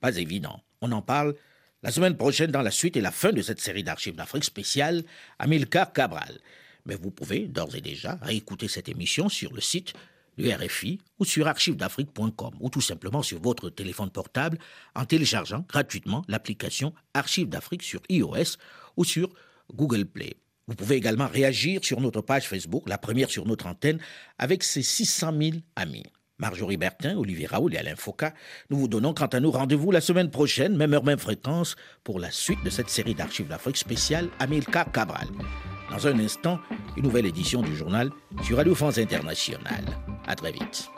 Pas 0.00 0.16
évident. 0.16 0.60
On 0.80 0.90
en 0.90 1.02
parle 1.02 1.34
la 1.84 1.90
semaine 1.90 2.16
prochaine 2.16 2.50
dans 2.50 2.62
la 2.62 2.70
suite 2.70 2.96
et 2.96 3.02
la 3.02 3.10
fin 3.10 3.30
de 3.30 3.42
cette 3.42 3.60
série 3.60 3.84
d'archives 3.84 4.16
d'Afrique 4.16 4.44
spéciale 4.44 5.04
Amilcar 5.38 5.92
Cabral. 5.92 6.40
Mais 6.86 6.94
vous 6.94 7.10
pouvez 7.10 7.46
d'ores 7.46 7.76
et 7.76 7.82
déjà 7.82 8.18
réécouter 8.22 8.68
cette 8.68 8.88
émission 8.88 9.28
sur 9.28 9.52
le 9.52 9.60
site 9.60 9.92
du 10.38 10.50
RFI 10.50 10.98
ou 11.18 11.26
sur 11.26 11.46
archivedafrique.com 11.46 12.54
ou 12.58 12.70
tout 12.70 12.80
simplement 12.80 13.22
sur 13.22 13.38
votre 13.38 13.68
téléphone 13.68 14.08
portable 14.08 14.58
en 14.94 15.04
téléchargeant 15.04 15.62
gratuitement 15.68 16.24
l'application 16.26 16.94
Archives 17.12 17.50
d'Afrique 17.50 17.82
sur 17.82 18.00
iOS 18.08 18.56
ou 18.96 19.04
sur 19.04 19.28
Google 19.74 20.06
Play. 20.06 20.38
Vous 20.66 20.76
pouvez 20.76 20.96
également 20.96 21.28
réagir 21.28 21.84
sur 21.84 22.00
notre 22.00 22.22
page 22.22 22.48
Facebook, 22.48 22.88
la 22.88 22.96
première 22.96 23.28
sur 23.28 23.44
notre 23.44 23.66
antenne, 23.66 23.98
avec 24.38 24.64
ses 24.64 24.82
600 24.82 25.34
000 25.38 25.52
amis. 25.76 26.04
Marjorie 26.38 26.76
Bertin, 26.76 27.16
Olivier 27.16 27.46
Raoul 27.46 27.74
et 27.74 27.78
Alain 27.78 27.96
Foucault, 27.96 28.26
nous 28.70 28.76
vous 28.76 28.88
donnons 28.88 29.14
quant 29.14 29.26
à 29.26 29.40
nous 29.40 29.50
rendez-vous 29.50 29.90
la 29.90 30.00
semaine 30.00 30.30
prochaine, 30.30 30.76
même 30.76 30.92
heure, 30.94 31.04
même 31.04 31.18
fréquence, 31.18 31.76
pour 32.02 32.18
la 32.18 32.30
suite 32.30 32.62
de 32.64 32.70
cette 32.70 32.90
série 32.90 33.14
d'archives 33.14 33.48
d'Afrique 33.48 33.76
spéciale 33.76 34.28
Amilcar 34.40 34.90
Cabral. 34.90 35.28
Dans 35.90 36.06
un 36.08 36.18
instant, 36.18 36.58
une 36.96 37.04
nouvelle 37.04 37.26
édition 37.26 37.62
du 37.62 37.76
journal 37.76 38.10
sur 38.42 38.56
Radio 38.56 38.74
France 38.74 38.98
Internationale. 38.98 39.84
À 40.26 40.34
très 40.34 40.50
vite. 40.50 40.90